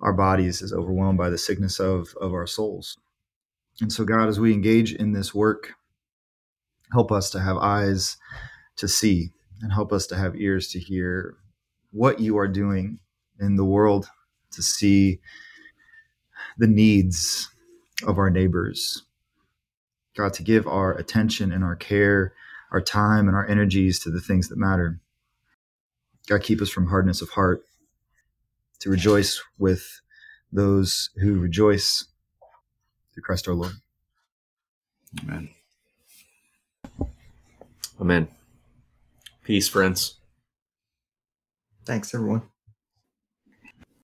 our 0.00 0.12
bodies 0.12 0.62
is 0.62 0.72
overwhelmed 0.72 1.18
by 1.18 1.30
the 1.30 1.38
sickness 1.38 1.80
of, 1.80 2.14
of 2.20 2.34
our 2.34 2.46
souls. 2.46 2.98
And 3.80 3.92
so, 3.92 4.04
God, 4.04 4.28
as 4.28 4.38
we 4.38 4.52
engage 4.52 4.92
in 4.92 5.12
this 5.12 5.34
work, 5.34 5.72
help 6.92 7.10
us 7.10 7.30
to 7.30 7.40
have 7.40 7.56
eyes 7.56 8.16
to 8.76 8.86
see 8.86 9.30
and 9.62 9.72
help 9.72 9.92
us 9.92 10.06
to 10.08 10.16
have 10.16 10.36
ears 10.36 10.68
to 10.72 10.78
hear 10.78 11.36
what 11.92 12.20
you 12.20 12.36
are 12.36 12.48
doing 12.48 12.98
in 13.40 13.56
the 13.56 13.64
world, 13.64 14.08
to 14.50 14.62
see 14.62 15.20
the 16.58 16.66
needs 16.66 17.48
of 18.06 18.18
our 18.18 18.28
neighbors. 18.28 19.04
God, 20.16 20.34
to 20.34 20.42
give 20.42 20.66
our 20.66 20.92
attention 20.92 21.52
and 21.52 21.64
our 21.64 21.76
care, 21.76 22.34
our 22.70 22.80
time 22.80 23.28
and 23.28 23.36
our 23.36 23.46
energies 23.46 23.98
to 24.00 24.10
the 24.10 24.20
things 24.20 24.48
that 24.48 24.58
matter. 24.58 25.00
God, 26.26 26.42
keep 26.42 26.60
us 26.60 26.68
from 26.68 26.88
hardness 26.88 27.22
of 27.22 27.30
heart, 27.30 27.64
to 28.80 28.90
rejoice 28.90 29.42
with 29.58 30.00
those 30.52 31.10
who 31.16 31.38
rejoice 31.38 32.06
through 33.14 33.22
Christ 33.22 33.48
our 33.48 33.54
Lord. 33.54 33.72
Amen. 35.22 35.50
Amen. 38.00 38.28
Peace, 39.42 39.68
friends. 39.68 40.18
Thanks, 41.84 42.14
everyone. 42.14 42.42